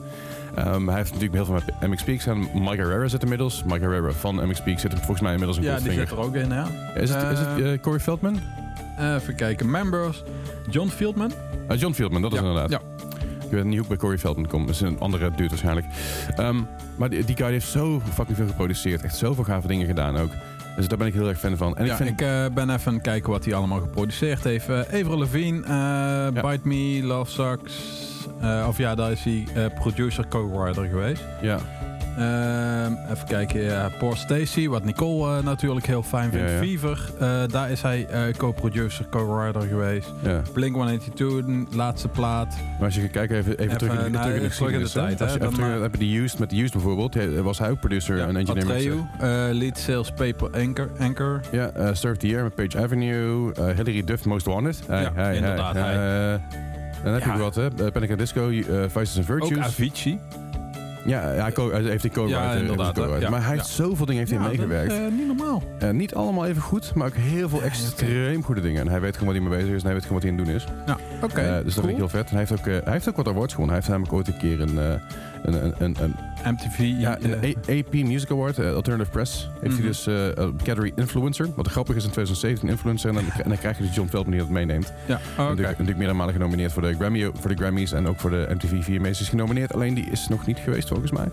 Ehm, 0.54 0.86
hij 0.86 0.96
heeft 0.96 1.12
natuurlijk 1.12 1.34
heel 1.34 1.44
veel 1.44 1.54
met 1.80 1.90
MX 1.90 2.02
Peak 2.04 2.20
gedaan. 2.20 2.38
Mike 2.54 2.76
Herrera 2.76 3.08
zit 3.08 3.22
inmiddels. 3.22 3.62
Mike 3.64 3.80
Herrera 3.80 4.10
van 4.12 4.34
MX 4.48 4.60
zit 4.64 4.92
er 4.92 4.96
volgens 4.98 5.20
mij 5.20 5.30
inmiddels 5.32 5.58
in 5.58 5.64
Ja, 5.64 5.68
die 5.68 5.78
Goldfinger. 5.78 6.08
zit 6.08 6.18
er 6.18 6.24
ook 6.24 6.34
in, 6.34 6.48
ja. 6.48 6.66
Is 7.00 7.10
het, 7.10 7.32
is 7.32 7.38
het 7.38 7.60
Eh, 7.60 7.80
Corey 7.80 8.00
Feldman? 8.00 8.40
Even 8.98 9.34
kijken. 9.34 9.70
Members. 9.70 10.22
John 10.70 10.88
Fieldman. 10.88 11.32
John 11.76 11.92
Fieldman, 11.94 12.22
dat 12.22 12.32
is 12.32 12.38
Ja, 12.38 12.44
inderdaad. 12.44 12.70
ja. 12.70 12.80
Weet 13.54 13.64
niet 13.64 13.74
hoe 13.74 13.82
ik 13.82 13.88
bij 13.88 13.96
Corey 13.96 14.18
Feldman 14.18 14.46
kom. 14.46 14.66
Dat 14.66 14.74
is 14.74 14.80
een 14.80 15.00
andere 15.00 15.30
dude 15.30 15.48
waarschijnlijk. 15.48 15.86
Ehm, 16.36 16.56
maar 16.96 17.10
die, 17.10 17.24
die 17.24 17.36
guy 17.36 17.50
heeft 17.50 17.68
zo 17.68 18.00
fucking 18.12 18.36
veel 18.36 18.46
geproduceerd. 18.46 19.02
Echt 19.02 19.16
zoveel 19.16 19.44
gave 19.44 19.66
dingen 19.68 19.86
gedaan 19.86 20.16
ook. 20.16 20.30
Dus 20.76 20.88
daar 20.88 20.98
ben 20.98 21.06
ik 21.06 21.12
heel 21.12 21.28
erg 21.28 21.38
fan 21.38 21.56
van. 21.56 21.76
En 21.76 21.84
ja, 21.84 21.90
ik 21.90 21.96
vind... 21.96 22.10
ik 22.10 22.20
eh, 22.20 22.44
ben 22.54 22.70
even 22.70 22.86
aan 22.86 22.94
het 22.94 23.02
kijken 23.02 23.30
wat 23.30 23.44
hij 23.44 23.54
allemaal 23.54 23.80
geproduceerd 23.80 24.44
heeft. 24.44 24.68
Eh 24.68 24.78
Avril 24.78 25.18
Lavigne, 25.18 25.62
eh, 25.62 26.42
Bite 26.50 26.68
Me, 26.68 27.00
Love 27.02 27.30
Sucks. 27.30 27.72
Of 28.68 28.78
ja, 28.78 28.94
daar 28.94 29.10
is 29.12 29.24
hij 29.24 29.70
producer, 29.74 30.28
co-writer 30.28 30.84
geweest. 30.84 31.22
ja. 31.40 31.58
Ehm, 32.18 32.92
even 33.12 33.26
kijken, 33.28 33.60
ja, 33.62 33.90
Poor 33.98 34.16
Stacy, 34.16 34.68
wat 34.68 34.84
Nicole 34.84 35.36
eh, 35.38 35.44
natuurlijk 35.44 35.86
heel 35.86 36.02
fijn 36.02 36.30
vindt. 36.30 36.50
Ja, 36.50 36.54
ja. 36.56 36.62
Fever, 36.62 37.10
eh, 37.20 37.42
daar 37.50 37.70
is 37.70 37.82
hij 37.82 38.06
eh, 38.06 38.20
co-producer, 38.36 39.06
co-writer 39.10 39.62
geweest. 39.62 40.08
ja. 40.22 40.40
Blink-182, 40.52 41.16
de 41.16 41.64
laatste 41.76 42.08
plaat. 42.08 42.54
Maar 42.78 42.84
als 42.84 42.94
je 42.94 43.08
kijken, 43.08 43.36
even, 43.36 43.58
even, 43.58 43.78
terug, 43.78 43.92
in, 43.98 44.04
de- 44.04 44.10
nou, 44.10 44.24
terug 44.24 44.36
in 44.36 44.42
de 44.42 44.54
terug 44.54 44.72
in 44.72 44.78
de 44.78 44.84
geschiedenis, 44.84 44.94
hè. 44.94 45.00
tijd, 45.00 45.18
hè, 45.18 45.24
Als 45.24 45.34
je 45.56 45.62
heb 45.82 45.94
je 45.94 45.98
de 45.98 46.18
Used, 46.18 46.38
met 46.38 46.50
de 46.50 46.56
Used 46.56 46.72
bijvoorbeeld. 46.72 47.16
Was 47.42 47.58
hij 47.58 47.70
ook 47.70 47.80
producer 47.80 48.20
en 48.20 48.36
engineer. 48.36 48.66
met, 48.66 48.76
Atreu, 48.76 49.52
lead 49.54 49.78
sales 49.78 50.10
paper 50.12 50.50
anchor. 50.60 50.90
anchor. 50.98 51.40
Ja, 51.52 51.94
Surf 51.94 52.16
the 52.16 52.26
Year 52.26 52.42
met 52.42 52.54
Page 52.54 52.82
Avenue. 52.84 53.52
Hillary 53.54 54.04
Duff, 54.04 54.24
Most 54.24 54.46
Wanted. 54.46 54.80
Hey, 54.86 55.02
Ja, 55.02 55.10
hey, 55.14 55.36
inderdaad, 55.36 55.74
hey. 55.74 56.40
dan 57.04 57.12
heb 57.12 57.22
je 57.24 57.38
wat, 57.38 57.54
hè. 57.54 57.90
Panic 57.92 58.18
Disco, 58.18 58.48
Vices 58.88 59.16
and 59.18 59.30
Ook 59.30 59.38
Virtues. 59.46 59.64
Avicii. 59.64 60.18
Ja, 61.04 61.20
hij, 61.20 61.52
heeft 61.82 62.02
die 62.02 62.10
co-writer. 62.10 62.42
Ja, 62.42 62.52
inderdaad. 62.52 62.96
Ja, 62.96 63.30
Maar 63.30 63.40
hij 63.40 63.50
ja. 63.50 63.56
heeft 63.56 63.66
zoveel 63.66 64.06
dingen 64.06 64.26
heeft 64.26 64.38
hij 64.38 64.48
meegewerkt. 64.48 64.90
dat, 64.90 64.98
eh, 64.98 65.04
niet 65.16 65.26
normaal. 65.26 65.62
Eh, 65.78 65.90
niet 65.90 66.14
allemaal 66.14 66.46
even 66.46 66.62
goed, 66.62 66.94
maar 66.94 67.06
ook 67.06 67.14
heel 67.14 67.48
veel 67.48 67.62
extreem 67.62 68.42
goede 68.42 68.60
dingen. 68.60 68.80
En 68.80 68.88
hij 68.88 69.00
weet 69.00 69.16
gewoon 69.16 69.34
wat 69.34 69.42
hij 69.42 69.50
mee 69.50 69.58
bezig 69.58 69.74
is 69.74 69.80
en 69.80 69.86
hij 69.86 69.94
weet 69.94 70.06
gewoon 70.06 70.22
wat 70.22 70.30
hij 70.30 70.32
aan 70.32 70.38
het 70.38 70.46
doen 70.46 70.56
is. 70.56 70.66
Ja, 70.86 70.98
oké. 71.22 71.40
Eh, 71.40 71.64
dus 71.64 71.64
dat 71.64 71.72
cool. 71.72 71.72
vind 71.74 71.88
ik 71.88 71.96
heel 71.96 72.08
vet. 72.08 72.30
En 72.30 72.36
hij 72.36 72.46
heeft 72.48 72.60
ook, 72.60 72.84
hij 72.84 72.92
heeft 72.92 73.08
ook 73.08 73.16
wat 73.16 73.28
awards 73.28 73.54
gewonnen. 73.54 73.76
Hij 73.76 73.84
heeft 73.86 73.88
namelijk 73.88 74.12
ooit 74.12 74.28
een 74.28 74.48
keer 74.48 74.60
een, 74.60 74.78
eh, 74.78 75.00
een, 75.42 75.64
een, 75.64 75.74
een, 75.78 75.96
een, 76.00 76.14
MTV. 76.44 76.78
ja, 76.98 77.18
een 77.20 77.54
A- 77.68 77.72
AP 77.78 77.92
Music 77.92 78.30
Award, 78.30 78.58
eh, 78.58 78.72
Alternative 78.74 79.10
Press. 79.10 79.48
Heeft 79.52 79.64
Mhm. 79.72 79.74
hij 79.74 79.82
dus 79.82 80.06
eh, 80.06 80.14
een 80.34 80.56
category 80.56 80.92
Influencer. 80.96 81.48
Wat 81.56 81.68
grappig 81.68 81.96
is 81.96 82.04
in 82.04 82.10
2017 82.10 82.68
Influencer. 82.68 83.08
En 83.08 83.14
dan, 83.14 83.24
en 83.42 83.48
dan 83.48 83.58
krijg 83.58 83.78
je 83.78 83.82
dus 83.84 83.94
John 83.94 84.08
Feldman 84.08 84.30
die 84.32 84.40
dat 84.40 84.50
meeneemt. 84.50 84.92
ja, 85.06 85.14
oh, 85.14 85.20
oké. 85.20 85.38
Natuurlijk, 85.42 85.68
natuurlijk 85.68 85.96
meerdere 85.96 86.18
malen 86.18 86.32
genomineerd 86.34 86.72
voor 86.72 86.82
de, 86.82 86.94
Grammy, 86.94 87.30
voor 87.40 87.50
de 87.50 87.56
Grammys 87.56 87.92
en 87.92 88.06
ook 88.08 88.20
voor 88.20 88.30
de 88.30 88.46
MTV 88.54 88.84
VMA's 88.84 89.20
is 89.20 89.28
genomineerd. 89.28 89.74
Alleen 89.74 89.94
die 89.94 90.10
is 90.10 90.28
nog 90.28 90.46
niet 90.46 90.58
geweest 90.58 90.88
volgens 90.88 91.10
mij. 91.10 91.28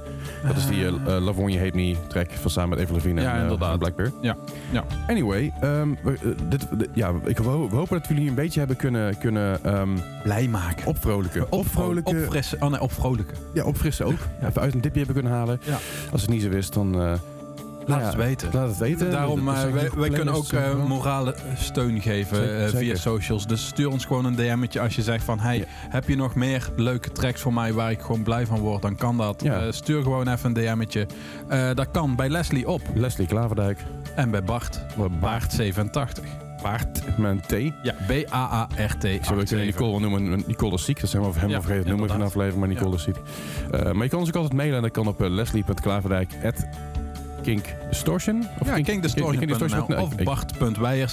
Dat 0.47 0.57
is 0.57 0.67
die 0.67 0.91
Love 0.91 1.41
When 1.41 1.51
You 1.51 1.63
Hate 1.65 1.75
Me 1.75 1.95
track 2.07 2.31
van 2.31 2.51
samen 2.51 2.69
met 2.69 2.79
Avril 2.79 2.95
Lavigne 2.97 3.21
Ja, 3.21 3.35
en, 3.35 3.41
inderdaad. 3.41 3.79
Blackbeard. 3.79 4.13
Ja, 4.21 4.35
ja. 4.71 4.83
Anyway, 5.07 5.53
ehm, 5.61 5.89
we, 6.03 6.35
dit, 6.49 6.67
dit- 6.77 6.89
ja, 6.93 7.11
ik, 7.25 7.37
we 7.37 7.43
hopen 7.49 7.87
dat 7.99 8.07
jullie 8.07 8.29
een 8.29 8.35
beetje 8.35 8.59
hebben 8.59 8.77
kunnen, 8.77 9.17
kunnen 9.17 9.63
ehm, 9.63 9.89
Blij 10.23 10.47
maken. 10.47 10.85
opvrolijken. 10.87 11.51
Opvrolijken. 11.51 12.17
Opfrissen. 12.23 12.61
Oh 12.61 12.69
nee, 12.71 12.81
opvrolijken. 12.81 13.37
ja, 13.53 13.63
opfrissen 13.63 14.05
ook. 14.05 14.17
Even 14.47 14.61
uit 14.61 14.73
een 14.73 14.81
dipje 14.81 15.00
hebben 15.05 15.15
kunnen 15.21 15.31
halen. 15.39 15.59
Ja. 15.63 15.77
Als 16.11 16.21
het 16.21 16.29
niet 16.29 16.41
zo 16.41 16.49
is, 16.49 16.69
dan... 16.69 17.01
eh, 17.01 17.13
Laat 17.85 17.99
ja, 17.99 18.05
het 18.05 18.15
weten. 18.15 18.49
Laat 18.53 18.67
het 18.67 18.77
weten. 18.77 19.11
Daarom, 19.11 19.47
eh, 19.49 19.61
wij, 19.71 19.89
wij 19.95 20.09
kunnen 20.09 20.33
ook 20.33 20.51
eh, 20.51 20.85
morale 20.87 21.35
steun 21.57 22.01
geven 22.01 22.35
Zeker, 22.37 22.69
via 22.69 22.79
zeker. 22.79 22.97
socials. 22.97 23.47
Dus 23.47 23.65
stuur 23.67 23.89
ons 23.89 24.05
gewoon 24.05 24.25
een 24.25 24.35
DM'tje 24.35 24.79
als 24.79 24.95
je 24.95 25.01
zegt 25.01 25.23
van... 25.23 25.39
Hey, 25.39 25.57
Ja. 25.57 25.63
heb 25.67 26.07
je 26.07 26.15
nog 26.15 26.35
meer 26.35 26.69
leuke 26.75 27.11
tracks 27.11 27.41
voor 27.41 27.53
mij 27.53 27.73
waar 27.73 27.91
ik 27.91 28.01
gewoon 28.01 28.23
blij 28.23 28.45
van 28.45 28.59
word? 28.59 28.81
Dan 28.81 28.95
kan 28.95 29.17
dat. 29.17 29.41
Ja. 29.43 29.59
Eh, 29.65 29.71
stuur 29.71 30.01
gewoon 30.03 30.27
even 30.27 30.55
een 30.55 30.75
DM'tje. 30.77 31.07
Eh, 31.47 31.69
dat 31.73 31.91
kan 31.91 32.15
bij 32.15 32.29
Leslie 32.29 32.67
op. 32.67 32.81
Leslie 32.95 33.27
Klaverdijk. 33.27 33.79
En 34.15 34.31
bij 34.31 34.43
Bart. 34.43 34.79
Baart87. 35.21 36.23
Paard 36.61 37.17
met 37.17 37.31
een 37.51 37.71
T. 37.71 37.73
Ja, 37.83 37.93
B-A-A-R-T. 38.07 39.03
Ik 39.03 39.23
zou 39.25 39.43
kunnen 39.43 39.65
Nicole 39.65 39.99
noemen. 39.99 40.43
Nicole 40.47 40.73
is 40.73 40.85
ziek. 40.85 41.01
Dat 41.01 41.09
zijn 41.09 41.23
we 41.23 41.39
hem 41.39 41.49
Ja, 41.49 41.61
vergeten 41.61 41.83
te 41.83 41.89
noemen 41.89 42.07
van 42.09 42.17
de 42.19 42.23
inderdaad. 42.23 42.27
aflevering. 42.27 42.59
Maar 42.59 42.67
Nicole 42.67 42.95
is 42.95 43.03
ziek. 43.03 43.15
Eh, 43.71 43.91
maar 43.91 44.03
je 44.03 44.09
kan 44.09 44.19
ons 44.19 44.27
ook 44.29 44.35
altijd 44.35 44.53
mailen. 44.53 44.75
En 44.75 44.81
dat 44.81 44.91
kan 44.91 45.07
op 45.07 45.21
uh, 45.21 45.29
leslie.klaverdijk 45.29 46.33
Kink 47.41 47.65
Distortion. 47.89 48.45
Of 48.59 48.67
Ja, 48.67 48.73
Kink- 48.73 48.85
kinkdistortion.nl 48.85 50.01
of. 50.01 50.13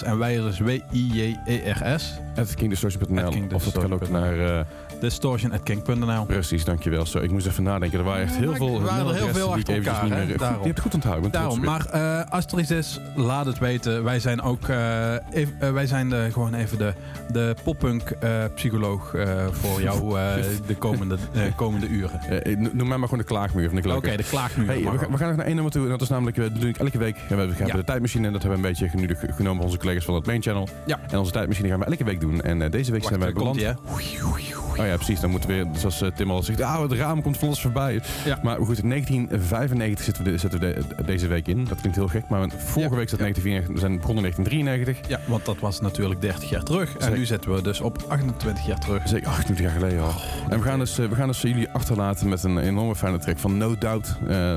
En 0.02 0.18
Weijers 0.18 0.46
is 0.46 0.58
W-I-J-E-R-S. 0.58 2.20
At 2.36 2.54
kinkdistortion.nl. 2.54 3.32
Of 3.54 3.64
dat 3.64 3.82
kan 3.82 3.92
ook 3.92 4.08
naar, 4.08 4.38
eh 4.38 4.64
distortion.king.nl. 5.00 6.24
Precies, 6.26 6.64
dankjewel. 6.64 7.06
Zo, 7.06 7.18
ik 7.18 7.30
moest 7.30 7.46
even 7.46 7.62
nadenken. 7.62 7.98
Er 7.98 8.04
waren 8.04 8.22
echt 8.22 8.36
heel 8.36 8.50
Ja, 8.50 8.56
veel 8.56 8.74
er 8.74 8.82
waren 8.82 9.06
er 9.06 9.14
heel 9.14 9.28
veel 9.34 9.52
achter 9.52 9.74
elkaar, 9.74 10.04
niet 10.04 10.12
meer- 10.26 10.38
Daarom. 10.38 10.58
Je 10.60 10.64
hebt 10.66 10.74
het 10.74 10.80
goed 10.80 10.94
onthouden. 10.94 11.30
Daarom, 11.30 11.60
maar 11.64 11.86
eh, 11.86 12.32
als 12.32 12.46
er 12.46 12.58
iets 12.58 12.70
is, 12.70 13.00
laat 13.16 13.46
het 13.46 13.58
weten. 13.58 14.04
Wij 14.04 14.20
zijn 14.20 14.42
ook 14.42 14.68
eh, 14.68 15.12
even- 15.30 15.54
eh, 15.60 15.72
wij 15.72 15.86
zijn 15.86 16.08
de, 16.08 16.28
gewoon 16.32 16.54
even 16.54 16.78
de, 16.78 16.92
de 17.32 17.54
poppunk 17.64 18.10
eh, 18.10 18.30
psycholoog 18.54 19.14
eh, 19.14 19.46
voor 19.50 19.82
jou 19.82 20.18
eh, 20.18 20.34
de 20.66 20.74
komende, 20.76 21.16
eh, 21.32 21.42
komende 21.56 21.88
uren. 21.88 22.20
Eh, 22.20 22.56
noem 22.56 22.88
mij 22.88 22.96
maar 22.98 23.08
gewoon 23.08 23.18
de 23.18 23.24
klaagmuur. 23.24 23.72
Ik 23.74 23.84
leuk. 23.84 23.96
Oké, 23.96 24.16
de 24.16 24.22
klaagmuur. 24.22 24.66
Hey, 24.66 24.76
we, 24.78 24.98
gaan- 24.98 25.10
we 25.10 25.16
gaan 25.16 25.28
nog 25.28 25.36
naar 25.36 25.46
één 25.46 25.54
nummer 25.54 25.72
toe. 25.72 25.82
En 25.82 25.88
dat 25.90 26.00
is 26.00 26.08
namelijk, 26.08 26.36
we 26.36 26.52
doen 26.52 26.74
elke 26.78 26.98
week. 26.98 27.14
We 27.14 27.20
hebben, 27.28 27.46
we 27.48 27.52
hebben 27.54 27.66
Ja. 27.74 27.80
de 27.80 27.84
tijdmachine. 27.84 28.26
En 28.26 28.32
dat 28.32 28.42
hebben 28.42 28.60
we 28.60 28.66
een 28.68 28.74
beetje 28.78 28.88
genu- 28.98 29.34
genomen 29.34 29.56
van 29.56 29.64
onze 29.64 29.78
collega's 29.78 30.04
van 30.04 30.14
het 30.14 30.26
main 30.26 30.42
channel. 30.42 30.68
Ja. 30.86 30.98
En 31.10 31.18
onze 31.18 31.32
tijdmachine 31.32 31.68
gaan 31.68 31.78
we 31.78 31.84
elke 31.84 32.04
week 32.04 32.20
doen. 32.20 32.40
En 32.40 32.62
eh, 32.62 32.70
deze 32.70 32.92
week 32.92 33.02
Wacht, 33.02 33.14
zijn 33.14 33.32
wij 33.32 33.42
komt 33.42 33.56
beland. 33.56 33.78
hè? 33.86 34.67
Oh 34.80 34.86
ja, 34.86 34.94
precies. 34.96 35.20
Dan 35.20 35.30
moeten 35.30 35.48
we 35.48 35.54
weer, 35.54 35.66
zoals 35.76 36.02
eh, 36.02 36.08
Tim 36.10 36.30
al 36.30 36.42
zegt, 36.42 36.60
ah, 36.60 36.82
het 36.82 36.92
raam 36.92 37.22
komt 37.22 37.38
van 37.38 37.48
ons 37.48 37.60
voorbij. 37.60 38.00
Ja. 38.24 38.38
Maar 38.42 38.56
goed, 38.56 38.88
1995 38.88 40.04
zitten 40.04 40.24
we, 40.24 40.30
de- 40.30 40.38
zitten 40.38 40.60
we 40.60 40.74
de- 40.96 41.04
deze 41.04 41.26
week 41.26 41.46
in. 41.48 41.64
Dat 41.64 41.78
klinkt 41.80 41.96
heel 41.98 42.08
gek. 42.08 42.28
Maar 42.28 42.48
vorige 42.56 42.90
Ja. 42.92 42.96
week 42.98 43.08
zat 43.08 43.18
Ja. 43.18 43.24
1994. 43.24 43.74
We 43.74 43.80
zijn 43.80 43.96
begonnen 44.00 44.24
in 44.24 44.30
1993. 44.30 45.08
Ja, 45.08 45.20
want 45.26 45.44
dat 45.44 45.58
was 45.58 45.80
natuurlijk 45.80 46.20
30 46.20 46.50
jaar 46.50 46.62
terug. 46.62 46.96
En 46.96 47.12
nu 47.12 47.24
zitten 47.26 47.54
we 47.54 47.62
dus 47.62 47.80
op 47.80 48.04
28 48.08 48.66
jaar 48.66 48.78
terug. 48.80 49.08
Zeker 49.08 49.28
28 49.28 49.64
jaar 49.66 49.74
geleden 49.74 50.02
al. 50.02 50.12
en 50.48 50.58
we 50.58 50.64
gaan, 50.64 50.78
dus, 50.78 50.98
eh, 50.98 51.08
we 51.08 51.14
gaan 51.14 51.26
dus 51.28 51.40
jullie 51.42 51.68
achterlaten 51.68 52.28
met 52.28 52.42
een 52.42 52.58
enorme 52.58 52.96
fijne 52.96 53.18
track 53.18 53.38
van 53.38 53.56
No 53.56 53.78
Doubt. 53.78 54.16
Eh 54.28 54.56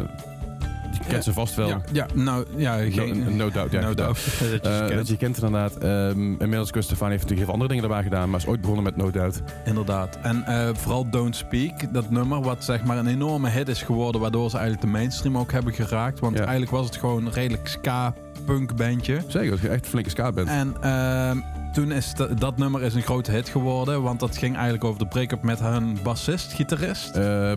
je 0.98 1.04
kent 1.08 1.24
ze 1.24 1.34
vast 1.34 1.56
wel. 1.56 1.68
Ja, 1.68 1.82
ja, 1.92 2.06
nou, 2.14 2.46
ja, 2.56 2.76
No, 2.78 2.90
geen, 2.92 3.36
no 3.36 3.50
Doubt, 3.50 3.72
ja. 3.72 3.82
no 3.82 3.94
doubt. 3.94 4.26
Dat 4.40 4.50
je 4.50 4.60
ze 4.62 4.70
Eh, 4.70 4.78
kent. 4.80 4.94
dat 4.98 5.08
je 5.08 5.18
kent 5.18 5.36
inderdaad. 5.36 5.78
Ehm 5.78 6.20
inmiddels 6.22 6.70
Gwen 6.70 6.84
Stefani 6.84 7.12
heeft 7.12 7.22
natuurlijk 7.24 7.30
heel 7.32 7.46
veel 7.46 7.54
andere 7.54 7.70
dingen 7.70 7.84
erbij 7.84 8.04
gedaan. 8.04 8.30
Maar 8.30 8.40
is 8.40 8.46
ooit 8.48 8.62
begonnen 8.62 8.84
met 8.84 8.96
No 8.98 9.12
Doubt. 9.12 9.42
Inderdaad. 9.66 10.18
En 10.22 10.44
eh, 10.46 10.70
vooral 10.74 11.10
Don't 11.10 11.36
Speak, 11.36 11.94
dat 11.94 12.10
nummer 12.10 12.42
wat 12.42 12.64
zeg 12.64 12.84
maar 12.84 12.98
een 12.98 13.08
enorme 13.08 13.50
hit 13.50 13.68
is 13.68 13.82
geworden, 13.84 14.22
waardoor 14.22 14.50
ze 14.50 14.58
eigenlijk 14.58 14.86
de 14.86 14.92
mainstream 14.92 15.38
ook 15.38 15.52
hebben 15.52 15.74
geraakt. 15.74 16.20
Want 16.20 16.34
Ja. 16.38 16.42
eigenlijk 16.42 16.72
was 16.72 16.86
het 16.86 16.98
gewoon 16.98 17.26
een 17.26 17.32
redelijk 17.34 17.68
ska-punk 17.68 18.76
bandje. 18.76 19.18
Zeker, 19.28 19.70
echt 19.70 19.84
een 19.84 19.90
flinke 19.90 20.10
ska 20.10 20.32
bent. 20.32 20.48
En 20.48 20.76
ehm, 20.82 21.38
toen 21.72 21.92
is 21.92 22.14
dat- 22.14 22.40
dat 22.40 22.58
nummer 22.58 22.82
is 22.82 22.94
een 22.94 23.02
grote 23.02 23.32
hit 23.32 23.50
geworden, 23.50 24.02
want 24.02 24.20
dat 24.20 24.38
ging 24.38 24.54
eigenlijk 24.54 24.84
over 24.84 25.00
de 25.00 25.06
break-up 25.08 25.44
met 25.44 25.60
hun 25.60 25.98
bassist, 26.04 26.54
gitarist. 26.54 27.16
Eh, 27.16 27.52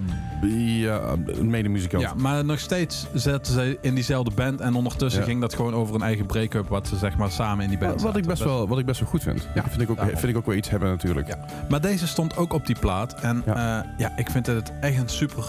ja, 0.76 1.00
medemuzikant. 1.42 2.02
Ja, 2.02 2.14
maar 2.16 2.44
nog 2.44 2.58
steeds 2.58 3.06
zaten 3.14 3.52
ze 3.52 3.78
in 3.80 3.94
diezelfde 3.94 4.30
band 4.34 4.60
en 4.60 4.74
ondertussen 4.74 5.20
Ja. 5.20 5.26
ging 5.26 5.40
dat 5.40 5.54
gewoon 5.54 5.74
over 5.74 5.94
een 5.94 6.02
eigen 6.02 6.26
break-up 6.26 6.68
wat 6.68 6.88
ze 6.88 6.96
zeg 6.96 7.16
maar 7.16 7.30
samen 7.30 7.62
in 7.64 7.70
die 7.70 7.78
band 7.78 7.92
Wat, 7.92 8.02
wat 8.02 8.16
ik 8.16 8.26
best 8.26 8.42
wel, 8.44 8.68
wat 8.68 8.78
ik 8.78 8.86
best 8.86 9.00
wel 9.00 9.08
goed 9.08 9.22
vind. 9.22 9.48
Ja, 9.54 9.62
vind, 9.68 9.80
ik 9.82 9.90
ook, 9.90 9.98
vind 10.00 10.22
ik 10.28 10.36
ook 10.36 10.46
wel 10.46 10.54
iets 10.56 10.70
hebben 10.70 10.88
natuurlijk. 10.88 11.26
Ja. 11.26 11.38
Maar 11.68 11.80
deze 11.80 12.06
stond 12.06 12.36
ook 12.36 12.52
op 12.52 12.66
die 12.66 12.78
plaat 12.78 13.20
en 13.20 13.42
Ja. 13.46 13.54
ja, 13.56 13.94
ja 13.98 14.12
ik 14.16 14.30
vind 14.30 14.46
het 14.46 14.72
echt 14.80 14.98
een 14.98 15.08
super, 15.08 15.44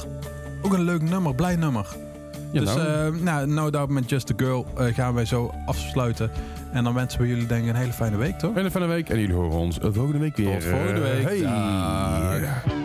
ook 0.62 0.74
een 0.74 0.84
leuk 0.84 1.02
nummer, 1.02 1.36
blij 1.36 1.56
nummer. 1.56 1.88
Ja, 2.56 2.62
dus 2.62 2.76
nou. 2.76 3.16
eh, 3.16 3.22
nou, 3.22 3.48
no 3.48 3.70
doubt 3.70 3.90
met 3.90 4.10
Just 4.10 4.32
a 4.32 4.34
Girl 4.38 4.66
eh, 4.78 4.86
gaan 4.94 5.14
wij 5.14 5.26
zo 5.26 5.54
afsluiten. 5.66 6.32
En 6.72 6.84
dan 6.84 6.94
wensen 6.94 7.22
we 7.22 7.28
jullie 7.28 7.46
denk 7.48 7.64
ik 7.64 7.70
een 7.70 7.76
hele 7.76 7.92
fijne 7.94 8.18
week, 8.18 8.40
toch? 8.40 8.54
Hele 8.56 8.72
fijne 8.72 8.88
week 8.88 9.10
en 9.10 9.20
jullie 9.20 9.36
horen 9.36 9.52
ons 9.60 9.80
eh, 9.80 9.90
volgende 9.92 10.20
week 10.20 10.36
weer. 10.36 10.52
Tot 10.60 10.64
volgende 10.64 11.02
Eh, 11.02 11.24
week. 11.24 11.24
Hey. 11.24 11.42
Dag. 12.42 12.85